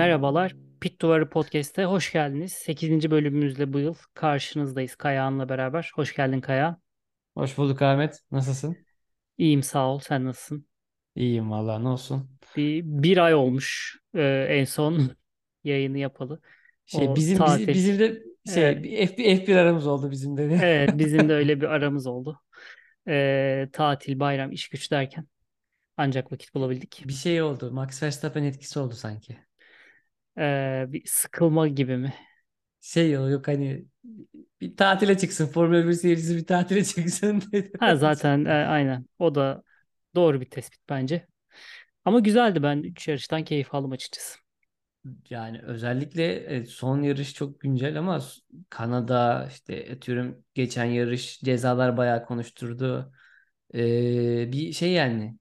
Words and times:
Merhabalar, 0.00 0.56
Pit 0.80 1.00
Duvarı 1.00 1.30
Podcast'e 1.30 1.84
hoş 1.84 2.12
geldiniz. 2.12 2.52
8. 2.52 3.10
bölümümüzle 3.10 3.72
bu 3.72 3.78
yıl 3.78 3.94
karşınızdayız 4.14 4.94
Kayağan'la 4.94 5.48
beraber. 5.48 5.90
Hoş 5.94 6.16
geldin 6.16 6.40
Kaya. 6.40 6.80
Hoş 7.34 7.58
bulduk 7.58 7.82
Ahmet. 7.82 8.20
Nasılsın? 8.30 8.76
İyiyim 9.38 9.62
sağ 9.62 9.88
ol, 9.88 9.98
sen 9.98 10.24
nasılsın? 10.24 10.66
İyiyim 11.14 11.50
vallahi 11.50 11.84
ne 11.84 11.88
olsun. 11.88 12.30
Bir, 12.56 12.82
bir 12.84 13.18
ay 13.18 13.34
olmuş 13.34 13.98
e, 14.14 14.46
en 14.48 14.64
son 14.64 15.10
yayını 15.64 15.98
yapalı. 15.98 16.40
Şey 16.86 17.08
O 17.08 17.16
bizim 17.16 17.34
bizim, 17.34 17.46
tatil. 17.46 17.68
bizim 17.68 17.98
de 17.98 18.22
şey 18.54 18.64
Evet, 18.64 18.84
bir 18.84 19.06
F1, 19.06 19.46
F1 19.46 19.56
aramız 19.56 19.86
oldu 19.86 20.10
bizim 20.10 20.36
de. 20.36 20.44
evet 20.62 20.98
bizim 20.98 21.28
de 21.28 21.32
öyle 21.34 21.60
bir 21.60 21.66
aramız 21.66 22.06
oldu. 22.06 22.40
E, 23.08 23.68
tatil, 23.72 24.20
bayram, 24.20 24.52
iş 24.52 24.68
güç 24.68 24.90
derken 24.90 25.26
ancak 25.96 26.32
vakit 26.32 26.54
bulabildik. 26.54 27.02
Bir 27.08 27.12
şey 27.12 27.42
oldu. 27.42 27.72
Max 27.72 28.02
Verstappen 28.02 28.42
etkisi 28.44 28.78
oldu 28.78 28.94
sanki. 28.94 29.49
E, 30.40 30.84
bir 30.88 31.02
sıkılma 31.06 31.68
gibi 31.68 31.96
mi? 31.96 32.14
Şey 32.80 33.10
yok, 33.10 33.30
yok 33.30 33.48
hani 33.48 33.84
bir 34.60 34.76
tatile 34.76 35.18
çıksın. 35.18 35.46
Formula 35.46 35.88
1 35.88 35.92
seyircisi 35.92 36.36
bir 36.36 36.46
tatile 36.46 36.84
çıksın. 36.86 37.42
Ha 37.78 37.96
zaten 37.96 38.44
e, 38.44 38.50
aynen 38.52 39.06
o 39.18 39.34
da 39.34 39.62
doğru 40.14 40.40
bir 40.40 40.50
tespit 40.50 40.80
bence. 40.88 41.26
Ama 42.04 42.20
güzeldi 42.20 42.62
ben 42.62 42.82
3 42.84 43.08
yarıştan 43.08 43.44
keyif 43.44 43.74
aldım 43.74 43.92
açıkçası. 43.92 44.38
Yani 45.30 45.60
özellikle 45.62 46.34
e, 46.34 46.66
son 46.66 47.02
yarış 47.02 47.34
çok 47.34 47.60
güncel 47.60 47.98
ama 47.98 48.20
Kanada 48.70 49.46
işte 49.50 49.88
atıyorum 49.96 50.44
geçen 50.54 50.84
yarış 50.84 51.40
cezalar 51.40 51.96
bayağı 51.96 52.24
konuşturdu. 52.24 53.12
Ee, 53.74 54.52
bir 54.52 54.72
şey 54.72 54.92
yani 54.92 55.38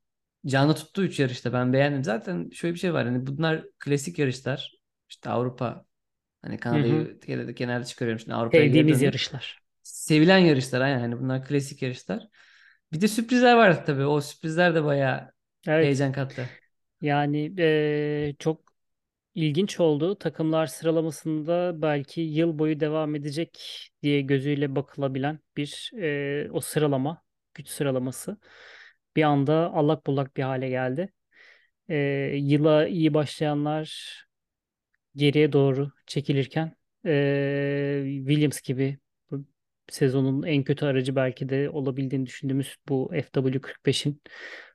canlı 0.47 0.75
tuttu 0.75 1.03
3 1.03 1.19
yarışta 1.19 1.53
ben 1.53 1.73
beğendim. 1.73 2.03
Zaten 2.03 2.50
şöyle 2.53 2.73
bir 2.75 2.80
şey 2.80 2.94
var 2.94 3.06
hani 3.06 3.28
bunlar 3.28 3.66
klasik 3.80 4.19
yarışlar. 4.19 4.78
İşte 5.09 5.29
Avrupa 5.29 5.85
hani. 6.43 6.57
Kanada'yı 6.59 7.19
genelde 7.27 7.55
kenarda 7.55 7.85
çıkarıyorum 7.85 8.19
şimdi 8.21 8.35
Avrupa'ya 8.35 8.67
Sevdiğimiz 8.71 9.02
yarışlar. 9.02 9.61
Sevilen 9.83 10.38
yarışlar 10.38 10.81
aynen 10.81 10.99
hani 10.99 11.19
bunlar 11.19 11.45
klasik 11.45 11.81
yarışlar. 11.81 12.27
Bir 12.93 13.01
de 13.01 13.07
sürprizler 13.07 13.55
var 13.57 13.85
tabii. 13.85 14.05
O 14.05 14.21
sürprizler 14.21 14.75
de 14.75 14.83
bayağı 14.85 15.33
Evet. 15.67 15.91
heyecan 15.91 16.11
kattı. 16.11 16.59
Yani 17.01 17.53
eee, 17.57 18.35
çok 18.39 18.73
ilginç 19.35 19.79
oldu. 19.79 20.19
Takımlar 20.19 20.67
sıralamasında 20.67 21.81
belki 21.81 22.21
yıl 22.21 22.59
boyu 22.59 22.79
devam 22.79 23.16
edecek 23.16 23.59
diye 24.03 24.21
gözüyle 24.21 24.75
bakılabilen 24.75 25.39
bir 25.57 25.91
eee, 25.94 26.49
o 26.53 26.61
sıralama, 26.61 27.23
güç 27.53 27.69
sıralaması 27.69 28.38
bir 29.16 29.23
anda 29.23 29.73
allak 29.73 30.07
bullak 30.07 30.38
bir 30.38 30.44
hale 30.44 30.69
geldi. 30.69 31.13
Eee, 31.89 32.35
yıla 32.38 32.88
iyi 32.88 33.13
başlayanlar 33.13 34.17
geriye 35.20 35.53
doğru 35.53 35.92
çekilirken 36.08 36.75
eee, 37.06 38.03
Williams 38.28 38.62
gibi 38.62 39.00
sezonun 39.89 40.44
en 40.44 40.64
kötü 40.64 40.86
aracı 40.86 41.16
belki 41.16 41.50
de 41.50 41.70
olabildiğini 41.70 42.25
düşündüğümüz 42.25 42.75
bu 42.89 43.12
FW45'in 43.14 44.22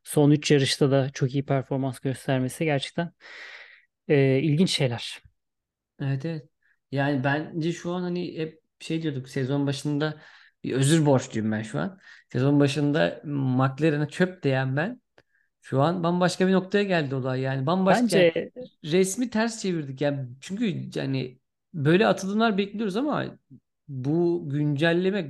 son 0.04 0.30
3 0.30 0.50
yarışta 0.50 0.90
da 0.90 1.10
çok 1.14 1.34
iyi 1.34 1.46
performans 1.46 2.00
göstermesi 2.00 2.64
gerçekten 2.64 3.12
eee, 4.08 4.40
ilginç 4.42 4.70
şeyler. 4.70 5.22
Evet 6.00 6.24
evet. 6.24 6.48
Yani 6.92 7.24
bence 7.24 7.72
şu 7.72 7.92
an 7.92 8.02
hani 8.02 8.38
hep 8.38 8.62
şey 8.80 9.02
diyorduk 9.02 9.28
sezon 9.28 9.66
başında 9.66 10.20
bir 10.64 10.72
özür 10.72 11.06
borçluyum 11.06 11.52
ben 11.52 11.62
şu 11.62 11.80
an. 11.80 11.98
Sezon 12.32 12.60
başında 12.60 13.20
McLaren'a 13.24 14.08
çöp 14.08 14.42
diyen 14.42 14.76
ben 14.76 15.00
şu 15.64 15.82
an 15.82 16.04
bambaşka 16.04 16.48
bir 16.48 16.54
noktaya 16.54 16.84
geldi 16.84 17.16
olay. 17.16 17.42
Yani 17.42 17.66
bambaşka 17.66 18.08
Bence 18.08 18.54
resmi 18.84 19.30
ters 19.30 19.62
çevirdik. 19.62 20.00
Yani 20.00 20.28
çünkü 20.40 20.90
yani 21.00 21.40
böyle 21.74 22.08
atılımlar 22.08 22.58
bekliyoruz 22.58 22.96
ama 22.98 23.38
bu 23.88 24.44
güncelleme 24.50 25.26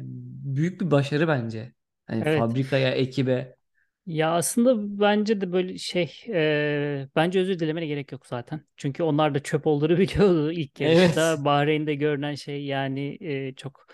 büyük 0.56 0.83
bir 0.83 0.93
başarı 0.93 1.28
bence. 1.28 1.75
Hani 2.06 2.25
evet 2.25 2.65
fabrikaya, 2.65 2.91
ekibe. 2.93 3.56
ya 4.06 4.34
aslında 4.34 5.00
bence 5.00 5.41
de 5.41 5.53
böyle 5.53 5.78
şey 5.78 6.12
eee, 6.27 7.09
bence 7.17 7.41
özür 7.41 7.59
dilemene 7.59 7.87
gerek 7.87 8.12
yok 8.12 8.27
zaten. 8.27 8.61
Çünkü 8.77 9.03
onlar 9.03 9.34
da 9.34 9.43
çöp 9.43 9.67
olduğunu 9.67 9.99
biliyordu 9.99 10.53
ilk 10.53 10.81
Evet. 10.81 11.21
yarışta. 11.21 11.44
Bahreyn'de 11.44 11.94
görünen 11.94 12.34
şey 12.34 12.65
yani 12.65 13.00
eee, 13.17 13.55
çok 13.56 13.87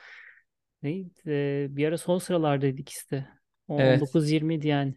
neydi? 0.82 1.10
Eee, 1.26 1.66
bir 1.70 1.88
ara 1.88 1.98
son 1.98 2.18
sıralardaydı 2.18 2.80
ikisi 2.80 3.10
de. 3.10 3.28
O 3.68 3.74
Evet. 3.76 4.18
19-20 4.34 4.54
idi 4.54 4.68
yani. 4.68 4.94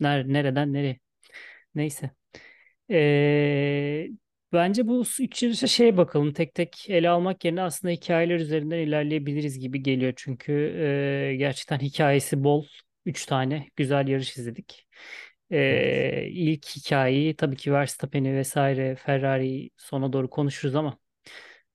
Ner 0.00 0.28
nereden 0.28 0.72
nereye? 0.72 0.98
Neyse. 1.74 2.10
Ee, 2.90 4.08
bence 4.52 4.88
bu 4.88 5.04
üç 5.20 5.42
yarışa 5.42 5.66
şeye 5.66 5.96
bakalım. 5.96 6.32
Tek 6.32 6.54
tek 6.54 6.90
ele 6.90 7.08
almak 7.10 7.44
yerine 7.44 7.62
aslında 7.62 7.92
hikayeler 7.94 8.36
üzerinden 8.40 8.78
ilerleyebiliriz 8.78 9.58
gibi 9.58 9.82
geliyor. 9.82 10.12
Çünkü 10.16 10.52
e, 11.32 11.36
gerçekten 11.36 11.78
hikayesi 11.78 12.44
bol. 12.44 12.66
Üç 13.06 13.26
tane 13.26 13.68
güzel 13.76 14.08
yarış 14.08 14.36
izledik. 14.36 14.86
Evet. 15.70 15.94
Ee, 16.14 16.28
ilk 16.30 16.66
hikayeyi 16.76 17.36
tabii 17.36 17.56
ki 17.56 17.72
Verstappen'i 17.72 18.34
vesaire 18.36 18.96
Ferrari'yi 18.96 19.70
sona 19.76 20.12
doğru 20.12 20.30
konuşuruz 20.30 20.74
ama 20.76 20.98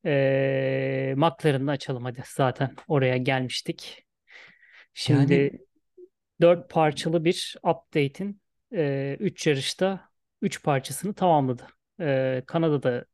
e, 0.06 1.14
McLaren'ı 1.18 1.72
açalım 1.72 2.04
hadi. 2.06 2.24
Zaten 2.26 2.76
oraya 2.88 3.18
gelmiştik. 3.18 4.06
Yani 5.08 5.50
Şimdi 5.50 5.60
dört 6.42 6.70
parçalı 6.70 7.26
bir 7.26 7.56
update'in 7.64 8.42
3 9.20 9.48
yarışta 9.48 10.10
3 10.42 10.64
parçasını 10.64 11.14
tamamladı. 11.14 11.68
E, 12.02 12.44
Kanada'da 12.48 13.06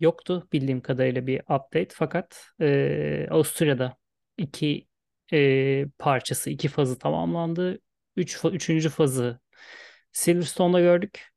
yoktu 0.00 0.48
bildiğim 0.52 0.80
kadarıyla 0.80 1.26
bir 1.26 1.40
update 1.40 1.88
fakat 1.92 2.46
e, 2.60 3.26
Avusturya'da 3.30 3.96
iki 4.38 4.88
e, 5.32 5.86
parçası, 5.98 6.50
iki 6.50 6.68
fazı 6.68 6.98
tamamlandı. 6.98 7.78
Üç, 8.16 8.40
üçüncü 8.44 8.88
fazı 8.90 9.40
Silverstone'da 10.12 10.80
gördük. 10.80 11.28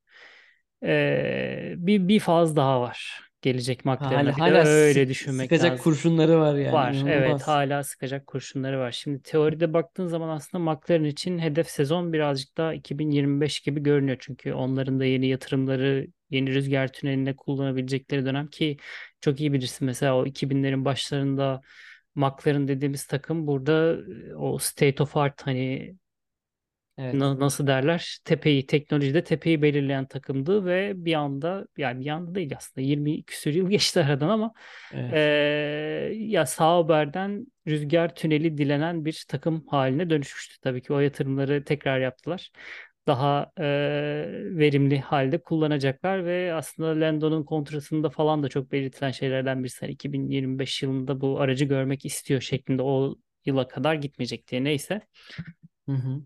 E, 0.84 1.74
bir, 1.78 2.07
bir 2.07 2.19
faz 2.19 2.56
daha 2.56 2.81
var 2.81 3.32
gelecek 3.44 3.86
McLaren'a. 3.86 4.40
hala 4.40 4.40
hala 4.40 4.66
öyle 4.66 5.09
düşünmek 5.09 5.56
sıkacak 5.56 5.80
lazım. 5.80 5.84
kurşunları 5.84 6.40
var 6.40 6.56
yani 6.56 6.72
Var. 6.72 7.04
Evet, 7.08 7.38
inanılmaz. 7.38 7.48
hala 7.48 7.84
sıkacak 7.84 8.28
kurşunları 8.28 8.80
var. 8.80 8.92
Şimdi 8.92 9.22
teoride 9.24 9.74
baktığın 9.74 10.08
zaman 10.08 10.30
aslında 10.30 10.72
McLaren 10.72 11.04
için 11.04 11.40
hedef 11.40 11.70
sezon 11.70 12.14
birazcık 12.14 12.58
daha 12.58 12.74
2025 12.74 13.59
gibi 13.59 13.84
görünüyor. 13.84 14.18
Çünkü 14.22 14.54
onların 14.54 15.00
da 15.00 15.06
yeni 15.06 15.28
yatırımları, 15.28 16.08
yeni 16.30 16.54
rüzgar 16.54 16.88
tünelinde 16.94 17.36
kullanabilecekleri 17.36 18.26
dönem 18.26 18.48
ki 18.48 18.78
çok 19.22 19.40
iyi 19.40 19.54
bilirsin. 19.54 19.86
Mesela 19.86 20.18
o 20.18 20.25
2000'lerin 20.25 20.86
başlarında 20.86 21.62
McLaren 22.16 22.68
dediğimiz 22.68 23.06
takım 23.08 23.48
burada 23.48 23.98
e, 24.31 24.36
o 24.36 24.58
state 24.58 25.04
of 25.04 25.18
art 25.18 25.48
hani 25.48 25.96
Evet. 26.98 27.20
na- 27.20 27.40
nasıl 27.40 27.68
derler 27.68 28.18
tepeyi 28.26 28.66
teknolojide 28.68 29.24
tepeyi 29.24 29.62
belirleyen 29.62 30.06
takımdı 30.08 30.66
ve 30.66 30.94
bir 31.06 31.14
anda 31.14 31.68
yani 31.78 32.06
bir 32.06 32.09
anda 32.09 32.36
değil 32.36 32.54
aslında 32.58 32.88
20 32.88 33.24
küsur 33.24 33.52
yıl 33.52 33.70
geçti 33.70 34.00
aradan 34.04 34.30
ama 34.30 34.54
Evet. 34.92 35.30
ya 36.14 36.46
Sauber'den 36.46 37.48
rüzgar 37.68 38.16
tüneli 38.16 38.58
dilenen 38.58 39.06
bir 39.06 39.26
takım 39.28 39.68
haline 39.68 40.09
dönüşmüştü. 40.09 40.59
Tabii 40.62 40.81
ki 40.81 40.94
o 40.94 41.00
yatırımları 41.00 41.64
tekrar 41.64 42.00
yaptılar. 42.00 42.52
Daha 43.08 43.52
eee, 43.60 43.66
verimli 44.58 45.00
halde 45.00 45.42
kullanacaklar 45.42 46.25
ve 46.25 46.54
aslında 46.54 47.06
Lando'nun 47.06 47.44
kontratında 47.44 48.10
falan 48.10 48.44
da 48.44 48.50
çok 48.50 48.72
belirtilen 48.72 49.12
şeylerden 49.12 49.64
birisi. 49.64 49.80
Hani 49.81 49.92
2025 49.94 50.84
yılında 50.84 51.22
bu 51.22 51.40
aracı 51.42 51.66
görmek 51.66 52.06
istiyor 52.06 52.42
şeklinde 52.42 52.81
o 52.84 53.16
yıla 53.46 53.68
kadar 53.68 53.96
gitmeyecek 53.96 54.48
diye 54.48 54.63
neyse. 54.63 55.01
Hı 55.88 55.92
hı. 55.92 56.24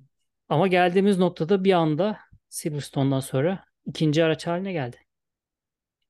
Ama 0.49 0.67
geldiğimiz 0.67 1.17
noktada 1.17 1.63
bir 1.63 1.73
anda 1.73 2.19
Silverstone'dan 2.49 3.19
sonra 3.19 3.65
ikinci 3.85 4.23
araç 4.23 4.47
haline 4.47 4.71
geldi. 4.73 4.97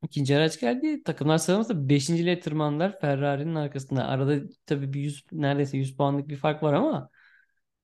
İkinci 0.04 0.38
araç 0.38 0.60
geldi. 0.60 1.04
Takımlar 1.04 1.38
sıralamasında 1.38 1.89
beşinciliğe 1.89 2.39
tırmandılar 2.39 3.00
Ferrari'nin 3.00 3.56
arkasında. 3.56 4.06
Arada 4.07 4.39
tabii 4.66 4.94
bir 4.94 5.00
100 5.01 5.25
neredeyse 5.31 5.78
100 5.78 5.98
puanlık 5.98 6.28
bir 6.30 6.36
fark 6.38 6.63
var 6.63 6.74
ama 6.74 7.10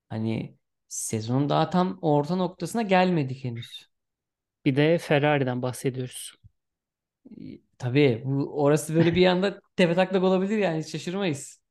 hani 0.10 0.58
sezonun 0.88 1.50
daha 1.50 1.70
tam 1.70 2.00
orta 2.02 2.36
noktasına 2.36 2.82
gelmedik 2.82 3.44
henüz. 3.44 3.90
Bir 4.66 4.76
de 4.76 4.98
Ferrari'den 4.98 5.62
bahsediyoruz. 5.62 6.34
Tabii 7.78 8.22
bu 8.26 8.64
orası 8.64 8.96
böyle 8.96 9.16
bir 9.16 9.26
anda 9.28 9.60
tepetaklak 9.76 10.24
olabilir 10.24 10.58
yani 10.58 10.80
hiç 10.84 10.92
şaşırmayız. 10.92 11.62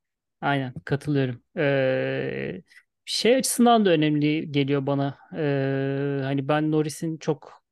Aynen 0.41 0.75
katılıyorum. 0.85 1.43
Ee, 1.57 2.63
şey 3.13 3.37
açısından 3.37 3.85
da 3.85 3.91
önemli 3.91 4.53
geliyor 4.53 4.87
bana. 4.87 5.19
Ee, 5.37 6.21
hani 6.25 6.49
ben 6.49 6.71
Norris'in 6.73 7.19
çok 7.19 7.63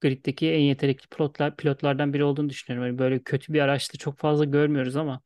griddeki 0.00 0.50
en 0.52 0.60
yetenekli 0.60 1.08
pilotlar, 1.08 1.56
pilotlardan 1.56 2.12
biri 2.12 2.24
olduğunu 2.24 2.48
düşünüyorum. 2.48 2.88
Hani 2.90 2.98
böyle 2.98 3.22
kötü 3.22 3.52
bir 3.52 3.60
araçta 3.60 3.98
çok 3.98 4.18
fazla 4.18 4.44
görmüyoruz 4.44 4.96
ama 4.96 5.20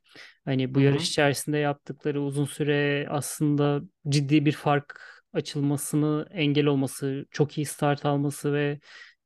hani 0.44 0.74
bu 0.74 0.80
yarış 0.80 1.02
hı. 1.02 1.06
içerisinde 1.06 1.58
yaptıkları 1.58 2.22
uzun 2.22 2.44
süre 2.44 3.06
aslında 3.10 3.82
ciddi 4.08 4.46
bir 4.46 4.52
fark 4.52 5.00
açılmasını 5.32 6.26
engel 6.30 6.66
olması, 6.66 7.26
çok 7.30 7.58
iyi 7.58 7.66
start 7.66 8.06
alması 8.06 8.52
ve 8.52 8.80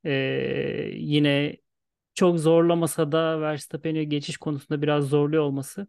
ee, 0.05 0.91
yine 0.93 1.57
çok 2.13 2.39
zorlamasa 2.39 3.11
da 3.11 3.41
Verstappen'i 3.41 4.09
geçiş 4.09 4.37
konusunda 4.37 4.81
biraz 4.81 5.05
zorluyor 5.05 5.43
olması. 5.43 5.87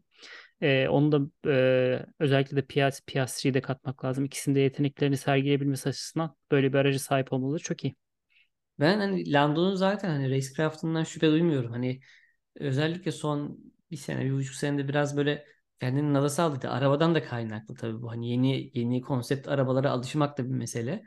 E, 0.62 0.88
onu 0.88 1.12
da 1.12 1.50
e, 1.50 2.06
özellikle 2.18 2.56
de 2.56 2.62
Piastri, 2.66 3.04
Piastri'yi 3.12 3.54
de 3.54 3.60
katmak 3.60 4.04
lazım. 4.04 4.24
İkisinin 4.24 4.54
de 4.56 4.60
yeteneklerini 4.60 5.16
sergileyebilmesi 5.16 5.88
açısından 5.88 6.36
böyle 6.50 6.72
bir 6.72 6.78
aracı 6.78 7.00
sahip 7.00 7.32
olmaları 7.32 7.62
çok 7.62 7.84
iyi. 7.84 7.94
Ben 8.80 8.98
hani 8.98 9.32
Lando'nun 9.32 9.74
zaten 9.74 10.08
hani 10.10 10.30
racecraft'ından 10.30 11.04
şüphe 11.04 11.30
duymuyorum. 11.30 11.70
Hani 11.72 12.00
özellikle 12.56 13.12
son 13.12 13.58
bir 13.90 13.96
sene, 13.96 14.24
bir 14.24 14.32
buçuk 14.32 14.54
senede 14.54 14.88
biraz 14.88 15.16
böyle 15.16 15.44
kendini 15.80 16.14
nadasa 16.14 16.42
aldı. 16.44 16.70
Arabadan 16.70 17.14
da 17.14 17.22
kaynaklı 17.24 17.74
tabii 17.74 18.02
bu. 18.02 18.10
Hani 18.10 18.30
yeni 18.30 18.70
yeni 18.78 19.00
konsept 19.02 19.48
arabalara 19.48 19.90
alışmak 19.90 20.38
da 20.38 20.44
bir 20.44 20.54
mesele. 20.54 21.04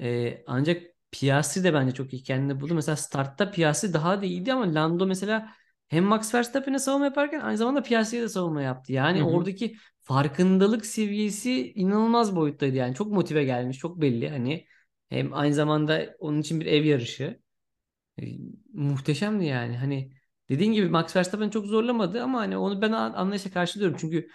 Ee, 0.00 0.44
ancak 0.46 0.82
Piastri 1.12 1.64
de 1.64 1.74
bence 1.74 1.94
çok 1.94 2.12
iyi 2.12 2.22
kendini 2.22 2.60
buldu. 2.60 2.74
Mesela 2.74 2.96
startta 2.96 3.50
Piastri 3.50 3.92
daha 3.94 4.22
da 4.22 4.26
iyiydi 4.26 4.52
ama 4.52 4.74
Lando 4.74 5.06
mesela 5.06 5.52
hem 5.88 6.04
Max 6.04 6.34
Verstappen'e 6.34 6.78
savunma 6.78 7.04
yaparken 7.04 7.40
aynı 7.40 7.56
zamanda 7.58 7.82
Piastri'ye 7.82 8.22
de 8.22 8.28
savunma 8.28 8.62
yaptı. 8.62 8.92
Yani 8.92 9.20
hı. 9.20 9.24
oradaki 9.24 9.76
farkındalık 10.02 10.86
seviyesi 10.86 11.72
inanılmaz 11.72 12.36
boyuttaydı. 12.36 12.76
Yani 12.76 12.94
çok 12.94 13.12
motive 13.12 13.44
gelmiş, 13.44 13.78
çok 13.78 14.00
belli. 14.00 14.28
Hani 14.28 14.66
hem 15.08 15.34
aynı 15.34 15.54
zamanda 15.54 16.16
onun 16.18 16.40
için 16.40 16.60
bir 16.60 16.66
ev 16.66 16.84
yarışı. 16.84 17.40
E, 18.20 18.22
muhteşemdi 18.72 19.44
yani. 19.44 19.76
Hani 19.76 20.12
dediğin 20.48 20.72
gibi 20.72 20.88
Max 20.88 21.16
Verstappen 21.16 21.50
çok 21.50 21.66
zorlamadı 21.66 22.22
ama 22.22 22.38
hani 22.38 22.56
onu 22.56 22.82
ben 22.82 22.92
an- 22.92 23.12
anlayışla 23.12 23.50
karşılıyorum. 23.50 23.96
Çünkü 24.00 24.28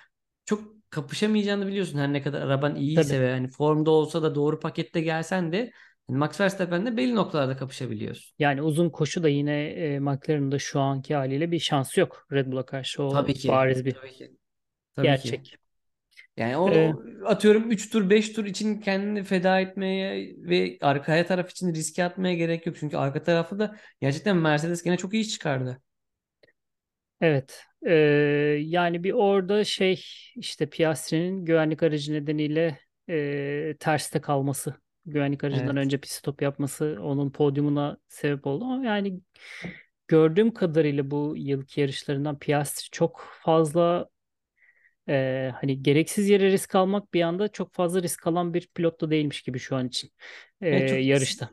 çok 0.46 0.92
kapışamayacağını 0.92 1.68
biliyorsun 1.68 2.00
her 2.00 2.14
ne 2.14 2.22
kadar 2.22 2.42
araban 2.42 2.76
Tabii. 2.76 2.82
iyiyse 2.82 3.22
ve 3.22 3.32
hani 3.32 3.48
formda 3.48 3.92
olsa 3.92 4.24
da 4.24 4.36
doğru 4.36 4.60
pakette 4.60 5.02
gelsen 5.02 5.52
de 5.52 5.72
hani 6.12 6.20
Max 6.20 6.40
Verstappen'le 6.42 6.98
belli 6.98 7.16
noktalarda 7.16 7.58
kapışabiliyorsun. 7.58 8.36
Yani 8.40 8.62
uzun 8.62 8.90
koşu 8.90 9.24
da 9.24 9.30
yine 9.30 9.64
e, 9.66 10.00
McLaren'ın 10.00 10.52
da 10.52 10.60
şu 10.60 10.80
anki 10.80 11.16
haliyle 11.16 11.52
bir 11.52 11.60
şansı 11.60 12.00
yok 12.00 12.28
Red 12.32 12.48
Bull'a 12.52 12.66
karşı. 12.66 13.04
O 13.04 13.10
Tabii 13.10 13.34
ki. 13.34 13.50
bariz 13.50 13.86
bir 13.86 13.92
Tabii 13.94 14.12
ki. 14.12 14.32
Tabii 14.96 15.08
ki. 15.08 15.08
gerçek. 15.08 15.56
Yani 16.38 16.58
o, 16.58 16.70
E, 16.70 16.94
o 16.94 17.04
atıyorum 17.26 17.72
3 17.72 17.90
tur 17.90 18.10
5 18.10 18.34
tur 18.34 18.46
için 18.46 18.80
kendini 18.80 19.24
feda 19.24 19.60
etmeye 19.60 20.36
ve 20.38 20.78
arkaya 20.82 21.26
taraf 21.26 21.52
için 21.52 21.74
riske 21.74 22.04
atmaya 22.04 22.34
gerek 22.36 22.66
yok. 22.68 22.76
Çünkü 22.80 22.98
arka 22.98 23.24
tarafı 23.24 23.60
da 23.60 23.76
gerçekten 24.02 24.38
Mercedes 24.38 24.84
gene 24.84 24.98
çok 24.98 25.14
iyi 25.14 25.22
iş 25.22 25.30
çıkardı. 25.30 25.82
evet. 27.22 27.64
E, 27.88 27.94
yani 28.60 29.04
bir 29.04 29.12
orada 29.12 29.64
şey 29.64 30.04
işte 30.36 30.70
Piastri'nin 30.70 31.46
güvenlik 31.46 31.84
aracı 31.84 32.14
nedeniyle 32.14 32.80
e, 33.10 33.76
terste 33.80 34.22
kalması. 34.22 34.81
Güvenlik 35.06 35.44
aracından 35.44 35.78
Evet. 35.78 35.78
önce 35.78 35.98
pit 35.98 36.12
stop 36.12 36.42
yapması 36.42 36.98
onun 37.02 37.32
podyumuna 37.32 37.98
sebep 38.08 38.48
oldu. 38.48 38.66
Ama 38.66 38.86
yani 38.86 39.22
gördüğüm 40.08 40.54
kadarıyla 40.54 41.12
bu 41.12 41.34
yılki 41.38 41.82
yarışlarından 41.82 42.40
Piastri 42.40 42.90
çok 42.92 43.22
fazla 43.44 44.10
e, 45.10 45.52
hani 45.62 45.84
gereksiz 45.84 46.30
yere 46.30 46.52
risk 46.52 46.76
almak 46.76 47.14
bir 47.14 47.22
anda 47.22 47.48
çok 47.48 47.74
fazla 47.74 48.04
risk 48.04 48.28
alan 48.28 48.54
bir 48.54 48.68
pilot 48.76 49.02
da 49.02 49.12
değilmiş 49.12 49.42
gibi 49.42 49.60
şu 49.60 49.76
an 49.76 49.88
için 49.88 50.12
e, 50.62 50.68
Evet 50.72 50.92
yarışta. 51.02 51.52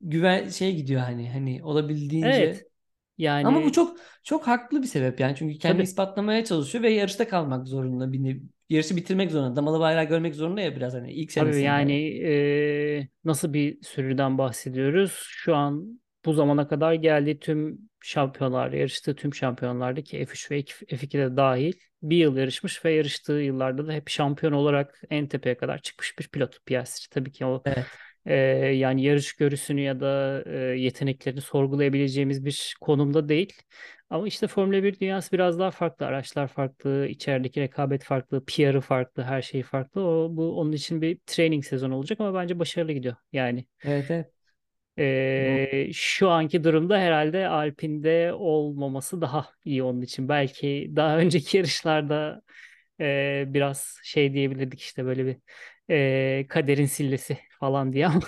güven 0.00 0.48
şey 0.48 0.76
gidiyor 0.76 1.00
hani 1.00 1.30
hani 1.32 1.64
Evet 2.22 2.64
olabildiğince 2.64 2.68
ama 3.42 3.64
bu 3.64 3.72
yani 3.72 3.72
çok 3.72 3.98
çok 4.24 4.46
haklı 4.48 4.82
bir 4.82 4.88
sebep 4.88 5.20
yani 5.20 5.36
çünkü 5.36 5.58
kendini 5.58 5.82
tabii 5.82 5.84
ispatlamaya 5.84 6.44
çalışıyor 6.46 6.84
ve 6.84 6.90
yarışta 6.92 7.28
kalmak 7.28 7.68
zorunda 7.68 8.12
bir 8.12 8.42
yarışı 8.70 8.96
bitirmek 8.96 9.30
zorunda 9.30 9.56
damalı 9.56 9.80
bayrağı 9.80 10.04
görmek 10.04 10.34
zorunda 10.34 10.60
ya 10.60 10.76
biraz 10.76 10.94
hani 10.94 11.12
ilk 11.12 11.32
tabii 11.34 11.60
yani 11.60 11.92
senesinde. 11.92 12.28
e, 12.98 13.08
nasıl 13.24 13.52
bir 13.52 13.82
sürüden 13.82 14.38
bahsediyoruz? 14.38 15.12
Şu 15.28 15.56
an 15.56 16.00
bu 16.24 16.32
zamana 16.32 16.68
kadar 16.68 16.94
geldiği 16.94 17.38
tüm 17.38 17.78
şampiyonlar, 18.00 18.72
yarıştığı 18.72 19.16
tüm 19.16 19.34
şampiyonlarda 19.34 20.02
ki 20.02 20.26
F3 20.26 20.50
ve 20.50 20.64
F2'de 20.96 21.36
dahil 21.36 21.72
bir 22.02 22.16
yıl 22.16 22.36
yarışmış 22.36 22.84
ve 22.84 22.92
yarıştığı 22.92 23.32
yıllarda 23.32 23.86
da 23.86 23.92
hep 23.92 24.08
şampiyon 24.08 24.52
olarak 24.52 25.02
en 25.10 25.28
tepeye 25.28 25.56
kadar 25.56 25.78
çıkmış 25.78 26.18
bir 26.18 26.28
pilot 26.28 26.66
Piastri. 26.66 27.08
Tabii 27.10 27.32
ki 27.32 27.46
o 27.46 27.62
Evet. 27.64 27.86
Ee, 28.26 28.34
yani 28.74 29.02
yarış 29.02 29.32
görüsünü 29.32 29.80
ya 29.80 30.00
da 30.00 30.42
e, 30.46 30.56
yeteneklerini 30.58 31.40
sorgulayabileceğimiz 31.40 32.44
bir 32.44 32.76
konumda 32.80 33.28
değil. 33.28 33.52
Ama 34.10 34.26
işte 34.28 34.46
Formula 34.46 34.82
bir 34.82 35.00
dünyası 35.00 35.32
biraz 35.32 35.58
daha 35.58 35.70
farklı. 35.70 36.06
Araçlar 36.06 36.48
farklı, 36.48 37.06
içerideki 37.08 37.60
rekabet 37.60 38.04
farklı, 38.04 38.44
PR'ı 38.44 38.80
farklı, 38.80 39.22
her 39.22 39.42
şey 39.42 39.62
farklı. 39.62 40.00
O, 40.06 40.28
bu 40.36 40.58
onun 40.60 40.72
için 40.72 41.02
bir 41.02 41.18
training 41.26 41.64
sezonu 41.64 41.94
olacak 41.96 42.20
ama 42.20 42.34
bence 42.34 42.58
başarılı 42.58 42.92
gidiyor. 42.92 43.16
Yani 43.32 43.66
Evet 43.84 44.10
evet. 44.10 44.32
Bu 45.36 45.68
e, 45.68 45.90
şu 45.92 46.30
anki 46.30 46.64
durumda 46.64 46.98
herhalde 46.98 47.48
Alpine'de 47.48 48.32
olmaması 48.34 49.20
daha 49.20 49.48
iyi 49.64 49.82
onun 49.82 50.02
için. 50.02 50.28
Belki 50.28 50.92
daha 50.96 51.16
önceki 51.18 51.56
yarışlarda 51.56 52.42
e, 53.00 53.44
biraz 53.48 53.98
şey 54.04 54.32
diyebilirdik 54.34 54.80
işte 54.80 55.04
böyle 55.04 55.26
bir 55.26 55.36
e, 55.90 56.46
kaderin 56.48 56.86
sillesi 56.86 57.38
falan 57.60 57.92
diye 57.92 58.06
ama 58.06 58.20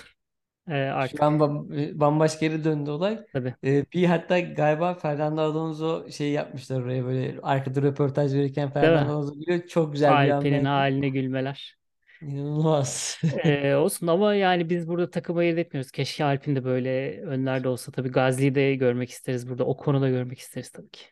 e, 0.69 0.91
şu 1.01 1.25
an 1.25 1.33
artık 1.33 1.33
bam- 1.41 2.01
bambaşka 2.01 2.45
yere 2.47 2.65
döndü 2.65 2.91
olay. 2.91 3.27
tabii. 3.33 3.55
Ee, 3.65 3.85
bir 3.93 4.05
hatta 4.07 4.41
galiba 4.41 4.95
Fernando 4.95 5.41
Alonso 5.43 6.11
şey 6.11 6.33
yapmışlar 6.33 6.81
oraya 6.83 7.05
böyle 7.05 7.41
arkada 7.43 7.83
röportaj 7.83 8.35
verirken 8.35 8.73
Değil 8.81 8.93
Fernando 8.93 9.05
mi? 9.05 9.13
Alonso 9.13 9.35
gülüyor. 9.41 9.67
Çok 9.69 9.93
güzel 9.93 10.19
bir 10.21 10.29
Alpe'nin 10.31 10.65
anlaydı. 10.65 10.65
haline 10.65 11.09
gülmeler. 11.09 11.77
İnanılmaz. 12.21 13.19
Ee, 13.45 13.75
olsun 13.75 14.07
ama 14.07 14.35
yani 14.35 14.71
biz 14.71 14.89
burada 14.89 15.11
takım 15.11 15.37
ayırt 15.37 15.59
etmiyoruz. 15.59 15.91
Keşke 15.91 16.25
Alpin 16.25 16.57
de 16.57 16.65
böyle 16.65 17.21
önlerde 17.23 17.69
olsa. 17.69 17.93
Tabii 17.93 18.09
Gazli'yi 18.11 18.55
de 18.55 18.75
görmek 18.75 19.11
isteriz 19.11 19.49
burada. 19.49 19.65
O 19.67 19.77
konuda 19.77 20.09
görmek 20.09 20.39
isteriz 20.39 20.71
tabii 20.71 20.91
ki. 20.91 21.05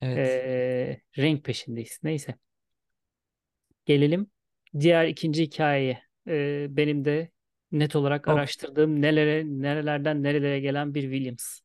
Evet. 0.00 0.28
Ee, 0.28 1.00
renk 1.18 1.44
peşindeyiz. 1.44 2.00
Neyse. 2.02 2.34
Gelelim 3.86 4.30
diğer 4.80 5.06
ikinci 5.06 5.42
hikayeye. 5.42 6.02
Ee, 6.28 6.66
benim 6.70 7.04
de 7.04 7.30
net 7.74 7.96
olarak 7.96 8.28
Of. 8.28 8.42
araştırdığım 8.42 9.02
nelere, 9.02 9.44
nerelerden 9.46 10.22
nerelere 10.22 10.60
gelen 10.60 10.94
bir 10.94 11.02
Williams. 11.02 11.60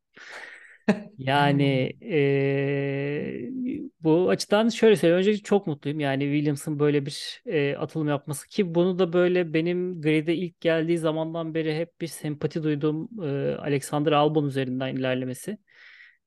Yani 1.20 1.64
eee, 2.02 3.50
bu 4.02 4.30
açıdan 4.30 4.70
şöyle 4.70 4.96
söyleyeyim. 4.96 5.20
Öncelikle 5.20 5.44
çok 5.44 5.68
mutluyum. 5.68 6.00
Yani 6.00 6.24
Williams'ın 6.24 6.80
böyle 6.80 7.06
bir 7.06 7.42
eee, 7.46 7.76
atılım 7.76 8.08
yapması 8.08 8.48
ki 8.48 8.76
bunu 8.76 9.00
da 9.00 9.14
böyle 9.14 9.54
benim 9.54 10.02
grid'e 10.02 10.36
ilk 10.36 10.62
geldiği 10.62 10.98
zamandan 10.98 11.54
beri 11.54 11.76
hep 11.76 12.02
bir 12.02 12.08
sempati 12.08 12.64
duyduğum 12.64 13.10
eee, 13.24 13.56
Alexander 13.60 14.12
Albon 14.12 14.46
üzerinden 14.48 14.96
ilerlemesi. 14.96 15.58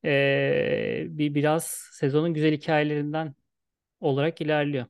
Eee, 0.04 1.06
bir 1.10 1.34
biraz 1.34 1.64
sezonun 1.92 2.34
güzel 2.34 2.52
hikayelerinden 2.52 3.34
olarak 4.00 4.40
ilerliyor. 4.40 4.86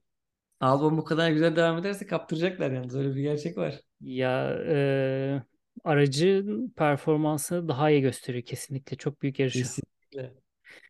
Album 0.61 0.99
bu 0.99 1.05
kadar 1.05 1.31
güzel 1.31 1.57
devam 1.57 1.79
ederse 1.79 2.07
kaptıracaklar 2.07 2.71
yalnız 2.71 2.97
öyle 2.97 3.15
bir 3.17 3.23
gerçek 3.23 3.57
var. 3.59 3.81
Ya 4.03 4.55
eee 4.67 5.43
aracın 5.85 6.71
performansını 6.77 7.69
daha 7.69 7.91
iyi 7.91 8.01
gösteriyor 8.03 8.45
kesinlikle. 8.45 8.97
Çok 8.97 9.23
büyük 9.23 9.39
yarışı. 9.39 9.73
Kesinlikle. 10.13 10.35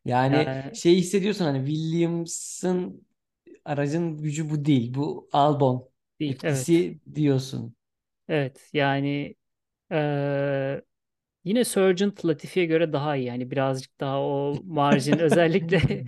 Yani 0.04 0.56
Yani 0.64 0.72
şey 0.72 0.96
hissediyorsun 0.96 1.44
hani 1.44 1.66
Williams'ın 1.68 3.06
aracın 3.66 4.18
gücü 4.18 4.50
bu 4.50 4.64
değil. 4.64 4.94
Bu 4.94 5.28
Albon 5.32 5.90
değil. 6.20 6.38
Evet. 6.42 6.68
etkisi 6.68 7.00
diyorsun. 7.14 7.76
Evet. 8.28 8.70
Yani 8.72 9.34
Ee, 9.92 10.82
yine 11.44 11.64
Sargent 11.64 12.26
Latifi'ye 12.26 12.66
göre 12.66 12.94
daha 12.94 13.16
iyi. 13.16 13.26
Yani 13.26 13.50
birazcık 13.50 14.00
daha 14.00 14.20
o 14.22 14.62
marjin 14.66 15.18
özellikle 15.20 16.06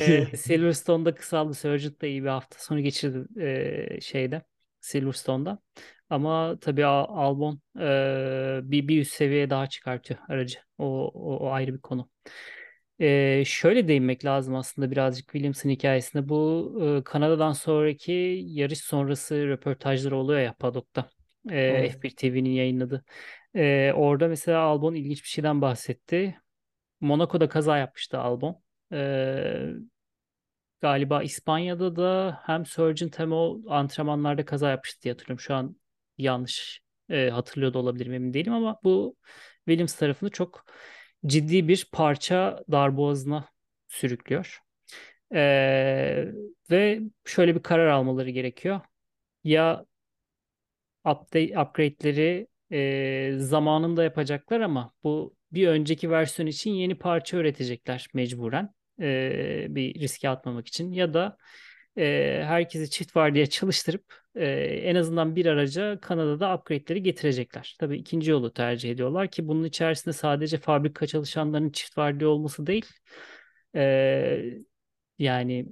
e. 0.00 0.26
Silverstone'da 0.36 1.14
kısaldı. 1.16 1.54
Sargent 1.54 2.02
da 2.02 2.06
iyi 2.08 2.22
bir 2.24 2.28
hafta 2.28 2.58
sonu 2.60 2.80
geçirdi 2.82 3.42
e, 3.42 4.00
şeyde 4.00 4.42
Silverstone'da. 4.80 5.58
Ama 6.10 6.58
tabii 6.60 6.84
Al- 6.86 7.06
Albon 7.26 7.60
e, 7.80 8.60
bir, 8.70 8.88
bir 8.88 9.00
üst 9.00 9.12
seviyeye 9.14 9.50
daha 9.50 9.66
çıkartıyor 9.66 10.20
aracı. 10.28 10.58
O, 10.78 10.84
o, 11.14 11.36
o 11.36 11.50
ayrı 11.50 11.74
bir 11.74 11.80
konu. 11.80 12.10
E, 13.00 13.42
şöyle 13.46 13.88
değinmek 13.88 14.24
lazım 14.24 14.54
aslında 14.54 14.90
birazcık 14.90 15.24
Williams'ın 15.26 15.70
hikayesinde. 15.70 16.28
Bu 16.28 16.72
e, 17.00 17.04
Kanada'dan 17.04 17.52
sonraki 17.52 18.42
yarış 18.46 18.78
sonrası 18.80 19.48
röportajları 19.48 20.16
oluyor 20.16 20.40
ya 20.40 20.54
paddock'ta. 20.54 21.10
E, 21.50 21.54
Evet. 21.68 21.92
F1 21.92 22.10
TV'nin 22.16 22.50
yayınladığı. 22.50 23.04
Ee, 23.56 23.92
orada 23.96 24.28
mesela 24.28 24.60
Albon 24.60 24.94
ilginç 24.94 25.22
bir 25.24 25.28
şeyden 25.28 25.60
bahsetti. 25.62 26.40
Monaco'da 27.00 27.48
kaza 27.48 27.78
yapmıştı 27.78 28.18
Albon. 28.20 28.62
Ee, 28.92 29.72
galiba 30.80 31.22
İspanya'da 31.22 31.96
da 31.96 32.40
hem 32.44 32.66
Sargent 32.66 33.18
hem 33.18 33.32
o 33.32 33.60
antrenmanlarda 33.68 34.44
kaza 34.44 34.70
yapmıştı 34.70 35.02
diye 35.02 35.12
hatırlıyorum. 35.12 35.40
Şu 35.40 35.54
an 35.54 35.76
yanlış 36.22 36.80
e, 37.10 37.30
hatırlıyor 37.30 37.74
da 37.74 37.78
olabilirim 37.78 38.12
emin 38.12 38.34
değilim 38.34 38.52
ama 38.52 38.80
bu 38.84 39.16
Williams 39.68 39.94
tarafını 39.96 40.30
çok 40.30 40.64
ciddi 41.26 41.68
bir 41.68 41.88
parça 41.92 42.64
darboğazına 42.72 43.48
sürüklüyor. 43.88 44.60
Ee, 45.34 46.26
ve 46.70 47.00
şöyle 47.24 47.54
bir 47.54 47.62
karar 47.62 47.86
almaları 47.88 48.30
gerekiyor. 48.30 48.80
Ya 49.44 49.86
update, 51.04 51.58
upgrade'leri 51.60 52.46
e, 52.72 53.32
zamanında 53.38 54.04
yapacaklar 54.04 54.60
ama 54.60 54.92
bu 55.04 55.34
bir 55.52 55.68
önceki 55.68 56.10
versiyon 56.10 56.46
için 56.46 56.70
yeni 56.70 56.98
parça 56.98 57.36
üretecekler 57.36 58.06
mecburen. 58.14 58.74
Ee, 59.00 59.66
bir 59.70 60.00
riske 60.00 60.28
atmamak 60.28 60.68
için 60.68 60.92
ya 60.92 61.14
da 61.14 61.36
e, 61.96 62.42
herkesi 62.46 62.90
çift 62.90 63.16
vardiya 63.16 63.46
çalıştırıp 63.46 64.04
e, 64.34 64.46
en 64.62 64.94
azından 64.94 65.36
bir 65.36 65.46
araca 65.46 66.00
Kanada'da 66.00 66.54
upgrade'leri 66.54 67.02
getirecekler. 67.02 67.76
Tabii 67.80 67.98
ikinci 67.98 68.30
yolu 68.30 68.52
tercih 68.52 68.90
ediyorlar 68.90 69.30
ki 69.30 69.48
bunun 69.48 69.64
içerisinde 69.64 70.12
sadece 70.12 70.58
fabrika 70.58 71.06
çalışanlarının 71.06 71.70
çift 71.70 71.98
vardiya 71.98 72.28
olması 72.30 72.66
değil. 72.66 72.86
e, 73.76 73.80
yani 75.18 75.66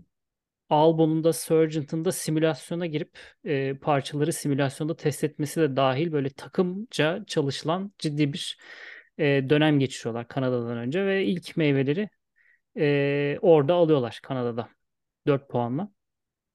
Albon'un 0.71 1.25
da 1.25 1.33
Sargent'ın 1.33 2.05
da 2.05 2.13
simülasyona 2.13 2.87
girip 2.87 3.19
e, 3.45 3.75
parçaları 3.79 4.33
simülasyonda 4.33 4.97
test 4.97 5.25
etmesi 5.25 5.61
de 5.61 5.77
dahil 5.77 6.13
böyle 6.13 6.31
takımca 6.31 7.25
çalışılan 7.27 7.93
ciddi 7.99 8.33
bir 8.33 8.59
e, 9.19 9.25
dönem 9.51 9.79
geçiriyorlar 9.79 10.29
Kanada'dan 10.29 10.77
önce 10.79 11.07
ve 11.07 11.25
ilk 11.25 11.57
meyveleri 11.57 12.11
e, 12.79 13.39
orada 13.43 13.75
alıyorlar 13.75 14.21
Kanada'da 14.23 14.69
4 15.27 15.51
puanla. 15.51 15.98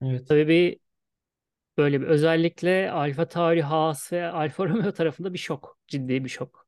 Evet. 0.03 0.27
Tabii 0.27 0.47
bir 0.47 0.79
böyle 1.77 2.01
bir 2.01 2.07
özellikle 2.07 2.91
Alfa 2.91 3.27
Tauri, 3.27 3.61
Haas 3.61 4.13
ve 4.13 4.25
Alfa 4.27 4.65
Romeo 4.67 4.91
tarafında 4.93 5.33
bir 5.33 5.37
şok. 5.39 5.79
Ciddi 5.87 6.23
bir 6.23 6.29
şok. 6.29 6.67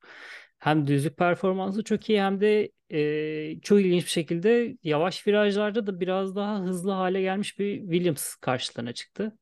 Hem 0.60 0.88
düzlük 0.88 1.18
performansı 1.18 1.84
çok 1.84 2.10
iyi 2.10 2.22
hem 2.22 2.42
de 2.42 2.72
e, 2.92 3.62
çok 3.62 3.80
ilginç 3.82 4.04
bir 4.06 4.10
şekilde 4.10 4.78
yavaş 4.84 5.28
virajlarda 5.28 5.88
da 5.88 6.00
biraz 6.00 6.36
daha 6.36 6.60
hızlı 6.62 6.92
hale 6.92 7.22
gelmiş 7.22 7.60
bir 7.60 7.80
Williams 7.82 8.36
karşılarına 8.36 8.94
çıktı. 8.94 9.38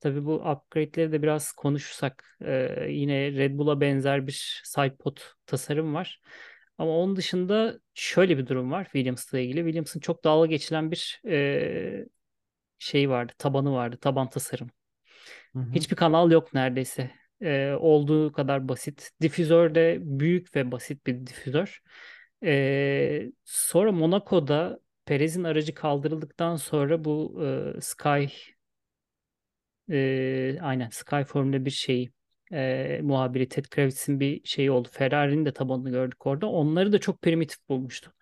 Tabii 0.00 0.24
bu 0.24 0.34
upgrade'leri 0.34 1.12
de 1.12 1.22
biraz 1.22 1.52
konuşursak 1.52 2.38
e, 2.44 2.86
yine 2.90 3.32
Red 3.32 3.58
Bull'a 3.58 3.80
benzer 3.80 4.26
bir 4.26 4.62
sidepod 4.64 5.18
tasarım 5.46 5.94
var. 5.94 6.20
Ama 6.78 6.90
onun 6.98 7.16
dışında 7.16 7.80
şöyle 7.94 8.38
bir 8.38 8.46
durum 8.46 8.72
var 8.72 8.84
Williams'la 8.84 9.38
ilgili. 9.38 9.58
Williams'ın 9.60 10.00
çok 10.00 10.24
dalga 10.24 10.46
geçilen 10.46 10.90
bir 10.90 11.20
e, 11.28 12.06
şey 12.78 13.10
vardı, 13.10 13.32
tabanı 13.38 13.72
vardı, 13.72 13.96
taban 14.00 14.30
tasarım. 14.30 14.70
Hı 15.52 15.58
hı. 15.58 15.72
Hiçbir 15.74 15.96
kanal 15.96 16.30
yok 16.30 16.54
neredeyse. 16.54 17.10
Ee, 17.42 17.72
olduğu 17.72 18.32
kadar 18.32 18.68
basit. 18.68 19.10
Difüzör 19.22 19.74
de 19.74 19.98
büyük 20.00 20.56
ve 20.56 20.72
basit 20.72 21.06
bir 21.06 21.26
difüzör. 21.26 21.80
Ee, 22.44 23.32
sonra 23.44 23.92
Monaco'da 23.92 24.78
Perez'in 25.06 25.44
aracı 25.44 25.74
kaldırıldıktan 25.74 26.56
sonra 26.56 27.04
bu 27.04 27.42
e, 27.76 27.80
Sky 27.80 28.24
e, 29.90 30.58
aynen 30.62 30.88
Sky 30.88 31.22
Formula 31.22 31.64
bir 31.64 31.70
şeyi 31.70 32.12
e, 32.52 33.00
muhabiri 33.02 33.48
Ted 33.48 33.64
Kravitz'in 33.64 34.20
bir 34.20 34.40
şeyi 34.44 34.70
oldu. 34.70 34.88
Ferrari'nin 34.92 35.46
de 35.46 35.52
tabanını 35.52 35.90
gördük 35.90 36.26
orada. 36.26 36.46
Onları 36.46 36.92
da 36.92 36.98
çok 36.98 37.22
primitif 37.22 37.68
bulmuştu. 37.68 38.12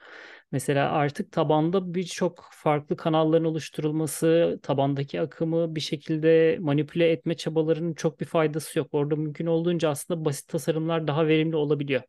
Mesela 0.56 0.90
artık 0.92 1.32
tabanda 1.32 1.94
birçok 1.94 2.48
farklı 2.52 2.96
kanalların 2.96 3.44
oluşturulması, 3.44 4.60
tabandaki 4.62 5.20
akımı 5.20 5.75
bir 5.75 5.80
şekilde 5.80 6.58
manipüle 6.60 7.10
etme 7.10 7.36
çabalarının 7.36 7.94
çok 7.94 8.20
bir 8.20 8.25
faydası 8.25 8.78
yok. 8.78 8.88
Orada 8.92 9.16
mümkün 9.16 9.46
olduğunca 9.46 9.90
aslında 9.90 10.25
basit 10.25 10.48
tasarımlar 10.48 11.06
daha 11.06 11.26
verimli 11.26 11.56
olabiliyor. 11.56 12.02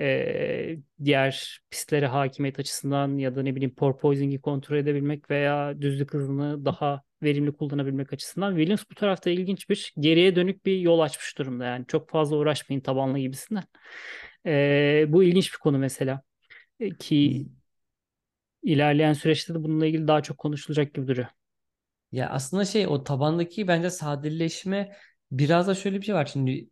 Ee, 0.00 0.76
diğer 1.04 1.60
pistlere 1.70 2.06
hakimiyet 2.06 2.58
açısından 2.58 3.18
ya 3.18 3.34
da 3.36 3.42
ne 3.42 3.54
bileyim 3.54 3.74
porpoising'i 3.74 4.40
kontrol 4.40 4.76
edebilmek 4.76 5.30
veya 5.30 5.80
düzlük 5.80 6.14
hızını 6.14 6.64
daha 6.64 7.02
verimli 7.22 7.52
kullanabilmek 7.52 8.12
açısından 8.12 8.56
Williams 8.56 8.84
bu 8.90 8.94
tarafta 8.94 9.30
ilginç 9.30 9.70
bir 9.70 9.92
geriye 10.00 10.36
dönük 10.36 10.66
bir 10.66 10.78
yol 10.78 11.00
açmış 11.00 11.38
durumda 11.38 11.64
yani 11.64 11.86
çok 11.86 12.10
fazla 12.10 12.36
uğraşmayın 12.36 12.80
tabanla 12.80 13.18
gibisinden. 13.18 13.64
Ee, 14.46 15.04
bu 15.08 15.24
ilginç 15.24 15.52
bir 15.52 15.58
konu 15.58 15.78
mesela 15.78 16.22
ki 16.98 17.46
ilerleyen 18.72 19.12
süreçte 19.12 19.54
de 19.54 19.62
bununla 19.62 19.86
ilgili 19.86 20.08
daha 20.08 20.22
çok 20.22 20.38
konuşulacak 20.38 20.94
gibi 20.94 21.08
duruyor. 21.08 21.26
Ya 22.12 22.30
aslında 22.30 22.64
şey 22.64 22.86
o 22.86 23.04
tabandaki 23.04 23.68
bence 23.68 23.90
sadeleşme 23.90 24.96
biraz 25.30 25.66
da 25.68 25.74
şöyle 25.74 26.00
bir 26.00 26.06
şey 26.06 26.14
var. 26.14 26.26
Şimdi 26.26 26.68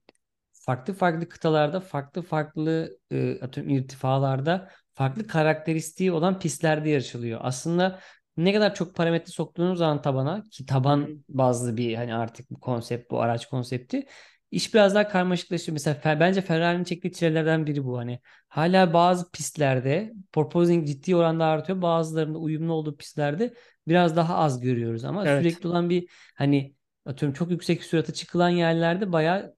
farklı 0.52 0.94
farklı 0.94 1.28
kıtalarda 1.28 1.80
farklı 1.80 2.22
farklı 2.22 2.98
e, 3.10 3.40
atıyorum 3.40 3.74
irtifalarda 3.74 4.70
farklı 4.94 5.26
karakteristiği 5.26 6.12
olan 6.12 6.38
pistlerde 6.38 6.90
yarışılıyor. 6.90 7.40
Aslında 7.42 8.00
ne 8.36 8.52
kadar 8.52 8.74
çok 8.74 8.94
parametre 8.96 9.32
soktuğunuz 9.32 9.78
zaman 9.78 10.02
tabana 10.02 10.42
ki 10.52 10.66
taban 10.66 11.24
bazlı 11.28 11.76
bir 11.76 11.94
hani 11.94 12.14
artık 12.14 12.50
bu 12.50 12.60
konsept 12.60 13.10
bu 13.10 13.20
araç 13.22 13.46
konsepti 13.48 14.06
iş 14.54 14.74
biraz 14.74 14.94
daha 14.94 15.08
karmaşıklaşıyor. 15.08 15.72
Mesela 15.72 16.20
bence 16.20 16.40
Ferrari'nin 16.40 16.84
çektiği 16.84 17.12
çilelerden 17.12 17.66
biri 17.66 17.84
bu 17.84 17.98
hani. 17.98 18.20
Hala 18.48 18.92
bazı 18.94 19.30
pistlerde 19.30 20.12
porpoising 20.32 20.86
ciddi 20.86 21.16
oranda 21.16 21.44
artıyor. 21.44 21.82
Bazılarında 21.82 22.38
uyumlu 22.38 22.72
olduğu 22.72 22.96
pistlerde 22.96 23.54
biraz 23.88 24.16
daha 24.16 24.36
az 24.36 24.60
görüyoruz 24.60 25.04
ama 25.04 25.28
Evet. 25.28 25.40
sürekli 25.42 25.68
olan 25.68 25.90
bir 25.90 26.08
hani 26.34 26.74
atıyorum 27.06 27.34
çok 27.34 27.50
yüksek 27.50 27.84
sürate 27.84 28.12
çıkılan 28.12 28.48
yerlerde 28.48 29.12
bayağı 29.12 29.56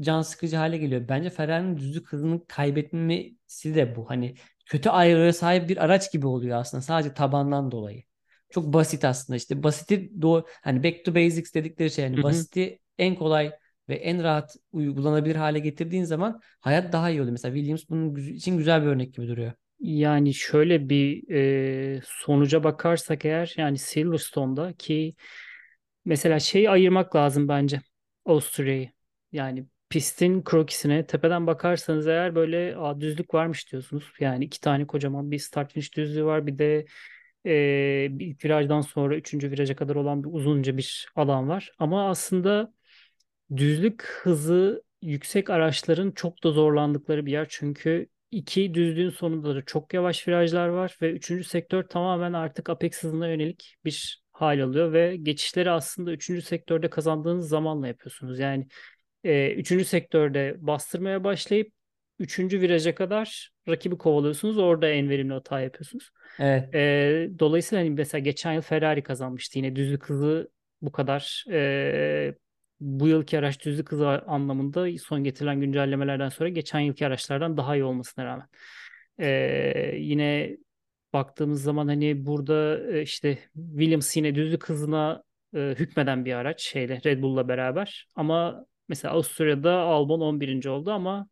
can 0.00 0.22
sıkıcı 0.22 0.56
hale 0.56 0.78
geliyor. 0.78 1.08
Bence 1.08 1.30
Ferrari'nin 1.30 1.76
düzlük 1.76 2.08
hızını 2.12 2.46
kaybetmesi 2.46 3.74
de 3.74 3.96
bu. 3.96 4.10
Hani 4.10 4.34
kötü 4.66 4.88
ayarlara 4.90 5.32
sahip 5.32 5.68
bir 5.68 5.84
araç 5.84 6.12
gibi 6.12 6.26
oluyor 6.26 6.58
aslında 6.58 6.82
sadece 6.82 7.14
tabandan 7.14 7.70
dolayı. 7.70 8.02
Çok 8.50 8.72
basit 8.72 9.04
aslında 9.04 9.36
işte 9.36 9.62
basiti 9.62 10.22
doğru 10.22 10.46
hani 10.62 10.84
back 10.84 11.04
to 11.04 11.14
basics 11.14 11.54
dedikleri 11.54 11.90
şey 11.90 12.04
yani 12.04 12.22
basiti 12.22 12.78
en 12.98 13.14
kolay 13.14 13.52
ve 13.88 13.94
en 13.94 14.22
rahat 14.22 14.56
uygulanabilir 14.72 15.36
hale 15.36 15.58
getirdiğin 15.58 16.04
zaman 16.04 16.40
hayat 16.60 16.92
daha 16.92 17.10
iyi 17.10 17.20
oluyor. 17.20 17.32
Mesela 17.32 17.54
Williams 17.54 17.84
bunun 17.88 18.16
için 18.16 18.58
güzel 18.58 18.82
bir 18.82 18.86
örnek 18.86 19.14
gibi 19.14 19.28
duruyor. 19.28 19.52
Yani 19.80 20.34
şöyle 20.34 20.88
bir 20.88 21.30
e, 21.96 22.00
sonuca 22.04 22.64
bakarsak 22.64 23.24
eğer 23.24 23.54
yani 23.56 23.78
Silverstone'da 23.78 24.72
ki 24.72 25.14
mesela 26.04 26.40
şeyi 26.40 26.70
ayırmak 26.70 27.16
lazım 27.16 27.48
bence 27.48 27.80
Avusturya'yı. 28.24 28.90
Yani 29.32 29.66
pistin 29.88 30.42
krokisine 30.42 31.06
tepeden 31.06 31.46
bakarsanız 31.46 32.06
eğer 32.06 32.34
böyle 32.34 32.76
Aa, 32.76 33.00
düzlük 33.00 33.34
varmış 33.34 33.72
diyorsunuz. 33.72 34.12
Yani 34.20 34.44
iki 34.44 34.60
tane 34.60 34.86
kocaman 34.86 35.30
bir 35.30 35.38
start 35.38 35.72
finish 35.72 35.94
düzlüğü 35.96 36.24
var. 36.24 36.46
Bir 36.46 36.58
de 36.58 36.86
e, 37.46 38.08
ilk 38.20 38.44
virajdan 38.44 38.80
sonra 38.80 39.16
üçüncü 39.16 39.50
viraja 39.50 39.76
kadar 39.76 39.94
olan 39.94 40.24
bir 40.24 40.28
uzunca 40.32 40.76
bir 40.76 41.08
alan 41.16 41.48
var. 41.48 41.72
Ama 41.78 42.10
aslında 42.10 42.72
Düzlük 43.56 44.02
hızı 44.22 44.82
yüksek 45.02 45.50
araçların 45.50 46.10
çok 46.10 46.44
da 46.44 46.50
zorlandıkları 46.50 47.26
bir 47.26 47.32
yer. 47.32 47.46
Çünkü 47.50 48.08
iki 48.30 48.74
düzlüğün 48.74 49.10
sonunda 49.10 49.54
da 49.54 49.62
çok 49.62 49.94
yavaş 49.94 50.28
virajlar 50.28 50.68
var 50.68 50.96
ve 51.02 51.12
üçüncü 51.12 51.44
sektör 51.44 51.82
tamamen 51.82 52.32
artık 52.32 52.70
apex 52.70 53.02
hızına 53.02 53.28
yönelik 53.28 53.76
bir 53.84 54.22
hal 54.32 54.62
alıyor 54.62 54.92
ve 54.92 55.16
geçişleri 55.16 55.70
aslında 55.70 56.12
üçüncü 56.12 56.42
sektörde 56.42 56.90
kazandığınız 56.90 57.48
zamanla 57.48 57.88
yapıyorsunuz. 57.88 58.38
Yani 58.38 58.66
e, 59.24 59.52
üçüncü 59.52 59.84
sektörde 59.84 60.54
bastırmaya 60.58 61.24
başlayıp 61.24 61.72
üçüncü 62.18 62.60
viraja 62.60 62.94
kadar 62.94 63.50
rakibi 63.68 63.98
kovalıyorsunuz. 63.98 64.58
Orada 64.58 64.88
en 64.88 65.08
verimli 65.08 65.32
hata 65.32 65.60
yapıyorsunuz. 65.60 66.10
Evet. 66.38 66.74
E, 66.74 67.28
dolayısıyla 67.38 67.84
hani 67.84 67.90
mesela 67.90 68.22
geçen 68.22 68.52
yıl 68.52 68.62
Ferrari 68.62 69.02
kazanmıştı. 69.02 69.58
Yine 69.58 69.76
düzlük 69.76 70.04
hızı 70.04 70.50
bu 70.82 70.92
kadar 70.92 71.44
e, 71.50 72.34
bu 72.80 73.08
yılki 73.08 73.38
araç 73.38 73.64
düzlük 73.64 73.92
hızı 73.92 74.08
anlamında 74.08 74.98
son 74.98 75.24
getirilen 75.24 75.60
güncellemelerden 75.60 76.28
sonra 76.28 76.48
geçen 76.48 76.80
yılki 76.80 77.06
araçlardan 77.06 77.56
daha 77.56 77.76
iyi 77.76 77.84
olmasına 77.84 78.24
rağmen. 78.24 78.48
E, 79.18 79.96
yine 79.98 80.56
baktığımız 81.12 81.62
zaman 81.62 81.88
hani 81.88 82.26
burada 82.26 82.78
e, 82.92 83.02
işte 83.02 83.38
Williams 83.54 84.16
yine 84.16 84.34
düzlük 84.34 84.68
hızına 84.68 85.22
e, 85.54 85.74
hükmeden 85.78 86.24
bir 86.24 86.32
araç 86.32 86.62
şeyle 86.62 87.00
Red 87.04 87.22
Bull'la 87.22 87.48
beraber 87.48 88.08
ama 88.14 88.66
mesela 88.88 89.14
Avusturya'da 89.14 89.72
Albon 89.72 90.20
11. 90.20 90.70
oldu 90.70 90.90
ama 90.92 91.28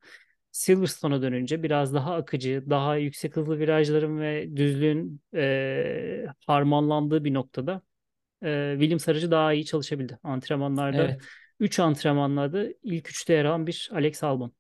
Silverstone'a 0.52 1.22
dönünce 1.22 1.62
biraz 1.62 1.94
daha 1.94 2.14
akıcı, 2.14 2.64
daha 2.70 2.96
yüksek 2.96 3.36
hızlı 3.36 3.58
virajların 3.58 4.20
ve 4.20 4.56
düzlüğün 4.56 5.20
e, 5.34 6.26
harmanlandığı 6.46 7.24
bir 7.24 7.34
noktada 7.34 7.82
e, 8.44 8.72
Williams 8.80 9.08
aracı 9.08 9.30
daha 9.30 9.52
iyi 9.52 9.64
çalışabildi. 9.66 10.18
Antrenmanlarda 10.22 10.98
Evet. 10.98 11.22
3 11.60 11.78
antrenmanlarda 11.80 12.66
ilk 12.82 13.10
üçte 13.10 13.32
yer 13.34 13.44
alan 13.44 13.66
bir 13.66 13.90
Alex 13.94 14.24
Albon. 14.24 14.54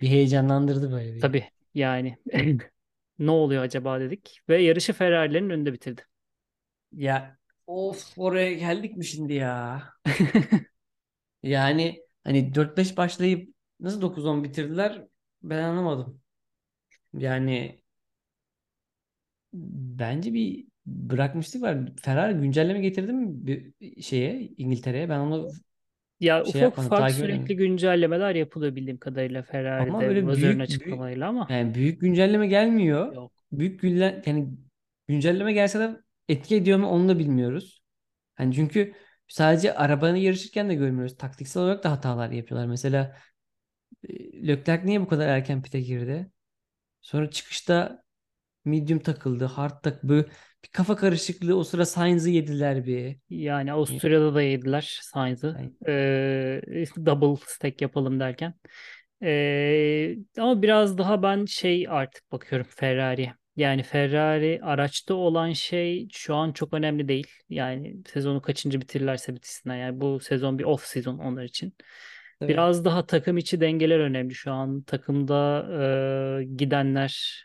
Bir 0.00 0.08
heyecanlandırdı 0.08 0.92
böyle 0.92 1.14
bir. 1.14 1.20
Tabii 1.20 1.50
yani 1.74 2.18
ne 3.18 3.30
oluyor 3.30 3.62
acaba 3.62 4.00
dedik 4.00 4.40
ve 4.48 4.62
yarışı 4.62 4.92
Ferrari'lerin 4.92 5.50
önünde 5.50 5.72
bitirdi. 5.72 6.02
Ya 6.92 7.38
of 7.66 8.12
oraya 8.18 8.52
geldik 8.54 8.96
mi 8.96 9.04
şimdi 9.04 9.32
ya? 9.34 9.82
Yani 11.42 12.02
hani 12.24 12.54
dört 12.54 12.76
beş 12.76 12.96
başlayıp 12.96 13.54
nasıl 13.80 14.00
dokuz 14.00 14.26
on 14.26 14.44
bitirdiler 14.44 15.06
ben 15.42 15.62
anlamadım. 15.62 16.20
Yani 17.14 17.82
bence 19.98 20.34
bir 20.34 20.66
bırakmışlık 20.86 21.62
var. 21.62 21.78
Ferrari 22.02 22.34
güncelleme 22.34 22.80
getirdi 22.80 23.12
mi 23.12 23.46
bir 23.46 23.72
şeye 24.02 24.40
İngiltere'ye? 24.40 25.08
Ben 25.08 25.18
onu 25.18 25.48
Ya 26.20 26.44
şey 26.44 26.64
ufak 26.64 26.78
ufak 26.78 27.10
sürekli 27.10 27.56
güncellemeler 27.56 28.34
yapılıyor 28.34 28.76
bildiğim 28.76 28.98
kadarıyla 28.98 29.42
Ama 29.42 29.50
Ferrari'de 29.52 30.08
böyle 30.08 30.26
Vassör'ün 30.26 30.42
büyük 30.42 30.58
büyük 30.58 30.62
açıklamalarıyla 30.62 31.28
ama 31.28 31.46
yani 31.50 31.74
büyük 31.74 32.00
güncelleme 32.00 32.46
gelmiyor. 32.46 33.14
yok. 33.14 33.32
Büyük 33.52 33.80
gülle 33.80 34.22
yani 34.26 34.48
güncelleme 35.08 35.52
gelse 35.52 35.80
de 35.80 36.00
etki 36.28 36.56
ediyor 36.56 36.78
mu 36.78 36.86
onu 36.86 37.08
da 37.08 37.18
bilmiyoruz. 37.18 37.82
Hani 38.34 38.54
çünkü 38.54 38.94
sadece 39.28 39.74
arabanı 39.74 40.18
yarışırken 40.18 40.68
de 40.68 40.74
görmüyoruz. 40.74 41.16
Taktiksel 41.16 41.62
olarak 41.62 41.84
da 41.84 41.90
hatalar 41.90 42.30
yapıyorlar. 42.30 42.68
Mesela 42.68 43.16
e, 44.08 44.48
Leclerc 44.48 44.86
niye 44.86 45.00
bu 45.00 45.08
kadar 45.08 45.28
erken 45.28 45.62
pite 45.62 45.80
girdi? 45.80 46.30
Sonra 47.02 47.30
çıkışta 47.30 48.04
medium 48.64 48.98
takıldı, 48.98 49.44
hard 49.44 49.82
tak 49.82 50.02
böyle 50.04 50.28
bir 50.64 50.68
kafa 50.68 50.96
karışıklığı 50.96 51.56
o 51.56 51.64
sıra 51.64 51.86
Sainz'ı 51.86 52.30
yediler 52.30 52.86
bir. 52.86 53.16
Yani 53.30 53.72
Avusturya'da 53.72 54.34
da 54.34 54.42
yediler 54.42 54.98
Sainz'ı. 55.02 55.56
Ee, 55.88 56.62
double 57.06 57.44
stack 57.46 57.82
yapalım 57.82 58.20
derken. 58.20 58.54
Ee, 59.22 60.16
ama 60.38 60.62
biraz 60.62 60.98
daha 60.98 61.22
ben 61.22 61.44
şey 61.44 61.86
artık 61.88 62.32
bakıyorum 62.32 62.66
Ferrari'ye. 62.70 63.34
Yani 63.56 63.82
Ferrari 63.82 64.60
araçta 64.62 65.14
olan 65.14 65.52
şey 65.52 66.08
şu 66.12 66.34
an 66.34 66.52
çok 66.52 66.74
önemli 66.74 67.08
değil. 67.08 67.26
Yani 67.48 67.96
sezonu 68.06 68.42
kaçıncı 68.42 68.80
bitirirlerse 68.80 69.34
bitirsinler. 69.34 69.76
Yani 69.76 70.00
bu 70.00 70.20
sezon 70.20 70.58
bir 70.58 70.64
off 70.64 70.84
sezon 70.84 71.18
onlar 71.18 71.44
için. 71.44 71.74
tabii. 72.40 72.52
Biraz 72.52 72.84
daha 72.84 73.06
takım 73.06 73.38
içi 73.38 73.60
dengeler 73.60 73.98
önemli 73.98 74.34
şu 74.34 74.52
an. 74.52 74.82
Takımda 74.82 75.66
e, 76.40 76.44
gidenler 76.44 77.44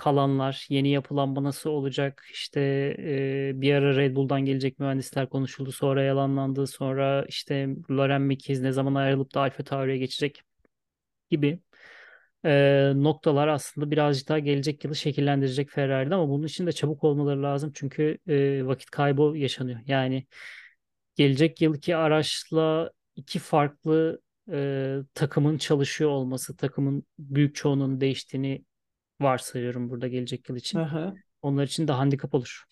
kalanlar, 0.00 0.66
yeni 0.68 0.88
yapılanma 0.88 1.42
nasıl 1.42 1.70
olacak? 1.70 2.24
İşte 2.32 2.60
e, 2.98 3.52
bir 3.60 3.74
ara 3.74 3.96
Red 3.96 4.16
Bull'dan 4.16 4.40
gelecek 4.44 4.78
mühendisler 4.78 5.28
konuşuldu, 5.28 5.72
sonra 5.72 6.02
yalanlandı, 6.02 6.66
sonra 6.66 7.24
işte 7.28 7.68
Loren 7.90 8.22
Mekies 8.22 8.60
ne 8.60 8.72
zaman 8.72 8.94
ayrılıp 8.94 9.34
da 9.34 9.40
AlphaTauri'ye 9.40 9.98
geçecek 9.98 10.42
gibi 11.30 11.60
e, 12.44 12.92
noktalar 12.96 13.48
aslında 13.48 13.90
birazcık 13.90 14.28
daha 14.28 14.38
gelecek 14.38 14.84
yılı 14.84 14.96
şekillendirecek 14.96 15.70
Ferrari'de 15.70 16.14
ama 16.14 16.28
bunun 16.28 16.46
için 16.46 16.66
de 16.66 16.72
çabuk 16.72 17.04
olmaları 17.04 17.42
lazım 17.42 17.72
çünkü 17.74 18.18
e, 18.28 18.66
vakit 18.66 18.90
kaybı 18.90 19.38
yaşanıyor. 19.38 19.80
Yani 19.86 20.26
gelecek 21.16 21.60
yılki 21.60 21.96
araçla 21.96 22.90
iki 23.16 23.38
farklı 23.38 24.20
e, 24.52 24.96
takımın 25.14 25.58
çalışıyor 25.58 26.10
olması, 26.10 26.56
takımın 26.56 27.04
büyük 27.18 27.54
çoğunun 27.54 28.00
değiştiğini 28.00 28.64
varsayıyorum 29.20 29.90
burada 29.90 30.08
gelecek 30.08 30.48
yıl 30.48 30.56
için. 30.56 30.82
Aha. 30.82 31.14
Onlar 31.42 31.64
için 31.64 31.88
de 31.88 31.92
handikap 31.92 32.34
olur. 32.34 32.64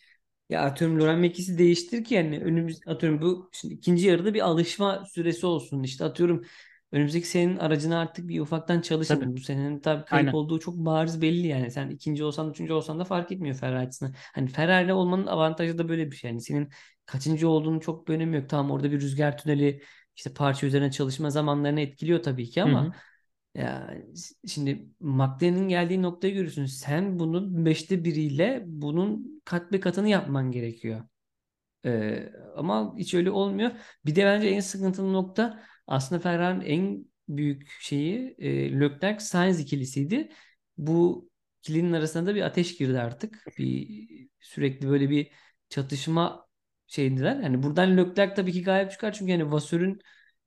Ya 0.48 0.62
atıyorum 0.62 0.98
Loren 0.98 1.18
Mekis'i 1.18 1.58
değiştir 1.58 2.04
ki 2.04 2.14
yani 2.14 2.40
önümüz 2.44 2.80
atıyorum 2.86 3.22
bu 3.22 3.50
şimdi 3.52 3.74
ikinci 3.74 4.06
yarıda 4.06 4.34
bir 4.34 4.40
alışma 4.40 5.04
süresi 5.06 5.46
olsun. 5.46 5.82
İşte 5.82 6.04
atıyorum 6.04 6.44
önümüzdeki 6.92 7.26
senin 7.28 7.56
aracına 7.56 8.00
artık 8.00 8.28
bir 8.28 8.40
ufaktan 8.40 8.82
Tabii. 9.08 9.26
çalışın. 9.26 9.36
Bu 9.36 9.40
senenin 9.40 9.80
tabii 9.80 10.04
kayıp 10.04 10.34
Aynen. 10.34 10.34
olduğu 10.34 10.58
çok 10.60 10.76
bariz 10.76 11.22
belli 11.22 11.46
yani. 11.46 11.70
Sen 11.70 11.90
ikinci 11.90 12.24
olsan 12.24 12.50
üçüncü 12.50 12.72
olsan 12.72 13.00
da 13.00 13.04
fark 13.04 13.32
etmiyor 13.32 13.56
Ferrari 13.56 13.86
açısından. 13.86 14.14
Hani 14.34 14.48
Ferrari 14.48 14.92
olmanın 14.92 15.26
avantajı 15.26 15.78
da 15.78 15.88
böyle 15.88 16.10
bir 16.10 16.16
şey. 16.16 16.30
Yani 16.30 16.40
senin 16.40 16.68
kaçıncı 17.06 17.48
olduğunu 17.48 17.80
çok 17.80 18.08
bir 18.08 18.14
önemi 18.14 18.36
yok. 18.36 18.48
Tamam 18.48 18.70
orada 18.70 18.90
bir 18.92 19.00
rüzgar 19.00 19.38
tüneli 19.38 19.82
işte 20.16 20.32
parça 20.34 20.66
üzerine 20.66 20.90
çalışma 20.90 21.30
zamanlarını 21.30 21.80
etkiliyor 21.80 22.22
tabii 22.22 22.50
ki 22.50 22.62
ama 22.62 22.86
hı. 22.86 22.92
Ya 23.58 23.94
şimdi 24.48 24.88
McLaren'in 25.00 25.68
geldiği 25.68 26.02
noktayı 26.02 26.34
görüyorsun. 26.34 26.66
Sen 26.66 27.18
bunun 27.18 27.66
beşte 27.66 28.04
biriyle 28.04 28.62
bunun 28.66 29.42
kat 29.44 29.72
be 29.72 29.80
katını 29.80 30.08
yapman 30.08 30.52
gerekiyor. 30.52 31.04
Ee, 31.84 32.32
ama 32.56 32.94
hiç 32.98 33.14
öyle 33.14 33.30
olmuyor. 33.30 33.70
Bir 34.06 34.16
de 34.16 34.24
bence 34.24 34.48
en 34.48 34.60
sıkıntılı 34.60 35.12
nokta 35.12 35.64
aslında 35.86 36.20
Ferrari'nin 36.20 36.64
en 36.64 37.04
büyük 37.28 37.68
şeyi 37.80 38.34
e, 38.38 38.80
Leclerc 38.80 39.20
Sainz 39.20 39.60
ikilisiydi. 39.60 40.32
Bu 40.78 41.28
ikilinin 41.62 41.92
arasında 41.92 42.30
da 42.30 42.34
bir 42.34 42.42
ateş 42.42 42.76
girdi 42.76 43.00
artık. 43.00 43.44
Bir 43.58 44.08
sürekli 44.40 44.88
böyle 44.88 45.10
bir 45.10 45.30
çatışma 45.68 46.48
şeyindeler. 46.86 47.36
Yani 47.36 47.62
buradan 47.62 47.96
Leclerc 47.96 48.34
tabii 48.34 48.52
ki 48.52 48.62
galip 48.62 48.90
çıkar 48.90 49.12
çünkü 49.12 49.32
yani 49.32 49.52
Vassör'ün 49.52 50.00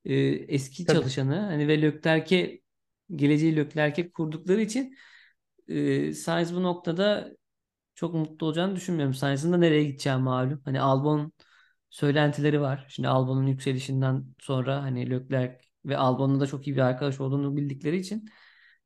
e, 0.05 0.15
eski 0.55 0.85
Tabii. 0.85 0.97
çalışanı 0.97 1.39
hani 1.39 1.67
ve 1.67 1.81
Leclerc'e 1.81 2.61
geleceği 3.15 3.55
Leclerc'e 3.55 4.11
kurdukları 4.11 4.61
için 4.61 4.95
e, 5.67 6.13
Sainz 6.13 6.55
bu 6.55 6.63
noktada 6.63 7.31
çok 7.95 8.13
mutlu 8.13 8.47
olacağını 8.47 8.75
düşünmüyorum. 8.75 9.13
Sainz'ın 9.13 9.53
da 9.53 9.57
nereye 9.57 9.83
gideceği 9.83 10.15
malum. 10.17 10.61
Hani 10.65 10.81
Albon 10.81 11.33
söylentileri 11.89 12.61
var. 12.61 12.85
Şimdi 12.89 13.07
Albon'un 13.09 13.47
yükselişinden 13.47 14.25
sonra 14.39 14.83
hani 14.83 15.09
Leclerc 15.09 15.57
ve 15.85 15.97
Albon'un 15.97 16.39
da 16.39 16.47
çok 16.47 16.67
iyi 16.67 16.75
bir 16.75 16.81
arkadaş 16.81 17.19
olduğunu 17.21 17.57
bildikleri 17.57 17.97
için 17.97 18.29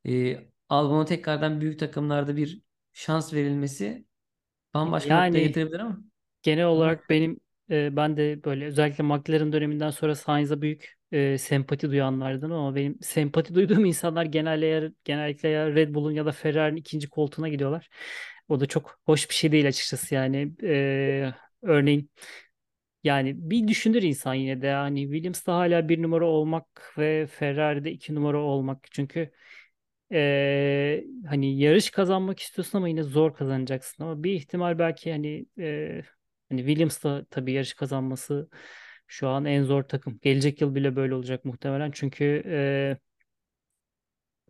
e, 0.06 0.38
Albon'a 0.68 1.04
tekrardan 1.04 1.60
büyük 1.60 1.78
takımlarda 1.78 2.36
bir 2.36 2.62
şans 2.92 3.34
verilmesi 3.34 4.06
bambaşka 4.74 5.14
noktaya 5.14 5.40
Yani 5.40 5.48
getirebilir 5.48 5.80
ama 5.80 5.98
genel 6.42 6.64
olarak 6.66 7.10
benim 7.10 7.40
e, 7.70 7.96
ben 7.96 8.16
de 8.16 8.44
böyle 8.44 8.66
özellikle 8.66 9.04
McLaren 9.04 9.52
döneminden 9.52 9.90
sonra 9.90 10.14
Sainz'a 10.14 10.62
büyük 10.62 10.94
e, 11.12 11.38
sempati 11.38 11.90
duyanlardan 11.90 12.50
ama 12.50 12.74
benim 12.74 12.98
sempati 13.02 13.54
duyduğum 13.54 13.84
insanlar 13.86 14.24
genelde 14.24 14.66
ya, 14.66 14.90
genellikle 15.04 15.48
ya 15.48 15.74
Red 15.74 15.94
Bull'un 15.94 16.12
ya 16.12 16.26
da 16.26 16.32
Ferrari'nin 16.32 16.76
ikinci 16.80 17.08
koltuğuna 17.10 17.48
gidiyorlar. 17.48 17.88
O 18.48 18.60
da 18.60 18.66
çok 18.66 18.98
hoş 19.06 19.28
bir 19.30 19.34
şey 19.34 19.52
değil 19.52 19.68
açıkçası 19.68 20.14
yani. 20.14 20.52
E, 20.62 21.32
örneğin 21.62 22.10
yani 23.04 23.34
bir 23.50 23.68
düşünür 23.68 24.02
insan 24.02 24.34
yine 24.34 24.62
de 24.62 24.66
yani 24.66 25.02
Williams'ta 25.02 25.54
hala 25.54 25.88
bir 25.88 26.02
numara 26.02 26.26
olmak 26.26 26.94
ve 26.98 27.26
Ferrari'de 27.26 27.92
iki 27.92 28.14
numara 28.14 28.38
olmak. 28.38 28.86
Çünkü 28.92 29.32
Ee, 30.12 31.04
hani 31.28 31.58
yarış 31.60 31.90
kazanmak 31.90 32.40
istiyorsun 32.40 32.78
ama 32.78 32.88
yine 32.88 33.02
zor 33.02 33.34
kazanacaksın. 33.34 34.04
Ama 34.04 34.22
bir 34.24 34.32
ihtimal 34.32 34.78
belki 34.78 35.12
hani 35.12 35.46
e, 35.58 36.02
hani 36.48 36.60
Williams 36.60 37.04
da 37.04 37.24
tabii 37.30 37.52
yarış 37.52 37.74
kazanması 37.74 38.48
şu 39.06 39.28
an 39.28 39.44
en 39.44 39.64
zor 39.64 39.82
takım. 39.82 40.18
Gelecek 40.22 40.60
yıl 40.60 40.74
bile 40.74 40.96
böyle 40.96 41.14
olacak 41.14 41.44
muhtemelen. 41.44 41.90
Çünkü 41.90 42.42
e, 42.46 42.96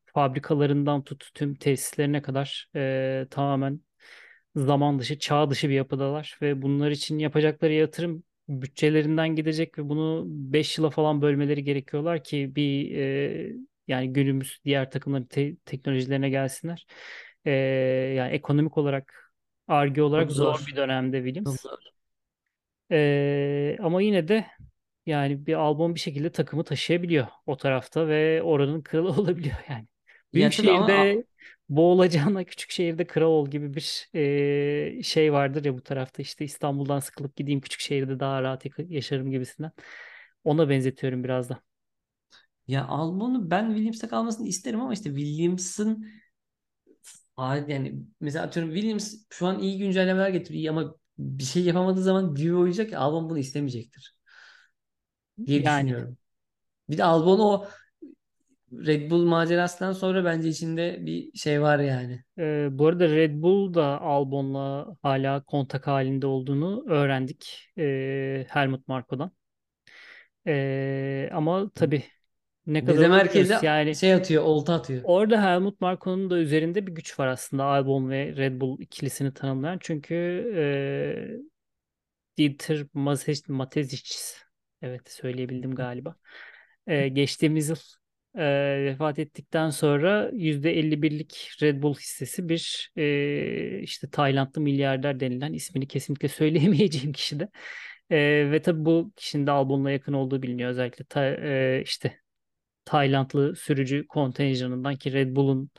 fabrikalarından 0.07 1.05
tut 1.05 1.31
tüm 1.35 1.55
tesislerine 1.55 2.23
kadar 2.23 2.71
e, 2.77 3.27
tamamen 3.31 3.81
zaman 4.57 4.99
dışı, 4.99 5.19
çağ 5.19 5.51
dışı 5.51 5.69
bir 5.69 5.75
yapıdalar 5.75 6.39
ve 6.43 6.63
bunlar 6.63 6.91
için 6.91 7.19
yapacakları 7.19 7.73
yatırım 7.73 8.23
bütçelerinden 8.49 9.37
gidecek 9.37 9.79
ve 9.79 9.89
bunu 9.89 10.25
5 10.27 10.79
yıla 10.79 10.91
falan 10.91 11.23
bölmeleri 11.23 11.65
gerekiyorlar 11.65 12.25
ki 12.25 12.53
bir 12.57 12.97
e, 12.97 13.53
yani 13.89 14.13
günümüz 14.13 14.61
diğer 14.65 14.91
takımların 14.91 15.25
te- 15.25 15.57
teknolojilerine 15.57 16.31
gelsinler. 16.31 16.87
E, 17.45 17.51
yani 18.17 18.33
ekonomik 18.33 18.79
olarak, 18.79 19.33
Ar-Ge 19.69 20.03
olarak 20.03 20.31
zor 20.31 20.59
zor. 20.59 20.67
bir 20.67 20.77
dönemde 20.77 21.25
Williams. 21.25 21.63
zor. 21.63 21.79
E, 22.93 23.77
ama 23.83 24.03
yine 24.03 24.29
de 24.29 24.47
yani 25.07 25.47
bir 25.47 25.55
Albon 25.55 25.95
bir 25.95 26.01
şekilde 26.01 26.33
takımı 26.33 26.65
taşıyabiliyor 26.65 27.27
o 27.47 27.57
tarafta 27.57 28.09
ve 28.09 28.43
oranın 28.43 28.83
kralı 28.83 29.09
olabiliyor 29.21 29.57
yani. 29.69 29.87
Büyük 30.35 30.53
Ya 30.53 30.55
tabii 30.55 30.71
ama 30.71 31.09
şehirde 31.11 31.25
boğulacağına 31.69 32.45
küçük 32.45 32.71
şehirde 32.71 33.07
kral 33.07 33.27
ol 33.33 33.51
gibi 33.51 33.75
bir 33.75 34.09
e, 34.99 35.03
şey 35.03 35.33
vardır 35.33 35.65
ya 35.65 35.75
bu 35.79 35.83
tarafta 35.83 36.23
işte 36.23 36.45
İstanbul'dan 36.45 37.01
sıkılıp 37.01 37.37
gideyim 37.37 37.61
küçük 37.61 37.81
şehirde 37.81 38.21
daha 38.21 38.43
rahat 38.43 38.65
yaşarım 38.91 39.31
gibisinden. 39.31 39.73
Ona 40.45 40.69
benzetiyorum 40.69 41.25
biraz 41.25 41.49
da. 41.51 41.63
ya 42.67 42.87
Albon'u 42.89 43.51
ben 43.51 43.67
Williams'ta 43.69 44.09
kalmasını 44.09 44.49
isterim 44.49 44.81
ama 44.81 44.93
işte 44.93 45.15
Williams'ın 45.15 46.07
yani 47.69 47.95
mesela 48.21 48.45
atıyorum 48.47 48.73
Williams 48.75 49.15
şu 49.31 49.47
an 49.47 49.59
iyi 49.59 49.79
güncellemeler 49.79 50.29
getiriyor 50.29 50.75
ama 50.77 50.95
bir 51.19 51.45
şey 51.45 51.65
yapamadığı 51.65 52.03
zaman 52.03 52.35
gibi 52.35 52.55
oynayacak 52.55 52.89
ki 52.91 52.99
Albon 52.99 53.31
bunu 53.31 53.39
istemeyecektir 53.39 54.17
diye 55.47 55.65
Yani 55.65 55.65
düşünüyorum. 55.65 56.19
Bir 56.91 56.99
de 56.99 57.05
Albon 57.05 57.41
o 57.41 57.67
Red 58.73 59.11
Bull 59.11 59.25
macerasından 59.27 59.93
sonra 59.93 60.25
bence 60.25 60.49
içinde 60.49 61.07
bir 61.07 61.39
şey 61.39 61.63
var 61.63 61.79
yani. 61.79 62.25
e, 62.39 62.69
bu 62.79 62.87
arada 62.87 63.09
Red 63.09 63.43
Bull 63.43 63.75
da 63.75 64.01
Albon'la 64.01 64.97
hala 65.03 65.43
kontak 65.45 65.87
halinde 65.87 66.27
olduğunu 66.27 66.85
öğrendik 66.89 67.71
e, 67.79 68.47
Helmut 68.49 68.89
Marko'dan. 68.89 69.33
E, 70.47 71.31
ama 71.33 71.71
tabii 71.75 72.05
ne 72.67 72.85
kadar 72.85 73.13
herkese 73.13 73.41
bilmiyoruz. 73.41 73.65
Yani 73.65 73.97
şey 73.97 74.15
atıyor, 74.15 74.43
olta 74.43 74.75
atıyor. 74.75 75.01
Orada 75.05 75.43
Helmut 75.45 75.81
Marko'nun 75.81 76.31
da 76.31 76.39
üzerinde 76.39 76.87
bir 76.87 76.93
güç 76.93 77.19
var 77.19 77.27
aslında 77.27 77.65
Albon 77.65 78.11
ve 78.11 78.37
Red 78.37 78.61
Bull 78.61 78.81
ikilisini 78.81 79.35
tanımlayan. 79.35 79.79
Çünkü 79.81 80.15
e, 80.57 82.37
Dieter 82.39 82.87
Mateschitz, 83.49 84.37
evet 84.83 85.11
söyleyebildim 85.11 85.75
galiba. 85.75 86.17
E, 86.87 87.09
geçtiğimiz 87.09 87.69
yıl 87.69 87.77
e, 88.35 88.85
vefat 88.85 89.19
ettikten 89.19 89.71
sonra 89.71 90.31
%51'lik 90.33 91.51
Red 91.63 91.83
Bull 91.83 91.95
hissesi 91.95 92.49
bir 92.49 92.93
e, 92.97 93.81
işte 93.83 94.11
Taylandlı 94.11 94.61
milyarder 94.61 95.21
denilen 95.21 95.53
ismini 95.53 95.89
kesinlikle 95.89 96.29
söyleyemeyeceğim 96.29 97.13
kişi 97.13 97.41
de 97.41 97.49
ve 98.51 98.63
tabii 98.63 98.85
bu 98.85 99.13
kişinin 99.17 99.47
de 99.47 99.51
Albon'la 99.51 99.91
yakın 99.91 100.13
olduğu 100.13 100.43
biliniyor. 100.43 100.71
Özellikle 100.71 101.05
ta- 101.05 101.25
e, 101.27 101.83
işte 101.83 102.26
Taylandlı 102.87 103.57
sürücü 103.57 104.07
kontenjanından 104.09 104.97
ki 104.97 105.13
Red 105.13 105.37
Bull'un 105.37 105.71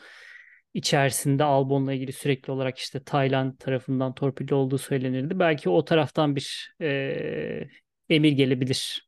içerisinde 0.74 1.44
Albon'la 1.44 1.94
ilgili 1.94 2.14
sürekli 2.14 2.52
olarak 2.52 2.78
işte 2.78 3.04
Tayland 3.04 3.58
tarafından 3.60 4.14
torpilli 4.14 4.54
olduğu 4.54 4.78
söylenirdi. 4.78 5.40
Belki 5.40 5.70
o 5.70 5.86
taraftan 5.86 6.36
bir 6.36 6.76
e, 6.82 7.68
emir 8.10 8.32
gelebilir 8.32 9.08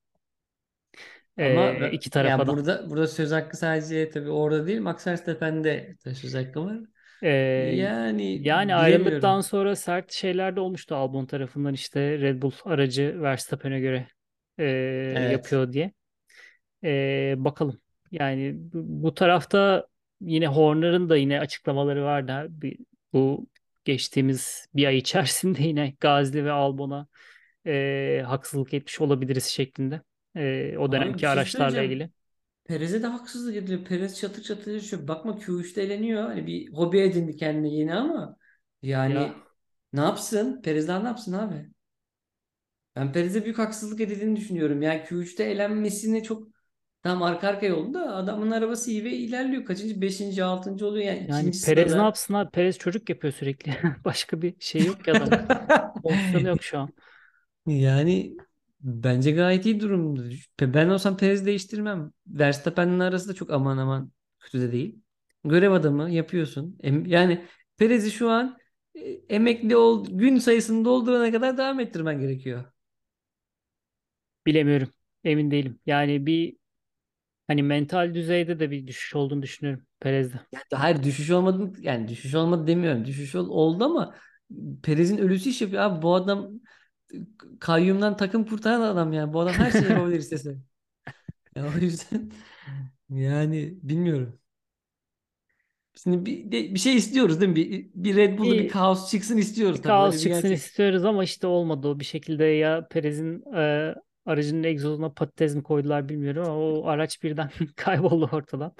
Ama 1.37 1.71
e, 1.71 1.91
iki 1.91 2.09
tarafa 2.09 2.47
da. 2.47 2.57
burada 2.57 2.89
burada 2.89 3.07
söz 3.07 3.31
hakkı 3.31 3.57
sadece 3.57 4.09
tabii 4.09 4.29
orada 4.29 4.67
değil 4.67 4.79
Max 4.81 5.07
Verstappen'de 5.07 5.97
de 6.05 6.15
söz 6.15 6.33
hakkı 6.35 6.65
var. 6.65 6.77
E, 7.21 7.29
Yani 7.29 8.47
yani 8.47 8.75
ayrılıktan 8.75 9.11
bilemiyorum. 9.11 9.43
sonra 9.43 9.75
sert 9.75 10.11
şeyler 10.11 10.55
de 10.55 10.59
olmuştu 10.59 10.95
Albon 10.95 11.25
tarafından 11.25 11.73
işte 11.73 12.19
Red 12.19 12.41
Bull 12.41 12.51
aracı 12.65 13.21
Verstappen'e 13.21 13.79
göre 13.79 14.07
e, 14.57 14.63
Evet. 15.17 15.31
yapıyor 15.31 15.73
diye. 15.73 15.91
E, 16.83 17.35
bakalım. 17.37 17.81
Yani 18.11 18.53
bu, 18.55 19.03
bu 19.03 19.13
tarafta 19.13 19.87
yine 20.21 20.47
Horner'ın 20.47 21.09
da 21.09 21.17
yine 21.17 21.39
açıklamaları 21.39 22.03
vardı. 22.03 22.47
Bir, 22.49 22.77
bu 23.13 23.47
geçtiğimiz 23.85 24.67
bir 24.75 24.85
ay 24.85 24.97
içerisinde 24.97 25.63
yine 25.67 25.95
Gasly 25.99 26.45
ve 26.45 26.51
Albon'a 26.51 27.07
e, 27.67 28.23
haksızlık 28.27 28.73
etmiş 28.73 29.01
olabiliriz 29.01 29.45
şeklinde. 29.45 30.01
E, 30.35 30.77
o 30.77 30.91
Abi 30.91 30.91
dönemki 30.91 31.27
şey 31.27 31.29
araçlarla 31.29 31.83
ilgili. 31.83 32.09
Perez'e 32.65 33.03
de 33.03 33.07
haksızlık 33.07 33.55
ediliyor. 33.55 33.85
Perez 33.85 34.17
çatır 34.19 34.43
çatır 34.43 34.73
yaşıyor. 34.73 35.07
Bakma 35.07 35.39
Q3'te 35.39 35.81
eğleniyor. 35.81 36.23
Hani 36.23 36.47
bir 36.47 36.73
hobi 36.73 36.99
edindi 36.99 37.35
kendine 37.37 37.69
yeni 37.75 37.95
ama 37.95 38.37
Ya 39.09 39.09
yani 39.09 39.33
ne 39.93 40.01
yapsın? 40.01 40.61
Perez 40.61 40.87
daha 40.87 40.99
ne 40.99 41.07
yapsın 41.07 41.33
abi? 41.33 41.69
Ben 42.95 43.11
Perez'e 43.13 43.43
büyük 43.43 43.57
haksızlık 43.59 44.01
edildiğini 44.01 44.35
düşünüyorum. 44.35 44.81
Yani 44.81 45.03
Q3'te 45.05 45.43
elenmesini 45.43 46.23
çok 46.23 46.48
tam 47.03 47.23
arka 47.23 47.47
arkaya 47.47 47.75
oldu 47.75 47.93
da 47.93 48.15
adamın 48.15 48.51
arabası 48.51 48.91
iyi 48.91 49.03
ve 49.03 49.11
ilerliyor. 49.11 49.65
Kaçıncı? 49.65 50.01
Beşinci, 50.01 50.43
altıncı 50.43 50.87
oluyor. 50.87 51.05
Yani 51.05 51.27
yani 51.29 51.51
Perez 51.65 51.91
ne 51.95 51.95
sırada. 51.95 52.03
yapsın 52.03 52.33
abi? 52.33 52.51
Perez 52.51 52.77
çocuk 52.77 53.09
yapıyor 53.09 53.33
sürekli. 53.33 53.77
Başka 54.05 54.41
bir 54.41 54.55
şey 54.59 54.85
yok 54.85 55.07
adamın. 55.07 55.47
Pozisyonu 56.03 56.47
yok 56.47 56.63
şu 56.63 56.79
an. 56.79 56.93
Yani 57.65 58.37
bence 58.81 59.31
gayet 59.31 59.65
iyi 59.65 59.79
durumda. 59.79 60.21
Ben 60.61 60.89
olsam 60.89 61.17
Perez 61.17 61.45
değiştirmem. 61.45 62.11
Verstappen'in 62.27 62.99
arası 62.99 63.29
da 63.29 63.33
çok 63.33 63.51
aman 63.51 63.77
aman 63.77 64.11
kötü 64.39 64.61
de 64.61 64.71
değil. 64.71 64.99
Görev 65.43 65.71
adamı 65.71 66.09
yapıyorsun. 66.09 66.77
Yani 67.07 67.45
Perez'i 67.77 68.11
şu 68.11 68.29
an 68.29 68.57
e, 68.95 68.99
emekli 69.29 69.75
ol 69.75 70.05
gün 70.09 70.37
sayısını 70.37 70.85
doldurana 70.85 71.31
kadar 71.31 71.57
devam 71.57 71.79
ettirmen 71.79 72.19
gerekiyor. 72.19 72.65
Bilemiyorum. 74.45 74.89
Emin 75.23 75.51
değilim. 75.51 75.79
Yani 75.85 76.25
bir 76.25 76.58
hani 77.49 77.63
mental 77.63 78.15
düzeyde 78.15 78.59
de 78.61 78.71
bir 78.71 78.87
düşüş 78.87 79.15
olduğunu 79.15 79.43
düşünüyorum 79.43 79.87
Perez'de. 80.01 80.41
Yani 80.51 80.63
hayır 80.75 81.03
düşüş 81.03 81.29
olmadı 81.31 81.73
yani 81.81 82.07
düşüş 82.07 82.35
olmadı 82.35 82.67
demiyorum. 82.67 83.05
Düşüş 83.05 83.35
ol- 83.35 83.49
oldu 83.49 83.83
ama 83.85 84.15
Perez'in 84.83 85.17
ölüsü 85.17 85.49
iş 85.49 85.61
yapıyor. 85.61 85.83
Abi 85.83 86.01
bu 86.01 86.15
adam 86.15 86.51
kayyumdan 87.59 88.17
takım 88.17 88.45
kurtaran 88.45 88.81
adam 88.81 89.13
yani. 89.13 89.33
Bu 89.33 89.39
adam 89.41 89.57
her 89.59 89.71
şeyi 89.71 89.89
yapabilir 89.89 90.19
istese. 90.19 90.57
Ya 91.55 91.67
o 91.67 91.77
yüzden 91.77 92.31
yani 93.09 93.79
bilmiyorum. 93.83 94.39
Şimdi 96.03 96.25
bir, 96.25 96.51
de- 96.51 96.73
bir 96.75 96.79
şey 96.79 96.95
istiyoruz 96.95 97.41
değil 97.41 97.49
mi? 97.49 97.55
Bir, 97.55 97.89
bir 97.95 98.15
Red 98.15 98.37
Bull'da 98.39 98.57
bir 98.57 98.67
Bir 98.67 98.67
kaos 98.67 99.11
çıksın 99.11 99.37
istiyoruz 99.37 99.77
Bir 99.77 99.81
tabii. 99.81 99.99
kaos 99.99 99.99
Öyle 100.01 100.21
bir 100.21 100.23
çıksın 100.23 100.27
gerçek. 100.27 100.61
istiyoruz 100.61 101.05
ama 101.05 101.23
işte 101.23 101.47
olmadı 101.47 101.87
o 101.87 101.99
bir 101.99 102.05
şekilde 102.05 102.45
ya 102.45 102.87
Perez'in 102.87 103.43
e, 103.55 103.95
aracının 104.29 104.63
egzozuna 104.63 105.09
patates 105.13 105.55
mi 105.55 105.63
koydular 105.63 106.09
bilmiyorum 106.09 106.43
ama 106.45 106.55
o 106.59 106.87
araç 106.87 107.23
birden 107.23 107.49
kayboldu 107.75 108.29
ortadan. 108.33 108.75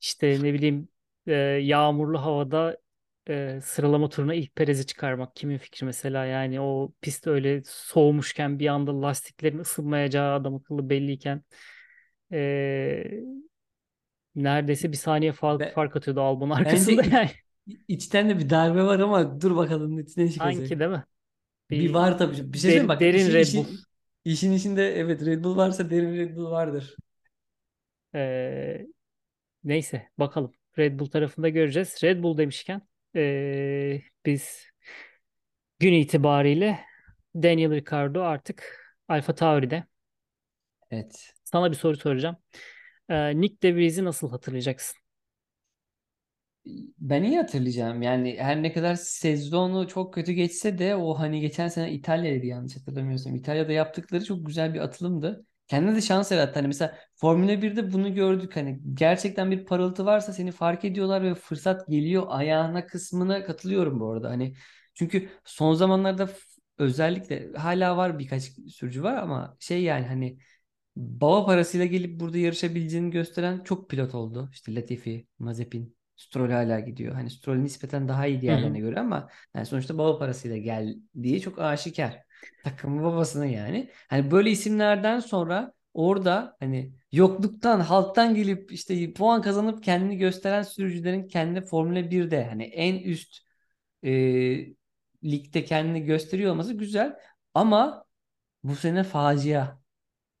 İşte 0.00 0.38
ne 0.42 0.54
bileyim 0.54 0.88
e, 1.26 1.32
yağmurlu 1.62 2.18
havada 2.22 2.78
e, 3.28 3.60
sıralama 3.62 4.08
turuna 4.08 4.34
ilk 4.34 4.56
Perez'i 4.56 4.86
çıkarmak 4.86 5.36
kimin 5.36 5.58
fikri 5.58 5.84
mesela 5.86 6.24
yani 6.24 6.60
o 6.60 6.92
pist 7.00 7.26
öyle 7.26 7.62
soğumuşken 7.66 8.58
bir 8.58 8.66
anda 8.66 9.02
lastiklerin 9.02 9.58
ısınmayacağı 9.58 10.34
adam 10.34 10.54
akıllı 10.54 10.90
belliyken 10.90 11.42
e, 12.32 13.04
neredeyse 14.34 14.92
bir 14.92 14.96
saniye 14.96 15.32
fark, 15.32 15.60
Be- 15.60 15.72
fark 15.74 15.96
atıyordu 15.96 16.20
Albon 16.20 16.50
arkasında 16.50 17.02
yani 17.04 17.30
içten 17.88 18.28
de 18.28 18.38
bir 18.38 18.50
darbe 18.50 18.82
var 18.82 19.00
ama 19.00 19.40
dur 19.40 19.56
bakalım 19.56 19.98
içine 19.98 20.30
çıkacak. 20.30 20.54
sanki 20.56 20.78
değil 20.80 20.90
mi? 20.90 21.04
Bir 21.70 21.78
Bir 21.80 21.94
var 21.94 22.18
tabii. 22.18 22.52
Bir 22.52 22.58
şey 22.58 22.70
der- 22.76 22.88
bak. 22.88 23.00
derin 23.00 23.16
işin 23.16 23.32
Red 23.32 23.54
Bull. 23.54 23.66
işin 23.66 23.80
işin 24.24 24.52
içinde 24.52 24.96
evet 24.96 25.26
Red 25.26 25.44
Bull 25.44 25.56
varsa 25.56 25.90
derin 25.90 26.16
Red 26.18 26.36
Bull 26.36 26.50
vardır. 26.50 26.96
E, 28.14 28.86
Neyse 29.64 30.10
bakalım. 30.18 30.52
Red 30.78 31.00
Bull 31.00 31.06
tarafında 31.06 31.50
göreceğiz. 31.50 32.04
Red 32.04 32.22
Bull 32.22 32.38
demişken 32.38 32.82
eee, 33.14 34.04
biz 34.26 34.66
gün 35.78 35.92
itibariyle 35.92 36.80
Daniel 37.34 37.70
Ricciardo 37.72 38.22
artık 38.22 38.80
Alfa 39.08 39.34
Tauri'de. 39.34 39.84
Evet. 40.90 41.34
Sana 41.44 41.70
bir 41.70 41.76
soru 41.76 41.96
soracağım. 41.96 42.36
Eee, 43.10 43.40
Nick 43.40 43.62
De 43.62 43.74
Vries'i 43.76 44.04
nasıl 44.04 44.30
hatırlayacaksın? 44.30 44.98
Ben 46.98 47.22
iyi 47.22 47.36
hatırlayacağım. 47.36 48.02
Yani 48.02 48.36
her 48.38 48.62
ne 48.62 48.72
kadar 48.72 48.94
sezonu 48.94 49.88
çok 49.88 50.14
kötü 50.14 50.32
geçse 50.32 50.78
de 50.78 50.96
o 50.96 51.18
hani 51.18 51.40
geçen 51.40 51.68
sene 51.68 51.92
İtalya'ydı 51.92 52.46
yanlış 52.46 52.76
hatırlamıyorsam. 52.76 53.34
İtalya'da 53.36 53.72
yaptıkları 53.72 54.24
çok 54.24 54.46
güzel 54.46 54.74
bir 54.74 54.80
atılımdı. 54.80 55.46
Kendine 55.68 55.96
de 55.96 56.00
şans 56.00 56.30
yarattı. 56.32 56.52
Hani 56.54 56.66
mesela 56.66 56.98
Formula 57.14 57.62
1'de 57.62 57.92
bunu 57.92 58.14
gördük. 58.14 58.56
Hani 58.56 58.80
gerçekten 58.94 59.50
bir 59.50 59.64
parıltı 59.66 60.04
varsa 60.06 60.32
seni 60.32 60.52
fark 60.52 60.84
ediyorlar 60.84 61.22
ve 61.22 61.34
fırsat 61.34 61.88
geliyor 61.88 62.24
ayağına 62.28 62.86
kısmına 62.86 63.44
katılıyorum 63.44 64.00
bu 64.00 64.10
arada. 64.12 64.30
Hani 64.30 64.54
çünkü 64.94 65.28
son 65.44 65.74
zamanlarda 65.74 66.30
özellikle 66.78 67.52
hala 67.52 67.96
var 67.96 68.18
birkaç 68.18 68.42
sürücü 68.68 69.02
var 69.02 69.14
ama 69.16 69.56
şey 69.60 69.82
yani 69.82 70.06
hani 70.06 70.38
Baba 70.96 71.46
parasıyla 71.46 71.86
gelip 71.86 72.20
burada 72.20 72.38
yarışabileceğini 72.38 73.10
gösteren 73.10 73.60
çok 73.64 73.90
pilot 73.90 74.14
oldu. 74.14 74.48
İşte 74.52 74.74
Latifi, 74.74 75.26
Mazepin, 75.38 75.96
Stroll 76.16 76.50
hala 76.50 76.80
gidiyor. 76.80 77.14
Hani 77.14 77.30
Stroll 77.30 77.56
nispeten 77.56 78.08
daha 78.08 78.26
iyi 78.26 78.40
diğerlerine 78.40 78.80
göre 78.80 79.00
ama 79.00 79.28
yani 79.54 79.66
sonuçta 79.66 79.98
baba 79.98 80.18
parasıyla 80.18 80.56
geldiği 80.56 81.40
çok 81.40 81.58
aşikar. 81.58 82.20
Takımı 82.62 83.02
babasının 83.02 83.44
yani. 83.46 83.90
Hani 84.08 84.30
böyle 84.30 84.50
isimlerden 84.50 85.20
sonra 85.20 85.72
orada 85.94 86.56
hani 86.60 86.94
yokluktan, 87.12 87.80
halktan 87.80 88.34
gelip 88.34 88.72
işte 88.72 89.12
puan 89.12 89.42
kazanıp 89.42 89.82
kendini 89.84 90.18
gösteren 90.18 90.62
sürücülerin 90.62 91.28
kendi 91.28 91.60
Formula 91.60 92.10
1'de 92.10 92.44
hani 92.44 92.64
en 92.64 93.02
üst 93.04 93.38
e, 94.04 94.10
ligde 95.24 95.64
kendini 95.64 96.02
gösteriyor 96.04 96.52
olması 96.52 96.74
güzel. 96.74 97.16
Ama 97.54 98.04
bu 98.64 98.76
sene 98.76 99.04
facia. 99.04 99.78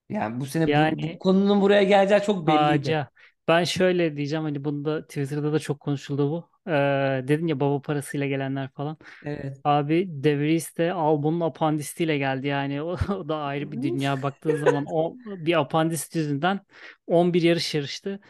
Yani 0.08 0.40
bu 0.40 0.46
sene 0.46 0.74
bu, 0.74 1.02
bu 1.02 1.18
Yani 1.18 1.18
konunun 1.18 1.60
buraya 1.62 1.82
geleceği 1.82 2.20
çok 2.22 2.48
belliydi. 2.48 2.90
facia. 2.90 3.08
Ben 3.48 3.64
şöyle 3.64 4.16
diyeceğim 4.16 4.44
hani 4.44 4.64
bunda 4.64 5.02
Twitter'da 5.06 5.52
da 5.52 5.58
çok 5.58 5.80
konuşuldu 5.80 6.30
bu. 6.30 6.50
Eee 6.66 7.24
dedin 7.28 7.46
ya 7.46 7.60
baba 7.60 7.82
parasıyla 7.82 8.26
gelenler 8.26 8.68
falan. 8.70 8.96
Evet. 9.22 9.64
Abi 9.64 10.06
De 10.24 10.38
Vries 10.38 10.76
de 10.78 10.92
Albon'un 10.92 11.40
apandistiyle 11.40 12.18
geldi 12.18 12.46
yani 12.46 12.82
o, 12.82 12.96
o 13.14 13.28
da 13.28 13.36
ayrı 13.36 13.72
bir 13.72 13.82
dünya 13.82 14.22
baktığın 14.22 14.54
zaman 14.56 14.84
o 14.88 15.18
bir 15.26 15.60
apandist 15.60 16.16
yüzünden 16.16 16.60
11 17.06 17.42
yarış 17.42 17.74
yarıştı 17.74 18.20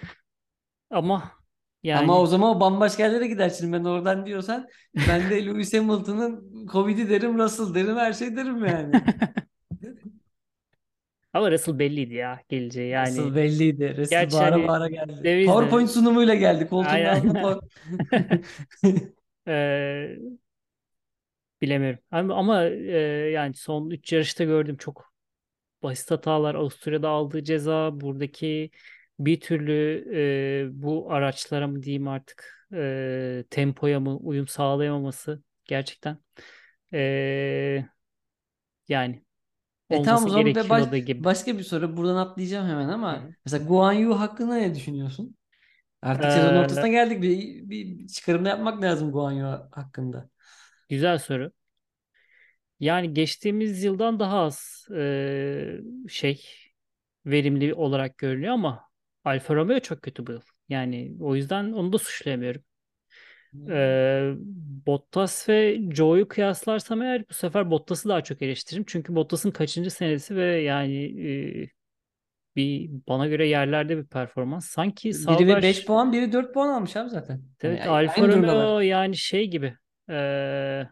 ama 0.90 1.32
Ama 1.92 2.20
o 2.20 2.26
zaman 2.26 2.56
o 2.56 2.60
bambaşka 2.60 3.02
yerlere 3.02 3.26
gider. 3.26 3.50
Şimdi 3.50 3.72
ben 3.72 3.84
oradan 3.84 4.26
diyorsan 4.26 4.68
ben 5.06 5.30
de 5.30 5.46
Lewis 5.46 5.74
Hamilton'ın 5.74 6.66
Covid'i 6.66 7.10
derim, 7.10 7.38
Russell 7.38 7.74
derim, 7.74 7.96
her 7.96 8.12
şey 8.12 8.36
derim 8.36 8.64
yani. 8.64 9.02
ama 11.34 11.50
Russell 11.50 11.78
belliydi 11.78 12.14
ya 12.14 12.40
geleceği 12.48 12.94
Russell 13.00 13.22
yani 13.22 13.34
belliydi. 13.34 13.96
Russell 13.98 14.10
gerçi 14.10 14.36
bağıra 14.36 14.52
hani 14.52 14.68
bağıra 14.68 14.88
geldi. 14.88 15.24
De 15.24 15.44
PowerPoint 15.44 15.90
sunumuyla 15.90 16.34
geldi. 16.34 16.68
Altında 16.70 16.90
aynen 16.90 17.32
power... 17.32 17.60
Eee, 19.46 20.18
bilemiyorum 21.62 21.98
ama, 22.10 22.34
ama 22.34 22.64
eee, 22.64 23.30
yani 23.30 23.54
son 23.54 23.90
3 23.90 24.12
yarışta 24.12 24.44
gördüm 24.44 24.76
çok 24.76 25.12
basit 25.82 26.10
hatalar 26.10 26.54
Avusturya'da 26.54 27.08
aldığı 27.08 27.44
ceza 27.44 28.00
buradaki 28.00 28.70
bir 29.18 29.40
türlü 29.40 30.04
e, 30.14 30.82
bu 30.82 31.12
araçlara 31.12 31.66
mı 31.66 31.82
diyeyim 31.82 32.08
artık 32.08 32.66
e, 32.74 33.44
tempoya 33.50 34.00
mı 34.00 34.16
uyum 34.16 34.48
sağlayamaması 34.48 35.42
gerçekten 35.64 36.18
e, 36.92 37.84
yani 38.88 39.24
E 39.90 40.02
tamam 40.02 40.24
o 40.26 40.28
olması 40.28 40.30
zaman 40.30 40.54
be- 40.54 40.70
baş, 40.70 40.84
gerekiyordu 40.84 40.96
gibi. 40.96 41.24
başka 41.24 41.58
bir 41.58 41.62
soru. 41.62 41.96
Buradan 41.96 42.16
atlayacağım 42.16 42.68
hemen 42.68 42.88
ama 42.88 43.28
hı. 43.28 43.34
mesela 43.44 43.64
Guan 43.66 43.92
Yu 43.92 44.20
hakkında 44.20 44.54
ne 44.56 44.74
düşünüyorsun? 44.74 45.36
Artık 46.02 46.32
sezon 46.32 46.54
E, 46.54 46.56
ortasına 46.56 46.88
geldik. 46.88 47.22
Bir, 47.22 47.70
bir 47.70 48.08
çıkarım 48.08 48.46
yapmak 48.46 48.82
lazım 48.84 49.12
Guan 49.12 49.32
Yu 49.32 49.46
hakkında. 49.72 50.30
güzel 50.88 51.18
soru. 51.18 51.52
Yani 52.80 53.14
geçtiğimiz 53.14 53.84
yıldan 53.84 54.20
daha 54.20 54.38
az 54.38 54.86
e, 54.96 55.80
şey 56.08 56.44
verimli 57.26 57.74
olarak 57.74 58.18
görünüyor 58.18 58.52
ama 58.54 58.90
Alfa 59.24 59.54
Romeo 59.54 59.80
çok 59.80 60.02
kötü 60.02 60.26
bu 60.26 60.32
yıl. 60.32 60.40
Yani 60.68 61.16
o 61.20 61.36
yüzden 61.36 61.72
onu 61.72 61.92
da 61.92 61.98
suçlayamıyorum. 61.98 62.64
E, 63.70 64.32
Bottas 64.86 65.48
ve 65.48 65.78
Zhou'yu 65.94 66.28
kıyaslarsam 66.28 67.02
eğer 67.02 67.28
bu 67.30 67.34
sefer 67.34 67.70
Bottas'ı 67.70 68.08
daha 68.08 68.20
çok 68.24 68.42
eleştiririm. 68.42 68.84
Çünkü 68.86 69.14
Bottas'ın 69.14 69.50
kaçıncı 69.50 69.90
senesi 69.90 70.36
ve 70.36 70.60
yani 70.60 71.04
e, 71.28 71.68
bir 72.56 72.90
bana 73.08 73.26
göre 73.26 73.48
yerlerde 73.48 73.96
bir 73.96 74.06
performans. 74.06 74.66
Sanki 74.66 75.08
Biri 75.08 75.46
ve 75.46 75.62
5 75.62 75.76
Sauber 75.76 75.86
puan, 75.86 76.12
biri 76.12 76.32
4 76.32 76.54
puan 76.54 76.68
almış 76.68 76.96
abi 76.96 77.10
zaten. 77.10 77.34
Yani 77.34 77.74
evet 77.74 77.88
Alfa 77.88 78.22
aynı 78.22 78.32
durumdalar. 78.32 78.66
Romeo 78.66 78.80
yani 78.80 79.16
şey 79.16 79.46
gibi 79.46 79.76
e, 80.10 80.86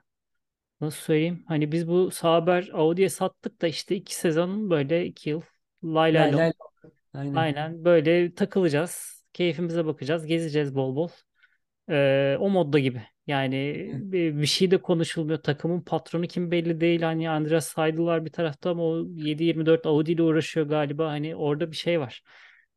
nasıl 0.81 1.01
söyleyeyim? 1.01 1.45
Hani 1.49 1.73
biz 1.73 1.89
bu 1.89 2.11
Sauber 2.11 2.71
Audi'ye 2.73 3.09
sattık 3.09 3.63
da 3.63 3.67
işte 3.67 3.97
iki 3.97 4.15
sezon 4.15 4.71
böyle 4.71 5.07
iki 5.07 5.31
yıl 5.31 5.43
lay 5.85 6.15
lay 6.15 6.33
Lay 6.33 6.39
lay. 6.39 6.53
Aynen. 7.15 7.35
Aynen 7.35 7.85
böyle 7.85 8.35
takılacağız. 8.35 9.23
Keyfimize 9.33 9.87
bakacağız. 9.87 10.27
Gezeceğiz 10.27 10.75
bol 10.75 10.97
bol. 10.97 11.09
Ee, 11.89 12.37
o 12.41 12.51
modda 12.51 12.79
gibi. 12.79 13.03
Yani 13.27 13.91
bir, 13.95 14.39
bir 14.39 14.47
şey 14.47 14.71
de 14.71 14.79
konuşulmuyor. 14.83 15.39
Takımın 15.39 15.81
patronu 15.81 16.27
kim 16.27 16.51
belli 16.51 16.81
değil. 16.81 17.03
Hani 17.03 17.31
Andreas 17.31 17.79
var 17.79 18.25
bir 18.25 18.31
tarafta 18.33 18.71
ama 18.71 18.83
o 18.83 19.07
7-24 19.17 19.87
Audi 19.87 20.13
ile 20.13 20.23
uğraşıyor 20.23 20.67
galiba. 20.67 21.11
Hani 21.11 21.37
orada 21.37 21.71
bir 21.71 21.77
şey 21.77 22.01
var. 22.01 22.23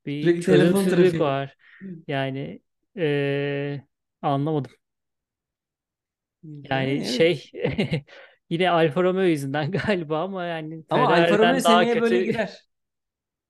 Bir 0.05 0.23
Sürekli 0.23 0.41
telefon 0.45 0.85
trafiği. 0.85 1.19
var. 1.19 1.57
Yani 2.07 2.61
ee, 2.97 3.81
anlamadım. 4.21 4.71
Yani 6.43 6.91
evet. 6.91 7.07
şey 7.07 7.51
yine 8.49 8.69
Alfa 8.69 9.03
Romeo 9.03 9.23
yüzünden 9.23 9.71
galiba 9.87 10.23
ama 10.23 10.45
yani 10.45 10.83
Ama 10.89 11.07
Alfa 11.07 11.37
Romeo 11.37 11.37
Ferrari'den 11.37 11.63
daha 11.63 11.83
seneye 11.83 12.01
böyle 12.01 12.19
kötü. 12.19 12.31
girer. 12.31 12.64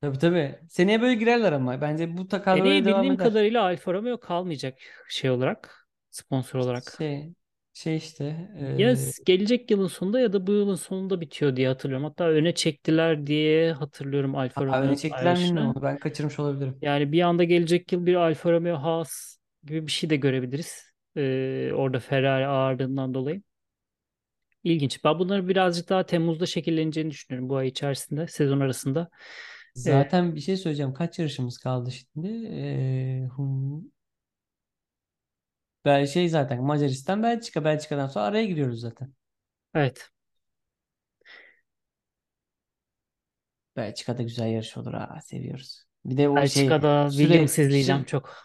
Tabii 0.06 0.18
tabii. 0.20 0.60
Seneye 0.70 1.02
böyle 1.02 1.14
girerler 1.16 1.52
ama. 1.52 1.82
Bence 1.82 2.18
bu 2.18 2.28
takar 2.28 2.60
böyle 2.60 2.66
Seneye 2.66 2.86
devam 2.86 3.10
bildiğim 3.10 3.18
eder. 3.18 3.32
kadarıyla 3.36 3.62
Alfa 3.64 3.94
Romeo 3.94 4.20
kalmayacak 4.20 4.78
şey 5.10 5.30
olarak, 5.30 5.88
sponsor 6.12 6.60
olarak. 6.60 6.94
Şey, 6.98 7.34
şey 7.74 7.98
işte. 7.98 8.50
Ya 8.78 8.96
eee 8.96 8.96
s- 8.96 9.24
gelecek 9.26 9.72
yılın 9.72 9.88
sonunda 9.88 10.20
ya 10.20 10.34
da 10.34 10.48
bu 10.48 10.52
yılın 10.52 10.76
sonunda 10.76 11.22
bitiyor 11.22 11.56
diye 11.56 11.68
hatırlıyorum. 11.68 12.06
Hatta 12.06 12.30
öne 12.30 12.56
çektiler 12.56 13.28
diye 13.28 13.72
hatırlıyorum 13.74 14.36
Alfa 14.36 14.66
ha, 14.68 14.82
öne 14.82 14.96
çektiler 14.96 15.38
mi 15.38 15.44
bilmiyorum 15.44 15.70
ayrışını. 15.70 15.76
onu. 15.76 15.84
Ben 15.84 15.98
kaçırmış 16.00 16.40
olabilirim. 16.40 16.82
Yani 16.82 17.12
bir 17.12 17.22
anda 17.22 17.44
gelecek 17.44 17.92
yıl 17.92 18.06
bir 18.06 18.16
Alfa 18.16 18.52
Romeo 18.52 18.78
Haas 18.78 19.38
gibi 19.64 19.88
bir 19.88 19.92
şey 19.92 20.10
de 20.10 20.16
görebiliriz. 20.16 20.84
Ee, 21.18 21.72
orada 21.76 22.00
Ferrari 22.00 22.48
ağırlığından 22.48 23.14
dolayı. 23.14 23.42
İlginç. 24.64 25.04
Ben 25.04 25.20
bunları 25.20 25.48
birazcık 25.48 25.90
daha 25.90 26.06
Temmuz'da 26.06 26.46
şekilleneceğini 26.46 27.12
düşünüyorum 27.12 27.50
bu 27.50 27.56
ay 27.58 27.68
içerisinde, 27.68 28.28
sezon 28.28 28.60
arasında. 28.60 29.10
Ee, 29.86 30.06
Zaten 30.06 30.36
bir 30.36 30.42
şey 30.42 30.58
söyleyeceğim. 30.58 30.94
Kaç 30.94 31.20
yarışımız 31.20 31.58
kaldı 31.58 31.92
şimdi? 31.92 32.30
Hum, 33.36 33.92
ben 35.86 36.06
şey 36.06 36.30
zaten 36.30 36.64
Macaristan, 36.64 37.24
Belçika. 37.24 37.64
Belçika'dan 37.66 38.08
sonra 38.08 38.26
araya 38.26 38.46
giriyoruz 38.46 38.80
zaten. 38.82 39.14
evet. 39.74 40.12
Belçika'da 43.76 44.24
güzel 44.24 44.48
yarış 44.50 44.78
olur 44.78 44.94
ha. 44.94 45.20
Seviyoruz. 45.24 45.86
Bir 46.06 46.18
de 46.18 46.30
o 46.30 46.46
şey 46.46 46.84
Belçika'da 46.84 47.12
Williams 47.12 47.58
sürekli 47.60 47.60
izleyeceğim 47.60 48.04
çok. 48.04 48.36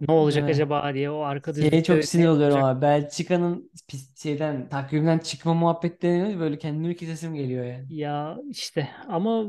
Ne 0.00 0.12
olacak 0.14 0.48
mi? 0.48 0.48
acaba 0.48 0.94
diye 0.94 1.10
o 1.10 1.20
arka 1.20 1.56
Şeye 1.60 1.84
çok 1.84 2.04
düzlükte 2.04 2.06
sinir 2.06 2.26
ne 2.26 2.28
oluyorum 2.28 2.58
olacak? 2.58 2.64
abi. 2.64 2.82
Belçika'nın 2.82 3.72
pist 3.88 4.22
şeyden 4.22 4.68
takvimden 4.68 5.18
çıkma 5.18 5.54
muhabbetlerini 5.54 6.40
böyle 6.40 6.58
kendimi 6.58 6.96
kesesim 6.96 7.34
geliyor 7.34 7.64
yani. 7.66 7.88
Ya 7.88 8.38
işte 8.50 8.88
ama 9.08 9.44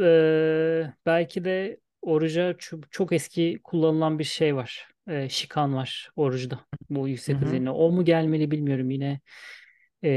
e, 0.00 0.94
belki 1.06 1.44
de 1.44 1.80
oruca 2.02 2.50
ço- 2.52 2.82
çok 2.90 3.12
eski 3.12 3.60
kullanılan 3.64 4.18
bir 4.18 4.24
şey 4.24 4.56
var. 4.56 4.88
E, 5.08 5.28
şikan 5.28 5.74
var 5.74 6.10
oruçta. 6.16 6.60
Bu 6.90 7.08
yüksek 7.08 7.36
hı. 7.36 7.42
hızıyla. 7.42 7.72
O 7.74 7.90
mu 7.92 8.04
gelmeli 8.04 8.50
bilmiyorum 8.50 8.90
yine. 8.90 9.20
e, 10.04 10.08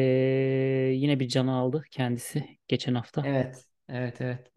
yine 0.95 1.19
bir 1.19 1.27
canı 1.27 1.53
aldı 1.55 1.83
kendisi 1.91 2.57
geçen 2.67 2.95
hafta. 2.95 3.23
Evet. 3.23 3.65
Evet 3.89 4.21
evet. 4.21 4.51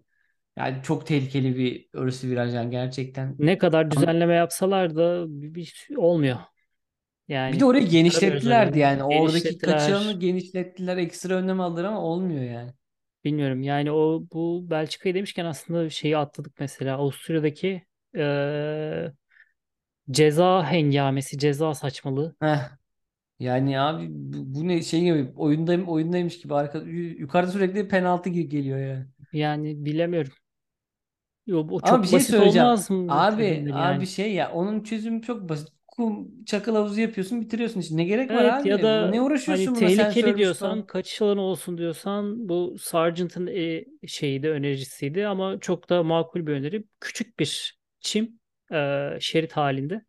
Yani 0.56 0.82
çok 0.82 1.06
tehlikeli 1.06 1.56
bir 1.58 1.88
örüsü 1.92 2.30
viraj 2.30 2.54
yani 2.54 2.70
gerçekten. 2.70 3.36
Ne 3.38 3.58
kadar 3.58 3.90
düzenleme 3.90 4.34
yapsalar 4.34 4.96
da 4.96 5.24
bir, 5.28 5.54
bir 5.54 5.86
olmuyor. 5.96 6.38
bir 7.48 7.60
de 7.60 7.64
Yani 7.64 7.64
orayı 7.64 7.86
genişlettilerdi 7.88 8.78
yani. 8.78 9.04
Oradaki 9.04 9.58
Genişlettiler. 9.58 10.20
genişlettiler. 10.20 10.96
Ekstra 10.96 11.34
önlem 11.34 11.60
aldılar 11.60 11.84
ama 11.84 12.00
olmuyor 12.04 12.42
yani. 12.44 12.72
Bilmiyorum. 13.24 13.62
Yani 13.62 13.92
o 13.92 14.24
bu 14.32 14.66
Belçika'yı 14.70 15.14
demişken 15.14 15.44
aslında 15.44 15.90
şeyi 15.90 16.16
atladık 16.18 16.60
mesela. 16.60 16.96
Avusturya'daki 16.96 17.82
e, 18.16 19.12
ceza 20.10 20.64
hengamesi, 20.64 21.38
ceza 21.38 21.74
saçmalığı. 21.74 22.36
Heh. 22.40 22.70
Yani 23.38 23.80
abi 23.80 24.08
bu, 24.10 24.54
bu 24.54 24.68
ne 24.68 24.82
şey 24.82 25.02
gibi 25.04 25.32
oyundayım 25.36 25.88
oyundaymış 25.88 26.40
gibi 26.42 26.54
arka 26.54 26.78
yu- 26.78 27.20
yukarıda 27.20 27.52
sürekli 27.52 27.88
penaltı 27.88 28.30
gibi 28.30 28.48
geliyor 28.48 28.78
yani. 28.80 29.06
Yani 29.32 29.84
bilemiyorum. 29.84 30.32
Yo, 31.46 31.68
bu 31.68 31.82
Ama 31.82 32.02
bir 32.02 32.06
çok 32.06 32.08
şey 32.08 32.22
basit 32.22 32.24
söyleyeceğim. 32.24 32.70
olmaz 32.70 32.90
mı 32.90 33.06
Abi 33.06 33.68
abi 33.70 34.06
yani? 34.06 34.06
şey 34.06 34.34
ya 34.34 34.52
onun 34.52 34.82
çözümü 34.82 35.22
çok 35.22 35.48
basit. 35.48 35.73
Kum 35.96 36.44
çakıl 36.44 36.74
havuzu 36.74 37.00
yapıyorsun 37.00 37.40
bitiriyorsun 37.40 37.80
işte. 37.80 37.96
Ne 37.96 38.04
gerek 38.04 38.32
var 38.34 38.44
Evet 38.44 38.64
ya 38.64 38.82
abi? 38.84 39.00
Bu 39.00 39.10
da 39.10 39.12
ne 39.12 39.20
hani 39.46 39.72
uğraşıyorsun 39.72 39.76
buna 39.76 39.90
tehlikeli 39.90 39.90
sensörmüş 39.90 40.36
diyorsan, 40.36 40.58
falan. 40.58 40.86
kaçış 40.86 41.22
alanı 41.22 41.40
olsun 41.40 41.78
diyorsan 41.78 42.48
bu 42.48 42.76
Sargent'ın 42.78 43.46
e, 43.46 43.84
şeyi 44.06 44.42
de 44.42 44.50
önerisiydi 44.50 45.26
ama 45.26 45.60
çok 45.60 45.90
da 45.90 46.02
makul 46.02 46.46
bir 46.46 46.52
öneri. 46.52 46.84
Küçük 47.00 47.38
bir 47.38 47.78
çim 48.00 48.40
e, 48.72 49.18
şerit 49.20 49.52
halinde 49.52 50.04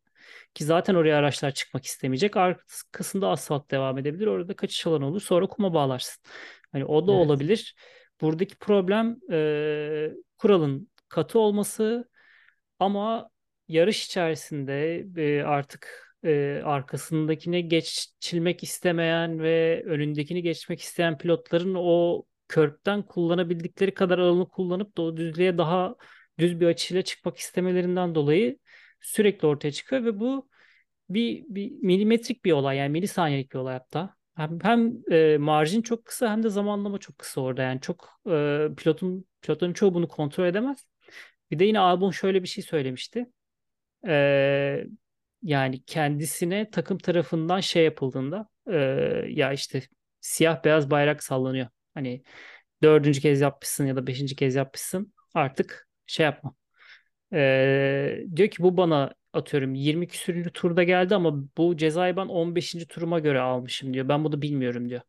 ki 0.55 0.65
zaten 0.65 0.95
oraya 0.95 1.17
araçlar 1.17 1.51
çıkmak 1.51 1.85
istemeyecek. 1.85 2.37
Arkasında 2.37 3.29
asfalt 3.29 3.71
devam 3.71 3.97
edebilir. 3.97 4.27
Orada 4.27 4.55
kaçış 4.55 4.87
alanı 4.87 5.07
olur. 5.07 5.21
Sonra 5.21 5.47
kuma 5.47 5.73
bağlarsın. 5.73 6.23
Hani 6.71 6.85
o 6.85 7.07
da 7.07 7.11
Evet. 7.11 7.13
olabilir. 7.13 7.75
Buradaki 8.21 8.55
problem 8.57 9.17
e, 9.31 10.11
kuralın 10.37 10.89
katı 11.09 11.39
olması 11.39 12.09
Ama 12.79 13.29
yarış 13.67 14.05
içerisinde 14.05 15.05
e, 15.17 15.43
artık 15.43 16.05
e, 16.23 16.61
arkasındakine 16.65 17.61
geçilmek 17.61 18.63
istemeyen 18.63 19.39
ve 19.39 19.83
önündekini 19.85 20.41
geçmek 20.41 20.81
isteyen 20.81 21.17
pilotların 21.17 21.75
o 21.77 22.23
körpten 22.47 23.03
kullanabildikleri 23.03 23.93
kadar 23.93 24.19
alanı 24.19 24.47
kullanıp 24.47 24.97
da 24.97 25.01
o 25.01 25.17
düzlüğe 25.17 25.57
daha 25.57 25.95
düz 26.39 26.59
bir 26.59 26.67
açıyla 26.67 27.01
çıkmak 27.01 27.37
istemelerinden 27.37 28.15
dolayı 28.15 28.59
sürekli 29.01 29.47
ortaya 29.47 29.71
çıkıyor 29.71 30.05
ve 30.05 30.19
bu 30.19 30.49
bir, 31.09 31.43
bir 31.47 31.71
milimetrik 31.71 32.45
bir 32.45 32.51
olay 32.51 32.77
yani 32.77 32.89
milisaniyelik 32.89 33.53
bir 33.53 33.57
olay 33.57 33.73
hatta. 33.73 34.15
Hem, 34.35 34.59
hem 34.63 34.93
e, 35.11 35.37
marjin 35.37 35.81
çok 35.81 36.05
kısa 36.05 36.31
hem 36.31 36.43
de 36.43 36.49
zamanlama 36.49 36.97
çok 36.97 37.17
kısa 37.17 37.41
orada 37.41 37.61
yani 37.61 37.81
çok 37.81 38.09
e, 38.29 38.67
pilotun 38.77 39.25
pilotların 39.41 39.73
çoğu 39.73 39.93
bunu 39.93 40.07
kontrol 40.07 40.45
edemez. 40.45 40.85
Bir 41.51 41.59
de 41.59 41.65
yine 41.65 41.79
Albon 41.79 42.11
şöyle 42.11 42.43
bir 42.43 42.47
şey 42.47 42.63
söylemişti. 42.63 43.25
Ee, 44.07 44.85
yani 45.43 45.83
kendisine 45.85 46.69
takım 46.71 46.97
tarafından 46.97 47.59
şey 47.59 47.85
yapıldığında 47.85 48.49
e, 48.71 48.75
ya 49.29 49.53
işte 49.53 49.81
siyah 50.21 50.63
beyaz 50.63 50.91
bayrak 50.91 51.23
sallanıyor. 51.23 51.67
Hani 51.93 52.23
dördüncü 52.83 53.21
kez 53.21 53.41
yapmışsın 53.41 53.85
ya 53.87 53.95
da 53.95 54.07
beşinci 54.07 54.35
kez 54.35 54.55
yapmışsın 54.55 55.13
artık 55.33 55.87
şey 56.07 56.25
yapma. 56.25 56.55
Ee, 57.33 58.23
diyor 58.35 58.49
ki 58.49 58.63
bu 58.63 58.77
bana 58.77 59.13
atıyorum 59.33 59.75
20 59.75 60.07
küsürüncü 60.07 60.51
turda 60.53 60.83
geldi 60.83 61.15
ama 61.15 61.43
bu 61.57 61.77
cezayı 61.77 62.15
ben 62.17 62.25
15. 62.27 62.85
turuma 62.87 63.19
göre 63.19 63.39
almışım 63.39 63.93
diyor. 63.93 64.09
Ben 64.09 64.23
bunu 64.23 64.41
bilmiyorum 64.41 64.89
diyor. 64.89 65.01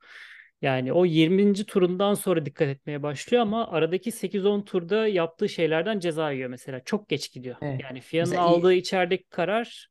Yani 0.62 0.92
o 0.92 1.05
20. 1.05 1.66
turundan 1.66 2.14
sonra 2.14 2.47
dikkat 2.47 2.69
etmeye 2.69 3.03
başlıyor 3.03 3.42
ama 3.42 3.69
aradaki 3.71 4.12
8-10 4.12 4.62
turda 4.62 5.07
yaptığı 5.09 5.49
şeylerden 5.49 6.01
ceza 6.01 6.31
yiyor 6.31 6.51
mesela. 6.51 6.81
Çok 6.85 7.09
geç 7.09 7.33
gidiyor. 7.33 7.57
Evet. 7.61 7.81
Yani 7.81 8.01
FIA'nın 8.01 8.35
Mesela 8.35 8.42
aldığı 8.42 8.73
iyi- 8.73 8.75
içerideki 8.75 9.25
karar 9.29 9.88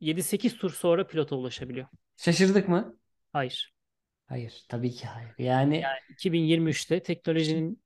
7-8 0.00 0.56
tur 0.58 0.70
sonra 0.74 1.06
pilota 1.06 1.36
ulaşabiliyor. 1.36 1.86
şaşırdık 2.16 2.68
mı? 2.68 2.96
Hayır. 3.32 3.72
Hayır. 4.26 4.64
Tabii 4.68 4.90
ki 4.92 5.06
hayır. 5.06 5.34
Yani 5.38 5.76
Yani 5.82 5.98
2023'te 6.10 7.02
teknolojinin 7.02 7.82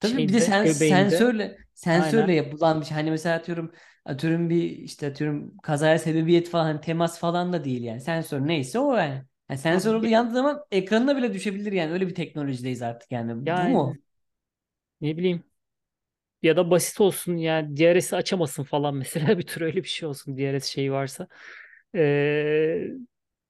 Tabii 0.00 0.28
bir 0.28 0.32
de 0.32 0.40
şeyinde, 0.40 0.40
sen 0.40 0.64
göbeğinde 0.64 1.32
sensörle 1.44 1.58
sensörle 1.74 2.32
aynen. 2.32 2.34
yapılan 2.34 2.80
bir 2.80 2.86
şey. 2.86 2.94
Hani 2.96 3.10
mesela 3.10 3.36
atıyorum 3.38 3.72
atıyorum 4.04 4.50
bir 4.50 4.62
işte 4.70 5.06
atıyorum 5.06 5.56
kazaya 5.58 5.98
sebebiyet 5.98 6.48
falan 6.50 6.64
hani 6.64 6.80
temas 6.80 7.18
falan 7.20 7.52
da 7.52 7.64
değil 7.64 7.82
yani. 7.82 8.00
Sensör 8.00 8.40
neyse 8.46 8.78
o 8.78 8.94
yani. 8.96 9.24
Yani 9.50 9.58
sensör 9.60 9.94
orada 9.94 10.08
yandığı 10.08 10.32
zaman 10.34 10.64
ekranına 10.70 11.16
bile 11.16 11.34
düşebilir 11.34 11.72
yani. 11.72 11.92
Öyle 11.92 12.08
bir 12.08 12.14
teknolojideyiz 12.14 12.82
artık 12.82 13.12
yani. 13.12 13.46
Bu 13.46 13.46
Yani 13.46 13.66
mu? 13.66 13.98
ne 15.00 15.16
bileyim 15.16 15.44
Ya 16.42 16.56
da 16.56 16.70
basit 16.70 17.00
olsun 17.00 17.36
yani 17.36 17.76
DRS'i 17.76 18.16
açamasın 18.16 18.62
falan 18.64 18.94
mesela 18.96 19.38
bir 19.38 19.46
tür 19.46 19.60
öyle 19.60 19.76
bir 19.84 19.88
şey 19.88 20.08
olsun 20.08 20.36
DRS 20.38 20.68
şeyi 20.72 20.92
varsa. 20.92 21.28
Ee, 21.94 22.88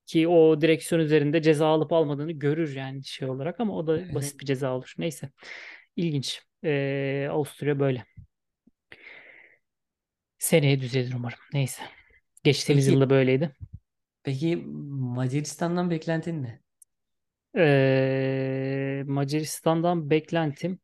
Ki 0.06 0.28
o 0.28 0.60
direksiyon 0.60 1.02
üzerinde 1.02 1.42
ceza 1.42 1.66
alıp 1.68 1.92
almadığını 1.92 2.32
görür 2.32 2.76
yani 2.76 3.04
şey 3.04 3.28
olarak 3.30 3.60
ama 3.60 3.76
o 3.78 3.86
da 3.86 4.02
basit 4.14 4.40
bir 4.40 4.46
ceza 4.46 4.74
olur. 4.76 4.94
Neyse. 4.98 5.30
İlginç. 5.96 6.42
Ee, 6.64 7.28
Avusturya 7.32 7.80
böyle. 7.80 8.04
Seneye 10.38 10.80
düzelir 10.80 11.14
umarım. 11.14 11.38
Neyse. 11.52 11.82
Geçtiğimiz 12.44 12.86
Peki 12.86 12.88
yılda 12.88 13.10
böyleydi. 13.10 13.56
Peki 14.26 14.56
Macaristan'dan 15.16 15.90
beklentin 15.90 16.42
ne? 16.42 16.60
Ee, 17.56 19.02
Macaristan'dan 19.06 20.10
beklentim. 20.10 20.78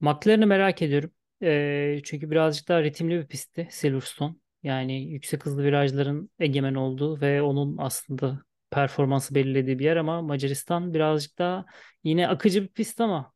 McLaren'ı 0.00 0.46
merak 0.46 0.82
ediyorum. 0.82 1.10
Ee, 1.42 2.00
çünkü 2.04 2.30
birazcık 2.30 2.68
daha 2.68 2.82
ritimli 2.82 3.18
bir 3.18 3.26
pistti 3.26 3.68
Silverstone. 3.70 4.34
Yani 4.62 5.02
yüksek 5.02 5.46
hızlı 5.46 5.64
virajların 5.64 6.30
egemen 6.38 6.74
olduğu 6.74 7.20
ve 7.20 7.42
onun 7.42 7.76
aslında 7.78 8.42
performansı 8.70 9.34
belirlediği 9.34 9.78
bir 9.78 9.84
yer 9.84 9.96
ama 9.96 10.22
Macaristan 10.22 10.94
birazcık 10.94 11.38
daha 11.38 11.66
yine 12.04 12.28
akıcı 12.28 12.62
bir 12.62 12.68
pist 12.68 13.00
ama 13.00 13.32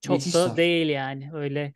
çok 0.00 0.18
Geçiş 0.18 0.34
da 0.34 0.48
zor. 0.48 0.56
değil 0.56 0.88
yani. 0.88 1.30
Öyle 1.34 1.74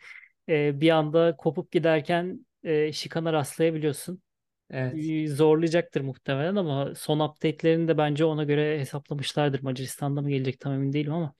e, 0.48 0.80
bir 0.80 0.90
anda 0.90 1.36
kopup 1.36 1.72
giderken 1.72 2.46
e, 2.64 2.92
şikana 2.92 3.32
rastlayabiliyorsun. 3.32 4.22
Evet. 4.70 5.14
Zorlayacaktır 5.28 6.00
muhtemelen 6.00 6.56
ama 6.56 6.94
son 6.94 7.20
update'lerini 7.20 7.88
de 7.88 7.98
bence 7.98 8.24
ona 8.24 8.44
göre 8.44 8.80
hesaplamışlardır. 8.80 9.62
Macaristan'da 9.62 10.22
mı 10.22 10.30
gelecek 10.30 10.60
tam 10.60 10.72
emin 10.72 10.92
değilim 10.92 11.12
ama 11.12 11.34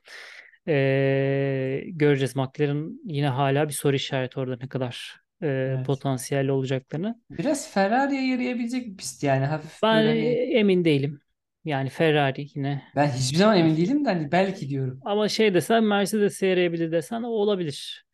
e, 0.68 1.82
göreceğiz. 1.86 2.36
McLaren 2.36 3.00
yine 3.04 3.28
hala 3.28 3.68
bir 3.68 3.72
soru 3.72 3.96
işareti 3.96 4.40
orada 4.40 4.56
ne 4.62 4.68
kadar 4.68 5.20
e, 5.42 5.78
Evet. 5.78 5.86
potansiyelli 5.86 6.52
olacaklarını. 6.52 7.20
Biraz 7.30 7.70
Ferrari'ye 7.72 8.26
yarayabilecek 8.28 8.86
bir 8.86 8.96
pist 8.96 9.22
yani 9.22 9.46
hafif 9.46 9.82
Ben 9.82 9.88
böyle 9.92 10.06
hani 10.06 10.42
emin 10.58 10.84
değilim. 10.84 11.20
Yani 11.64 11.88
Ferrari 11.88 12.46
yine 12.54 12.82
ben 12.94 13.08
hiçbir 13.10 13.36
zaman 13.38 13.56
emin 13.58 13.76
değilim 13.76 14.04
de 14.04 14.08
hani 14.08 14.32
belki 14.32 14.68
diyorum. 14.68 15.04
Ama 15.04 15.28
şey 15.28 15.54
desen 15.54 15.84
Mercedes 15.84 16.42
yarayabilir 16.42 16.92
desen 16.92 17.22
o 17.22 17.28
olabilir. 17.28 18.06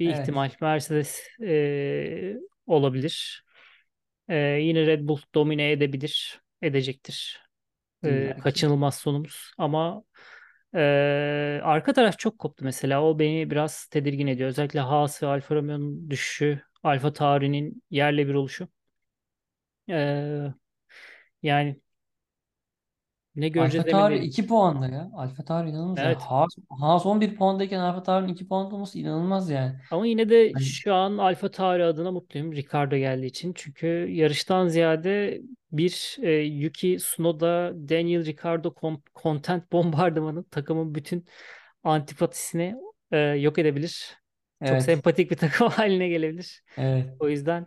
Bir 0.00 0.08
Evet. 0.08 0.10
ihtimal 0.10 0.50
Mercedes 0.60 1.22
e, 1.42 2.36
olabilir. 2.66 3.44
E, 4.28 4.36
yine 4.36 4.86
Red 4.86 5.08
Bull 5.08 5.20
domine 5.34 5.72
edebilir, 5.72 6.40
edecektir. 6.62 7.42
E, 8.04 8.34
İlla 8.34 8.40
ki. 8.40 8.40
kaçınılmaz 8.40 8.94
sonumuz. 8.98 9.52
Ama 9.58 10.04
e, 10.74 11.60
arka 11.64 11.92
taraf 11.92 12.18
çok 12.18 12.38
koptu 12.38 12.64
mesela. 12.64 13.04
O 13.04 13.18
beni 13.18 13.50
biraz 13.50 13.86
tedirgin 13.86 14.26
ediyor. 14.26 14.48
Özellikle 14.50 14.80
Haas 14.80 15.22
ve 15.22 15.26
Alfa 15.26 15.54
Romeo'nun 15.54 16.10
düşüşü, 16.10 16.62
Alfa 16.82 17.12
Tauri'nin 17.12 17.82
yerle 17.90 18.28
bir 18.28 18.34
oluşu. 18.34 18.68
E, 19.88 20.54
yani 21.42 21.80
ne 23.38 23.50
Alfa 23.56 23.82
göreceğiz 23.82 23.86
emin 23.88 24.06
Tauri 24.06 24.14
değilim. 24.14 24.24
2 24.24 24.46
puanda 24.46 24.88
ya. 24.88 25.10
Alfa 25.14 25.44
Tauri 25.44 25.70
inanılmaz 25.70 26.02
yani. 26.04 26.14
Evet. 26.14 26.22
Haas, 26.22 26.50
Haas 26.80 27.06
11 27.06 27.36
puandayken 27.36 27.80
Alfa 27.80 28.02
Tauri'nin 28.02 28.32
2 28.32 28.48
puanda 28.48 28.74
olması 28.74 28.98
inanılmaz 28.98 29.50
yani. 29.50 29.76
Ama 29.90 30.06
yine 30.06 30.28
de 30.30 30.52
Hani, 30.54 30.64
şu 30.64 30.94
an 30.94 31.18
Alfa 31.18 31.50
Tauri 31.50 31.84
adına 31.84 32.10
mutluyum 32.12 32.52
Ricardo 32.52 32.96
geldiği 32.96 33.26
için. 33.26 33.52
Çünkü 33.56 33.86
yarıştan 34.10 34.68
ziyade 34.68 35.42
bir 35.72 36.16
e, 36.22 36.30
Yuki 36.32 36.96
Tsunoda, 36.96 37.72
Daniel 37.88 38.24
Ricciardo 38.26 38.68
kom- 38.68 39.02
content 39.22 39.72
bombardımanı 39.72 40.44
takımın 40.44 40.94
bütün 40.94 41.26
antipatisini 41.84 42.76
e, 43.12 43.18
yok 43.18 43.58
edebilir. 43.58 44.16
Çok 44.64 44.68
evet. 44.72 44.82
sempatik 44.82 45.30
bir 45.30 45.36
takım 45.36 45.68
haline 45.70 46.08
gelebilir. 46.08 46.62
Evet. 46.76 47.14
O 47.20 47.28
yüzden 47.28 47.66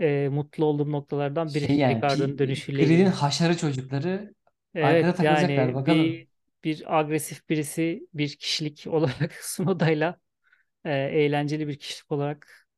e, 0.00 0.28
mutlu 0.32 0.64
olduğum 0.64 0.92
noktalardan 0.92 1.54
biri 1.54 1.66
Şey 1.66 1.76
yani 1.78 1.96
Ricardo'nun 1.96 2.36
pi, 2.36 2.38
dönüşüyle 2.38 2.84
gridin 2.84 3.06
ilgili. 3.06 3.08
haşarı 3.08 3.56
çocukları 3.56 4.34
Evet 4.74 5.04
arkada 5.04 5.14
takılacaklar 5.14 5.54
yani 5.54 5.74
bakalım. 5.74 6.04
bir 6.04 6.26
bir 6.64 6.98
agresif 6.98 7.48
birisi 7.48 8.08
bir 8.14 8.36
kişilik 8.36 8.86
olarak 8.90 9.30
Tsunoda'yla 9.30 10.18
e, 10.84 10.92
eğlenceli 10.92 11.68
bir 11.68 11.78
kişilik 11.78 12.12
olarak 12.12 12.68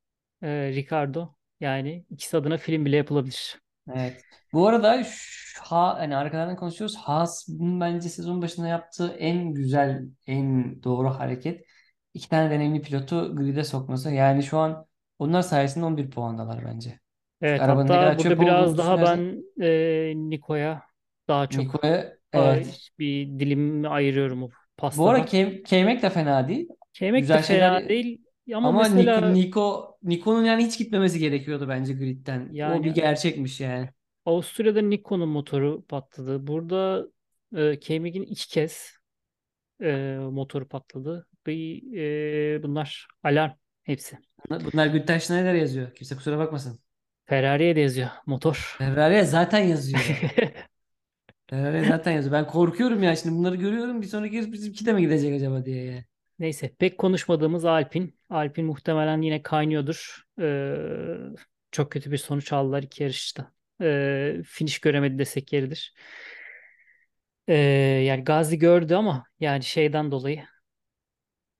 e, 0.42 0.48
Ricardo. 0.48 1.34
Yani 1.60 2.04
ikisi 2.10 2.36
adına 2.36 2.56
film 2.56 2.84
bile 2.84 2.96
yapılabilir. 2.96 3.60
Evet. 3.94 4.24
Bu 4.52 4.68
arada 4.68 5.04
şu, 5.04 5.62
ha, 5.62 5.94
hani 5.98 6.16
arkadan 6.16 6.56
konuşuyoruz. 6.56 6.96
Haas'ın 6.96 7.80
bence 7.80 8.08
sezon 8.08 8.42
başında 8.42 8.68
yaptığı 8.68 9.08
en 9.08 9.54
güzel, 9.54 10.02
en 10.26 10.82
doğru 10.82 11.08
hareket 11.08 11.66
iki 12.14 12.28
tane 12.28 12.50
deneyimli 12.50 12.82
pilotu 12.82 13.36
grid'e 13.36 13.64
sokması. 13.64 14.10
Yani 14.10 14.42
şu 14.42 14.58
an 14.58 14.86
onlar 15.18 15.42
sayesinde 15.42 15.84
11 15.84 16.10
puandalar 16.10 16.64
bence. 16.64 16.90
Çünkü 16.90 17.00
Evet 17.40 17.60
arabanın 17.60 17.88
ne 17.88 17.92
hatta 17.92 18.00
kadar 18.00 18.18
burada 18.18 18.28
çöp 18.28 18.38
olduğunu 18.38 18.46
biraz 18.46 18.78
daha 18.78 19.02
ben 19.02 19.42
e, 19.60 20.12
Niko'ya 20.16 20.82
daha 21.28 21.46
çok 21.46 21.64
Niko'ya 21.64 22.16
evet. 22.32 22.88
bir 22.98 23.26
dilimi 23.26 23.88
ayırıyorum 23.88 24.42
o 24.42 24.48
Bu 24.96 25.08
ara 25.08 25.18
pastadan. 25.18 25.26
K- 25.26 25.62
K-Mac 25.62 26.02
de 26.02 26.10
fena 26.10 26.48
değil. 26.48 26.68
Kaymak 26.98 27.16
de 27.16 27.20
Güzel 27.20 27.36
fena 27.36 27.46
şeyler 27.46 27.88
değil 27.88 28.24
ama 28.54 28.68
ama 28.68 28.82
mesela 28.82 29.30
Nico 29.30 29.96
Nico'nun 30.02 30.44
yani 30.44 30.66
hiç 30.66 30.78
gitmemesi 30.78 31.18
gerekiyordu 31.18 31.68
bence 31.68 31.92
grid'den. 31.92 32.40
O 32.40 32.52
bir 32.52 32.56
yani 32.56 32.92
gerçekmiş 32.92 33.60
yani. 33.60 33.88
Avusturya'da 34.26 34.82
Niko'nun 34.82 35.28
motoru 35.28 35.84
patladı. 35.88 36.46
Burada 36.46 37.06
e, 37.56 37.80
K-Mag'in 37.80 38.22
iki 38.22 38.48
kez 38.48 38.90
e, 39.82 40.16
motoru 40.30 40.68
patladı. 40.68 41.26
Bir, 41.46 41.96
e, 42.56 42.62
bunlar 42.62 43.06
alarm 43.22 43.52
hepsi. 43.82 44.18
Bunlar, 44.50 44.62
bunlar 44.72 45.20
Schneider 45.20 45.54
yazıyor. 45.54 45.94
Kimse 45.94 46.16
kusura 46.16 46.38
bakmasın. 46.38 46.80
Ferrari'ye 47.24 47.76
de 47.76 47.80
yazıyor 47.80 48.08
motor. 48.26 48.74
Ferrari'ye 48.78 49.24
zaten 49.24 49.58
yazıyor. 49.58 50.20
Ferrari 51.50 51.86
zaten 51.86 52.12
yazıyor. 52.12 52.32
Ben 52.32 52.46
korkuyorum 52.46 53.02
ya 53.02 53.16
şimdi 53.16 53.34
bunları 53.34 53.56
görüyorum. 53.56 54.02
Bir 54.02 54.06
sonraki 54.06 54.36
yarış 54.36 54.52
bizimki 54.52 54.86
de 54.86 54.92
mi 54.92 55.00
gidecek 55.00 55.34
acaba 55.34 55.64
diye 55.64 55.84
ya. 55.84 56.04
Neyse 56.38 56.74
pek 56.78 56.98
konuşmadığımız 56.98 57.64
Alpin. 57.64 58.18
Alpin 58.30 58.66
muhtemelen 58.66 59.22
yine 59.22 59.42
kaynıyordur. 59.42 60.22
Ee, 60.40 60.76
çok 61.72 61.92
kötü 61.92 62.12
bir 62.12 62.16
sonuç 62.16 62.52
aldılar 62.52 62.82
iki 62.82 63.02
yarışta. 63.02 63.52
Ee, 63.82 64.36
finish 64.46 64.78
göremedi 64.78 65.18
desek 65.18 65.52
yeridir. 65.52 65.94
Ee, 67.48 67.54
yani 68.06 68.24
Gazi 68.24 68.58
gördü 68.58 68.94
ama 68.94 69.24
yani 69.40 69.62
şeyden 69.62 70.10
dolayı 70.10 70.44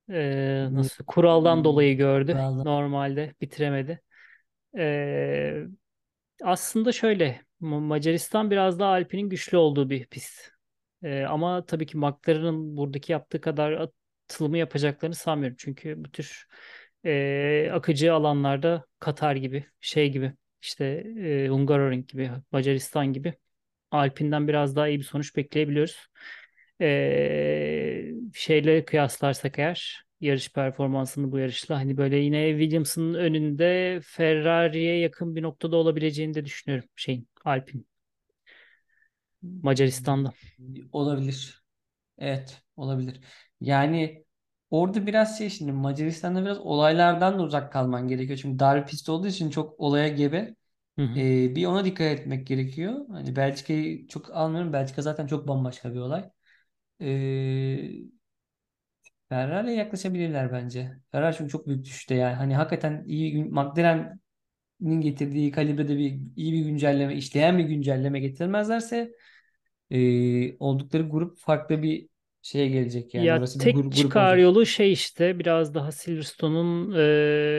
Hmm, 0.09 0.75
nasıl 0.75 1.05
kuraldan 1.05 1.57
hmm, 1.57 1.64
dolayı 1.64 1.97
gördü. 1.97 2.35
Vallahi. 2.35 2.64
Normalde 2.64 3.35
bitiremedi. 3.40 4.01
Ee, 4.79 5.64
aslında 6.42 6.92
şöyle 6.92 7.44
Macaristan 7.61 8.51
biraz 8.51 8.79
daha 8.79 8.90
Alpin'in 8.90 9.29
güçlü 9.29 9.57
olduğu 9.57 9.90
bir 9.90 10.07
pist. 10.07 10.51
Ee, 11.03 11.25
ama 11.25 11.67
tabii 11.67 11.87
ki 11.87 11.97
McLaren'ın 11.99 12.77
buradaki 12.77 13.12
yaptığı 13.12 13.40
kadar 13.40 13.73
atılımı 14.29 14.59
yapacaklarını 14.59 15.14
sanmıyorum. 15.14 15.57
Çünkü 15.61 16.05
bu 16.05 16.11
tür 16.11 16.47
e, 17.05 17.71
akıcı 17.73 18.14
alanlarda 18.14 18.85
Katar 18.99 19.37
gibi, 19.37 19.67
şey 19.81 20.12
gibi, 20.12 20.33
işte 20.62 20.85
e, 21.21 21.49
Hungaroring 21.49 22.09
gibi, 22.09 22.31
Macaristan 22.53 23.12
gibi 23.12 23.35
Alpin'den 23.90 24.49
biraz 24.49 24.77
daha 24.77 24.88
iyi 24.88 24.99
bir 24.99 25.05
sonuç 25.05 25.37
bekleyebiliyoruz. 25.37 26.07
Ee, 26.81 28.12
şeyle 28.35 28.85
kıyaslarsak 28.85 29.59
eğer 29.59 30.05
yarış 30.21 30.53
performansını 30.53 31.33
bu 31.33 31.38
yarışla 31.38 31.77
hani 31.77 31.97
böyle 31.97 32.17
yine 32.17 32.51
Williams'ın 32.51 33.14
önünde 33.14 34.01
Ferrari'ye 34.05 34.99
yakın 34.99 35.37
bir 35.37 35.43
noktada 35.43 35.77
olabileceğini 35.77 36.35
de 36.35 36.45
düşünüyorum 36.45 36.88
şeyin 36.97 37.29
Alpin 37.45 37.87
Macaristan'da. 39.63 40.33
Olabilir. 40.93 41.65
Evet, 42.19 42.63
olabilir. 42.77 43.21
Yani 43.61 44.25
orada 44.71 45.07
biraz 45.07 45.39
şey 45.39 45.51
şimdi 45.51 45.73
Macaristan'da 45.73 46.43
biraz 46.43 46.59
olaylardan 46.59 47.39
da 47.39 47.43
uzak 47.43 47.73
kalman 47.73 48.09
gerekiyor. 48.09 48.39
Çünkü 48.43 48.59
dar 48.59 48.87
pist 48.87 49.09
olduğu 49.09 49.27
için 49.29 49.51
çok 49.51 49.81
olaya 49.81 50.09
gebe. 50.09 50.57
Hı 50.99 51.03
hı. 51.05 51.19
Ee, 51.21 51.57
bir 51.57 51.67
ona 51.67 51.87
dikkat 51.87 52.07
etmek 52.21 52.47
gerekiyor. 52.47 53.07
Hani 53.11 53.37
Belçika'yı 53.37 54.09
çok 54.09 54.31
almıyorum. 54.37 54.73
Belçika 54.73 55.03
zaten 55.03 55.27
çok 55.27 55.49
bambaşka 55.49 55.95
bir 55.95 56.01
olay. 56.01 56.31
Ee, 57.03 57.90
Ferrari'ye 59.29 59.77
yaklaşabilirler 59.77 60.53
bence. 60.53 60.92
Ferrari 61.13 61.37
çünkü 61.37 61.51
çok 61.53 61.67
büyük 61.67 61.85
düşüşte 61.85 62.15
yani. 62.15 62.35
Hani 62.35 62.57
hakikaten 62.57 63.05
iyi 63.07 63.33
gün 63.33 63.55
McLaren'in 64.85 65.01
getirdiği 65.01 65.51
kalibrede 65.51 65.99
bir 65.99 66.19
iyi 66.37 66.53
bir 66.53 66.65
güncelleme, 66.71 67.17
işleyen 67.17 67.59
bir 67.59 67.65
güncelleme 67.65 68.21
getirmezlerse 68.21 69.13
e, 69.91 70.57
oldukları 70.59 71.03
grup 71.03 71.39
farklı 71.39 71.83
bir 71.83 72.09
şeye 72.43 72.69
gelecek 72.69 73.15
yani. 73.15 73.27
Ya 73.27 73.39
Orası 73.39 73.61
bir 73.61 73.65
tek 73.65 73.75
grup, 73.75 73.97
grup 73.97 73.97
çıkar 73.97 74.21
olacak. 74.31 74.43
yolu 74.43 74.67
şey 74.67 74.93
işte 74.93 75.39
biraz 75.39 75.75
daha 75.75 75.93
Silverstone'un 75.93 76.95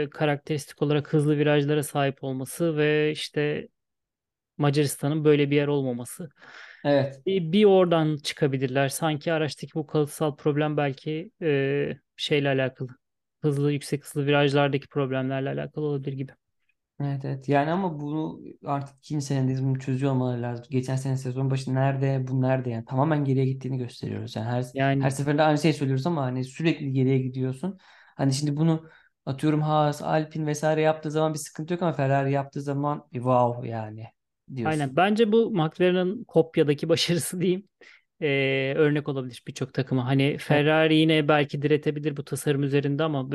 e, 0.05 0.09
karakteristik 0.09 0.81
olarak 0.81 1.13
hızlı 1.13 1.37
virajlara 1.37 1.83
sahip 1.83 2.23
olması 2.23 2.77
ve 2.77 3.11
işte 3.11 3.67
Macaristan'ın 4.57 5.25
böyle 5.25 5.51
bir 5.51 5.55
yer 5.55 5.67
olmaması. 5.67 6.29
Evet. 6.83 7.21
Bir, 7.25 7.51
bir 7.51 7.65
oradan 7.65 8.17
çıkabilirler. 8.17 8.89
Sanki 8.89 9.33
araçtaki 9.33 9.73
bu 9.75 9.87
kalıtsal 9.87 10.35
problem 10.35 10.77
belki 10.77 11.31
e, 11.41 11.97
şeyle 12.17 12.49
alakalı. 12.49 12.89
Hızlı, 13.41 13.71
yüksek 13.71 14.05
hızlı 14.05 14.25
virajlardaki 14.25 14.87
problemlerle 14.87 15.49
alakalı 15.49 15.85
olabilir 15.85 16.13
gibi. 16.13 16.31
Evet 17.01 17.25
evet. 17.25 17.49
Yani 17.49 17.71
ama 17.71 17.99
bunu 17.99 18.41
artık 18.65 18.97
ikinci 18.97 19.25
senedeyiz. 19.25 19.63
Bunu 19.63 19.79
çözüyor 19.79 20.11
olmaları 20.11 20.41
lazım. 20.41 20.65
Geçen 20.69 20.95
sene 20.95 21.17
sezon 21.17 21.51
başı 21.51 21.75
nerede, 21.75 22.27
bu 22.27 22.41
nerede 22.41 22.69
yani. 22.69 22.85
Tamamen 22.85 23.25
geriye 23.25 23.45
gittiğini 23.45 23.77
gösteriyoruz. 23.77 24.35
Yani 24.35 24.45
her, 24.45 24.63
her 24.63 24.69
Yani 24.73 25.11
seferinde 25.11 25.41
aynı 25.43 25.57
şeyi 25.57 25.73
söylüyoruz 25.73 26.07
ama 26.07 26.21
hani 26.23 26.43
sürekli 26.43 26.93
geriye 26.93 27.17
gidiyorsun. 27.19 27.77
Hani 28.15 28.33
şimdi 28.33 28.57
bunu 28.57 28.89
atıyorum 29.25 29.61
Haas, 29.61 30.01
Alpine 30.01 30.45
vesaire 30.45 30.81
yaptığı 30.81 31.11
zaman 31.11 31.33
bir 31.33 31.39
sıkıntı 31.39 31.73
yok 31.73 31.81
ama 31.81 31.93
Ferrari 31.93 32.31
yaptığı 32.31 32.61
zaman 32.61 33.07
bir 33.13 33.19
wow 33.19 33.67
yani 33.67 34.05
aynen. 34.63 34.89
diyorsun. 34.89 34.95
Bence 34.95 35.31
bu 35.31 35.51
McLaren'ın 35.51 36.23
kopyadaki 36.23 36.89
başarısı 36.89 37.41
diyeyim. 37.41 37.67
Ee, 38.21 38.73
örnek 38.77 39.09
olabilir 39.09 39.43
birçok 39.47 39.73
takıma. 39.73 40.05
Hani. 40.05 40.37
Ferrari 40.37 40.95
yine 40.95 41.27
belki 41.27 41.61
diretebilir 41.61 42.17
bu 42.17 42.23
tasarım 42.23 42.63
üzerinde 42.63 43.03
ama 43.03 43.29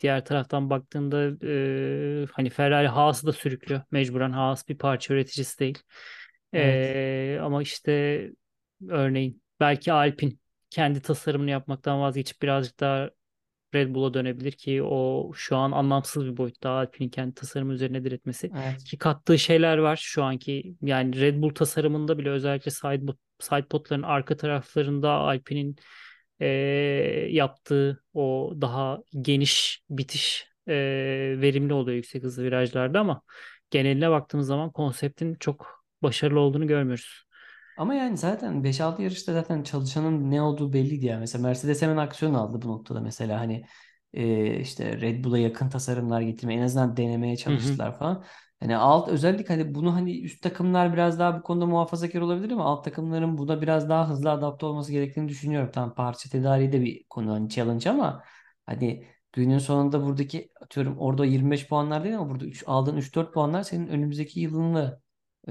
diğer 0.00 0.24
taraftan 0.24 0.70
baktığında 0.70 1.46
e, 1.46 2.26
hani 2.32 2.50
Ferrari 2.50 2.88
Haas'ı 2.88 3.26
da 3.26 3.32
sürüklüyor. 3.32 3.82
Mecburen 3.90 4.32
Haas 4.32 4.68
bir 4.68 4.78
parça 4.78 5.14
üreticisi 5.14 5.58
değil. 5.58 5.78
Evet. 6.52 6.96
Ee, 6.96 7.40
ama 7.42 7.62
işte 7.62 8.22
örneğin 8.88 9.42
belki 9.60 9.92
Alpine 9.92 10.32
kendi 10.70 11.02
tasarımını 11.02 11.50
yapmaktan 11.50 12.00
vazgeçip 12.00 12.42
birazcık 12.42 12.80
daha 12.80 13.10
Red 13.74 13.94
Bull'a 13.94 14.14
dönebilir 14.14 14.52
ki 14.52 14.82
o 14.82 15.30
şu 15.34 15.56
an 15.56 15.72
anlamsız 15.72 16.26
bir 16.26 16.36
boyutta 16.36 16.70
Alpine'in 16.70 17.10
kendi 17.10 17.34
tasarımı 17.34 17.72
üzerine 17.72 18.04
diretmesi. 18.04 18.50
Evet. 18.64 18.84
Ki 18.84 18.98
kattığı 18.98 19.38
şeyler 19.38 19.78
var 19.78 20.00
şu 20.02 20.22
anki 20.22 20.74
yani 20.82 21.20
Red 21.20 21.42
Bull 21.42 21.54
tasarımında 21.54 22.18
bile 22.18 22.30
özellikle 22.30 22.70
side, 22.70 23.06
side 23.40 23.66
podların 23.66 24.02
arka 24.02 24.36
taraflarında 24.36 25.10
Alpine'in 25.10 25.76
e, 26.40 26.46
yaptığı 27.30 28.04
o 28.14 28.54
daha 28.60 28.98
geniş 29.22 29.82
bitiş 29.90 30.48
e, 30.68 30.74
verimli 31.40 31.72
oluyor 31.72 31.96
yüksek 31.96 32.22
hızlı 32.22 32.42
virajlarda 32.44 33.00
ama 33.00 33.22
geneline 33.70 34.10
baktığımız 34.10 34.46
zaman 34.46 34.72
konseptin 34.72 35.34
çok 35.34 35.84
başarılı 36.02 36.40
olduğunu 36.40 36.66
görmüyoruz. 36.66 37.24
Ama 37.76 37.94
yani 37.94 38.16
zaten 38.16 38.64
beş 38.64 38.80
altı 38.80 39.02
yarışta 39.02 39.32
zaten 39.32 39.62
çalışanın 39.62 40.30
ne 40.30 40.42
olduğu 40.42 40.72
belliydi 40.72 41.06
ya. 41.06 41.18
Mesela 41.18 41.42
Mercedes 41.42 41.82
hemen 41.82 41.96
aksiyon 41.96 42.34
aldı 42.34 42.62
bu 42.62 42.68
noktada 42.68 43.00
mesela 43.00 43.40
hani 43.40 43.64
e, 44.12 44.60
işte 44.60 45.00
Red 45.00 45.24
Bull'a 45.24 45.38
yakın 45.38 45.68
tasarımlar 45.68 46.20
getirme 46.20 46.54
en 46.54 46.62
azından 46.62 46.96
denemeye 46.96 47.36
Hı 47.46 47.50
hı. 47.54 47.80
çalıştılar 47.80 47.98
falan. 47.98 48.24
Hani 48.60 48.76
alt 48.76 49.08
özellik 49.08 49.50
hani 49.50 49.74
bunu 49.74 49.94
hani 49.94 50.20
üst 50.20 50.42
takımlar 50.42 50.92
biraz 50.92 51.18
daha 51.18 51.38
bu 51.38 51.42
konuda 51.42 51.66
muhafazakar 51.66 52.20
olabilir 52.20 52.50
ama 52.50 52.64
alt 52.64 52.84
takımların 52.84 53.38
buna 53.38 53.62
biraz 53.62 53.88
daha 53.88 54.08
hızlı 54.08 54.30
adapte 54.30 54.66
olması 54.66 54.92
gerektiğini 54.92 55.28
düşünüyorum. 55.28 55.70
Tamam 55.72 55.94
parça 55.94 56.30
tedariği 56.30 56.72
de 56.72 56.80
bir 56.80 57.04
konu 57.04 57.32
hani 57.32 57.48
challenge 57.48 57.90
ama 57.90 58.22
hani 58.66 59.06
günün 59.32 59.58
sonunda 59.58 60.02
buradaki 60.06 60.50
atıyorum 60.60 60.98
orada 60.98 61.24
25 61.24 61.68
puanlar 61.68 62.04
değil 62.04 62.18
ama 62.18 62.30
burada 62.30 62.44
3, 62.46 62.64
aldığın 62.66 62.96
3-4 62.96 63.34
puanlar 63.34 63.62
senin 63.62 63.86
önümüzdeki 63.86 64.40
yılını 64.40 65.00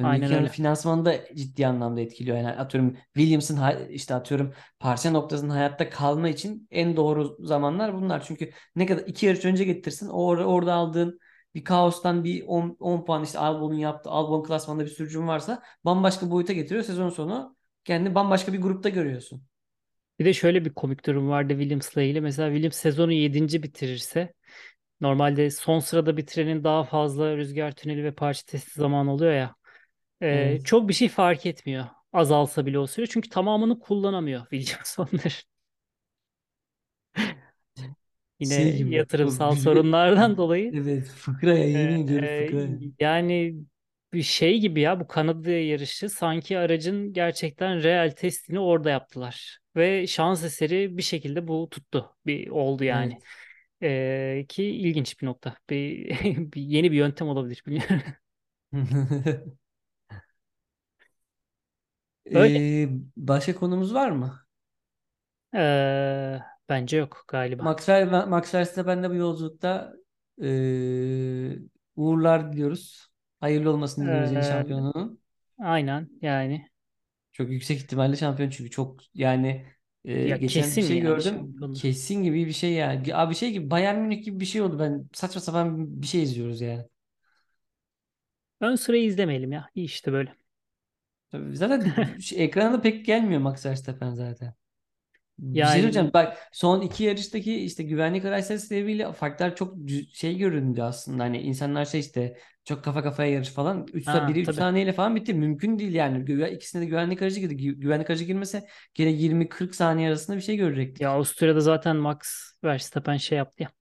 Aynen 0.02 0.30
Önümüzdeki 0.30 0.34
yılın 0.34 0.48
finansmanı 0.48 1.06
da 1.06 1.36
ciddi 1.36 1.68
anlamda 1.68 2.02
etkiliyor. 2.02 2.38
Yani 2.38 2.50
atıyorum 2.50 2.98
Williams'ın 3.14 3.88
işte 3.90 4.16
atıyorum 4.16 4.54
parça 4.80 5.12
noktasının 5.12 5.50
hayatta 5.50 5.90
kalma 5.90 6.30
için 6.30 6.68
en 6.72 6.96
doğru 6.98 7.38
zamanlar 7.40 7.96
bunlar. 7.96 8.24
Çünkü 8.24 8.52
ne 8.76 8.86
kadar 8.86 9.02
iki 9.08 9.26
yarış 9.26 9.46
önce 9.46 9.64
getirsin 9.64 10.08
orada, 10.08 10.46
orada 10.46 10.74
aldığın 10.74 11.20
bir 11.56 11.64
kaostan 11.64 12.24
bir 12.24 12.44
10, 12.48 12.78
10 12.80 13.06
puan 13.06 13.24
işte 13.24 13.40
Albon'un 13.40 13.76
yaptığı 13.76 14.10
Albon 14.10 14.44
klasmanında 14.44 14.86
bir 14.86 14.90
sürücün 14.90 15.28
varsa 15.28 15.64
bambaşka 15.86 16.32
boyuta 16.32 16.54
getiriyor. 16.54 16.84
Sezon 16.84 17.10
sonu 17.10 17.56
kendini 17.86 18.16
bambaşka 18.16 18.54
bir 18.54 18.62
grupta 18.62 18.90
görüyorsun. 18.90 19.44
Bir 20.20 20.26
de 20.26 20.34
şöyle 20.34 20.66
bir 20.66 20.74
komik 20.74 21.06
durum 21.06 21.30
vardı 21.30 21.54
Williams'la 21.54 22.02
ilgili. 22.02 22.22
Mesela 22.22 22.50
Williams 22.50 22.76
sezonu 22.76 23.12
yedinci 23.14 23.64
bitirirse 23.64 24.34
normalde 25.02 25.52
son 25.52 25.80
sırada 25.80 26.18
bitirenin 26.18 26.64
daha 26.64 26.84
fazla 26.84 27.38
rüzgar 27.38 27.72
tüneli 27.72 28.04
ve 28.04 28.16
parça 28.16 28.44
testi 28.48 28.72
zamanı 28.80 29.14
oluyor 29.14 29.34
ya. 29.34 29.56
e, 30.22 30.60
Evet. 30.60 30.66
çok 30.66 30.90
bir 30.90 30.94
şey 30.96 31.10
fark 31.10 31.46
etmiyor. 31.46 31.86
Azalsa 32.14 32.66
bile 32.66 32.80
o 32.80 32.88
süre. 32.88 33.08
Çünkü 33.08 33.30
tamamını 33.30 33.80
kullanamıyor 33.80 34.42
Williams 34.52 35.00
onları. 35.00 35.36
Yine 38.40 38.70
Şey 38.70 38.78
gibi 38.78 38.94
yatırımsal 38.96 39.56
sorunlardan 39.56 40.38
dolayı. 40.38 40.74
Evet 40.74 41.08
fıkra 41.08 41.54
ya 41.58 41.66
E, 41.74 41.80
yemin 41.80 42.04
ediyorum 42.04 42.28
e, 42.28 42.28
fıkra. 42.30 42.62
ya. 42.62 42.80
yani 43.00 43.56
bir 44.14 44.22
şey 44.24 44.60
gibi 44.60 44.82
ya 44.82 45.00
bu 45.00 45.08
Kanada 45.08 45.52
yarışı 45.52 46.10
sanki 46.10 46.58
aracın 46.58 47.14
gerçekten 47.14 47.84
real 47.84 48.10
testini 48.12 48.60
orada 48.60 48.90
yaptılar. 48.90 49.60
Ve 49.76 50.08
şans 50.08 50.44
eseri 50.44 50.98
bir 50.98 51.02
şekilde 51.04 51.48
bu 51.48 51.70
tuttu. 51.72 52.16
Bir 52.26 52.48
oldu 52.50 52.84
yani. 52.84 53.14
Evet. 53.14 53.30
Ee, 53.84 54.46
ki 54.50 54.64
ilginç 54.66 55.22
bir 55.22 55.28
nokta. 55.28 55.58
Bir, 55.70 56.10
bir 56.54 56.62
yeni 56.62 56.92
bir 56.92 56.98
yöntem 56.98 57.28
olabilir 57.30 57.64
bilmiyorum. 57.68 58.02
Öyle. 62.34 62.64
Ee, 62.66 62.90
başka 63.18 63.56
konumuz 63.56 63.94
var 63.94 64.12
mı? 64.12 64.46
Ee, 65.54 66.40
bence 66.70 66.98
yok 66.98 67.26
galiba. 67.28 67.66
Max, 67.66 67.88
Ver- 67.90 68.28
Max 68.28 68.54
Verstappen 68.54 69.04
de 69.04 69.10
bu 69.10 69.16
yolculukta 69.16 69.94
eee, 70.38 71.60
uğurlar 71.96 72.54
diliyoruz. 72.54 73.08
Hayırlı 73.40 73.70
olmasını 73.72 74.06
diliyoruz 74.08 74.32
yeni 74.32 74.44
Ee, 74.44 74.44
şampiyonluğunun. 74.44 75.22
aynen 75.60 76.10
yani. 76.22 76.70
Çok 77.32 77.50
yüksek 77.50 77.78
ihtimalle 77.80 78.16
şampiyon 78.16 78.50
çünkü 78.50 78.70
çok 78.72 79.00
yani 79.14 79.66
eee, 80.04 80.32
Ya 80.32 80.38
geçen 80.38 80.76
bir 80.76 80.82
kesin 80.82 80.82
şey 80.82 81.02
yani 81.02 81.22
gördüm. 81.22 81.22
şampiyonluğu. 81.22 81.82
Kesin 81.82 82.24
gibi 82.24 82.46
bir 82.48 82.52
şey 82.54 82.74
yani. 82.74 83.16
Abi 83.16 83.36
şey 83.36 83.52
gibi 83.52 83.72
Bayern 83.72 84.00
Münih 84.00 84.24
gibi 84.26 84.40
bir 84.40 84.46
şey 84.46 84.62
oldu. 84.62 84.80
Ben 84.80 85.10
saçma 85.14 85.42
sapan 85.42 86.02
bir 86.02 86.08
şey 86.08 86.24
izliyoruz 86.24 86.62
yani. 86.62 86.86
Ön 88.62 88.76
sırayı 88.76 89.04
izlemeyelim 89.06 89.52
ya. 89.52 89.70
İyi 89.76 89.86
işte 89.86 90.12
böyle. 90.14 90.36
Tabii 91.32 91.56
Zaten 91.58 91.94
şu 92.22 92.36
ekrana 92.36 92.74
da 92.74 92.82
pek 92.82 93.06
gelmiyor 93.06 93.42
Max 93.42 93.66
Verstappen 93.66 94.14
zaten. 94.16 94.54
Bir 95.40 95.66
şey. 95.66 95.82
Yani 95.84 96.14
Bak 96.14 96.38
son 96.52 96.82
iki 96.82 97.04
yarıştaki 97.04 97.56
işte 97.66 97.84
güvenlik 97.84 98.26
araçları 98.26 98.60
sebebiyle 98.60 99.14
farklar 99.14 99.56
çok 99.56 99.76
şey 100.14 100.38
göründü 100.38 100.82
aslında. 100.82 101.24
Hani 101.24 101.42
insanlar 101.42 101.86
şey 101.86 102.00
işte 102.00 102.38
çok 102.64 102.84
kafa 102.84 103.04
kafaya 103.04 103.32
yarış 103.32 103.50
falan. 103.50 103.88
3 103.94 104.08
ha 104.08 104.28
biri 104.28 104.40
3 104.42 104.46
tabii. 104.46 104.56
saniyeyle 104.56 104.94
falan 104.94 105.16
bitti. 105.16 105.34
Mümkün 105.34 105.80
değil 105.80 105.94
yani. 105.94 106.26
Güve, 106.26 106.52
ikisinde 106.52 106.82
de 106.84 106.86
güvenlik 106.86 107.22
aracı 107.22 107.40
girdi. 107.40 107.54
Gü- 107.54 107.80
Güvenlik 107.80 108.10
aracı 108.10 108.24
girmese 108.24 108.68
gene 108.94 109.10
20-40 109.12 109.76
saniye 109.76 110.08
arasında 110.08 110.38
bir 110.38 110.42
şey 110.42 110.58
Ya 111.00 111.08
görecektik. 111.08 111.08
Avusturya'da 111.08 111.60
zaten 111.62 111.96
Max 111.96 112.20
Verstappen 112.64 113.18
şey 113.18 113.38
yaptı 113.38 113.64
ya. 113.64 113.72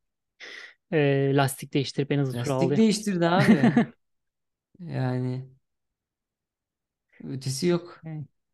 Ee, 0.93 1.33
lastik 1.37 1.75
değiştirip 1.75 2.13
en 2.13 2.19
hızlı 2.19 2.35
tur 2.35 2.51
aldı 2.51 2.71
Lastik 2.71 2.71
ya. 2.73 2.77
değiştirdi 2.77 3.27
abi. 3.29 3.73
Yani 4.81 5.49
ötesi 7.25 7.67
yok. 7.67 8.01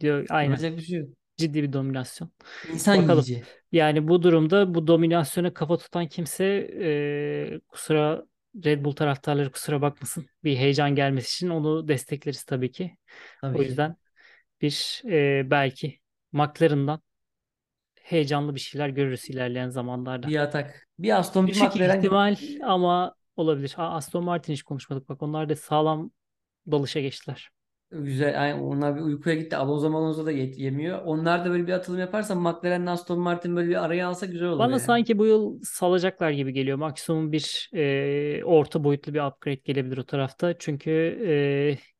Diyor, 0.01 0.27
aynen. 0.31 0.51
Yapacak 0.51 0.77
bir 0.77 0.83
şey 0.83 0.99
yok. 1.01 1.11
Ciddi 1.41 1.63
bir 1.63 1.73
dominasyon. 1.73 2.31
İnsan 2.73 3.03
Bakalım. 3.03 3.25
yiyici. 3.27 3.45
Yani 3.73 4.09
bu 4.09 4.23
durumda 4.23 4.75
bu 4.75 4.87
dominasyona 4.87 5.55
kafa 5.55 5.79
tutan 5.79 6.07
kimse 6.07 6.45
e, 6.81 7.61
kusura 7.69 8.25
Red 8.65 8.85
Bull 8.85 8.93
taraftarları 8.93 9.53
kusura 9.53 9.83
bakmasın. 9.83 10.27
Bir 10.45 10.57
heyecan 10.57 10.95
gelmesi 10.95 11.27
için 11.27 11.49
onu 11.49 11.89
destekleriz 11.89 12.45
tabii 12.45 12.73
ki. 12.73 12.97
Tabii 13.41 13.59
O 13.59 13.63
yüzden 13.63 13.97
bir 14.61 15.03
e, 15.11 15.51
belki 15.51 15.99
McLaren'dan 16.33 17.01
heyecanlı 18.03 18.55
bir 18.55 18.61
şeyler 18.61 18.89
görürüz 18.89 19.31
ilerleyen 19.31 19.69
zamanlarda. 19.69 20.29
Bir 20.29 20.37
atak. 20.37 20.89
Bir 20.99 21.19
Aston 21.19 21.47
bir 21.47 21.53
Düşük 21.53 21.75
McLaren 21.75 21.99
ihtimal 21.99 22.37
ama 22.63 23.15
olabilir. 23.37 23.75
Aa, 23.77 23.95
Aston 23.97 24.25
Martin 24.25 24.53
hiç 24.53 24.63
konuşmadık 24.63 25.09
bak. 25.09 25.23
Onlar 25.23 25.49
da 25.49 25.57
sağlam 25.57 26.11
dalışa 26.71 27.01
geçtiler. 27.01 27.51
Güzel. 27.93 28.35
Yani 28.35 28.63
onlar 28.63 28.97
bir 28.97 29.01
uykuya 29.01 29.37
gitti. 29.37 29.57
Alonso 29.57 29.91
Malonso 29.91 30.27
da 30.27 30.33
yet- 30.33 30.59
yemiyor. 30.59 31.03
Onlar 31.05 31.45
da 31.45 31.51
böyle 31.51 31.67
bir 31.67 31.73
atılım 31.73 32.01
yaparsa 32.01 32.35
McLaren'le 32.35 32.87
Aston 32.87 33.19
Martin 33.19 33.57
böyle 33.57 33.69
bir 33.69 33.85
araya 33.85 34.09
alsa 34.09 34.27
güzel 34.27 34.49
olur 34.49 34.59
Bana 34.59 34.71
yani. 34.71 34.81
sanki 34.81 35.19
bu 35.19 35.27
yıl 35.27 35.61
salacaklar 35.63 36.31
gibi 36.31 36.53
geliyor. 36.53 36.79
Maksimum 36.79 37.33
bir 37.33 37.71
e, 37.75 38.45
orta 38.45 38.85
boyutlu 38.85 39.15
bir 39.15 39.21
upgrade 39.21 39.55
gelebilir 39.65 39.99
o 39.99 40.05
tarafta. 40.05 40.59
Çünkü 40.59 40.91
e, 41.27 41.33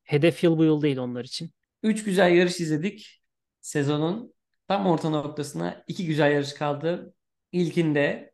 hedef 0.03 0.43
yıl 0.43 0.57
bu 0.57 0.63
yıl 0.63 0.81
değil 0.81 0.97
onlar 0.97 1.23
için. 1.23 1.51
Üç 1.83 2.03
güzel 2.03 2.31
yarış 2.31 2.59
izledik. 2.59 3.21
Sezonun 3.61 4.33
tam 4.67 4.87
orta 4.87 5.09
noktasına 5.09 5.83
iki 5.87 6.05
güzel 6.05 6.31
yarış 6.31 6.53
kaldı. 6.53 7.13
İlkinde 7.51 8.33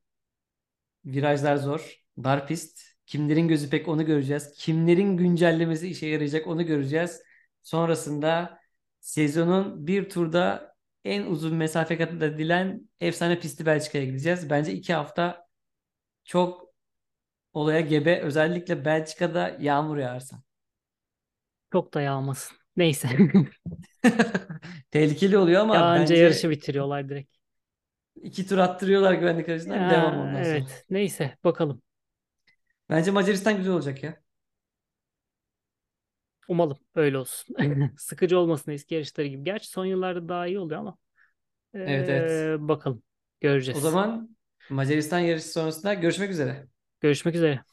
virajlar 1.05 1.55
zor. 1.57 2.01
Dar 2.23 2.47
pist. 2.47 2.81
Kimlerin 3.05 3.47
gözü 3.47 3.69
pek 3.69 3.87
onu 3.87 4.05
göreceğiz. 4.05 4.53
Kimlerin 4.57 5.17
güncellemesi 5.17 5.87
işe 5.87 6.07
yarayacak 6.07 6.47
onu 6.47 6.65
göreceğiz. 6.65 7.21
Sonrasında 7.67 8.59
sezonun 8.99 9.87
bir 9.87 10.09
turda 10.09 10.75
en 11.05 11.25
uzun 11.25 11.55
mesafe 11.55 11.97
kat 11.97 12.13
edilen 12.23 12.89
efsane 12.99 13.39
pisti 13.39 13.65
Belçika'ya 13.65 14.05
gideceğiz. 14.05 14.49
Bence 14.49 14.73
iki 14.73 14.93
hafta 14.93 15.47
çok 16.23 16.73
olaya 17.53 17.81
gebe. 17.81 18.21
Özellikle 18.21 18.85
Belçika'da 18.85 19.57
yağmur 19.59 19.97
yağarsa. 19.97 20.43
Çok 21.71 21.93
da 21.93 22.01
yağmasın. 22.01 22.57
Neyse. 22.77 23.09
Tehlikeli 24.91 25.37
oluyor 25.37 25.61
ama 25.61 25.75
Yağınca 25.75 26.15
yarışı 26.15 26.49
bence 26.49 26.49
bitiriyorlar 26.49 27.09
direkt. 27.09 27.35
iki 28.15 28.47
tur 28.47 28.57
attırıyorlar 28.57 29.13
güvenlik 29.13 29.49
aracından 29.49 29.89
devam 29.89 30.19
ondan 30.19 30.33
sonra. 30.33 30.45
evet. 30.45 30.85
Neyse 30.89 31.37
bakalım. 31.43 31.81
Bence 32.89 33.11
Macaristan 33.11 33.57
güzel 33.57 33.73
olacak 33.73 34.03
ya. 34.03 34.26
Umalım 36.47 36.77
öyle 36.95 37.17
olsun. 37.17 37.55
Sıkıcı 37.97 38.39
olmasın 38.39 38.71
eski 38.71 38.95
yarışları 38.95 39.27
gibi. 39.27 39.43
Gerçi 39.43 39.67
son 39.69 39.85
yıllarda 39.85 40.29
daha 40.29 40.47
iyi 40.47 40.59
oluyor 40.59 40.79
ama 40.79 40.97
Evet 41.85 42.09
evet. 42.09 42.49
ee, 42.51 42.57
bakalım. 42.59 43.03
O 43.71 43.79
Göreceğiz. 43.79 43.79
zaman 43.79 44.37
Macaristan 44.69 45.19
yarışı 45.19 45.47
sonrasında 45.49 45.93
görüşmek 45.93 46.29
üzere. 46.31 46.67
Görüşmek 47.01 47.35
üzere. 47.35 47.63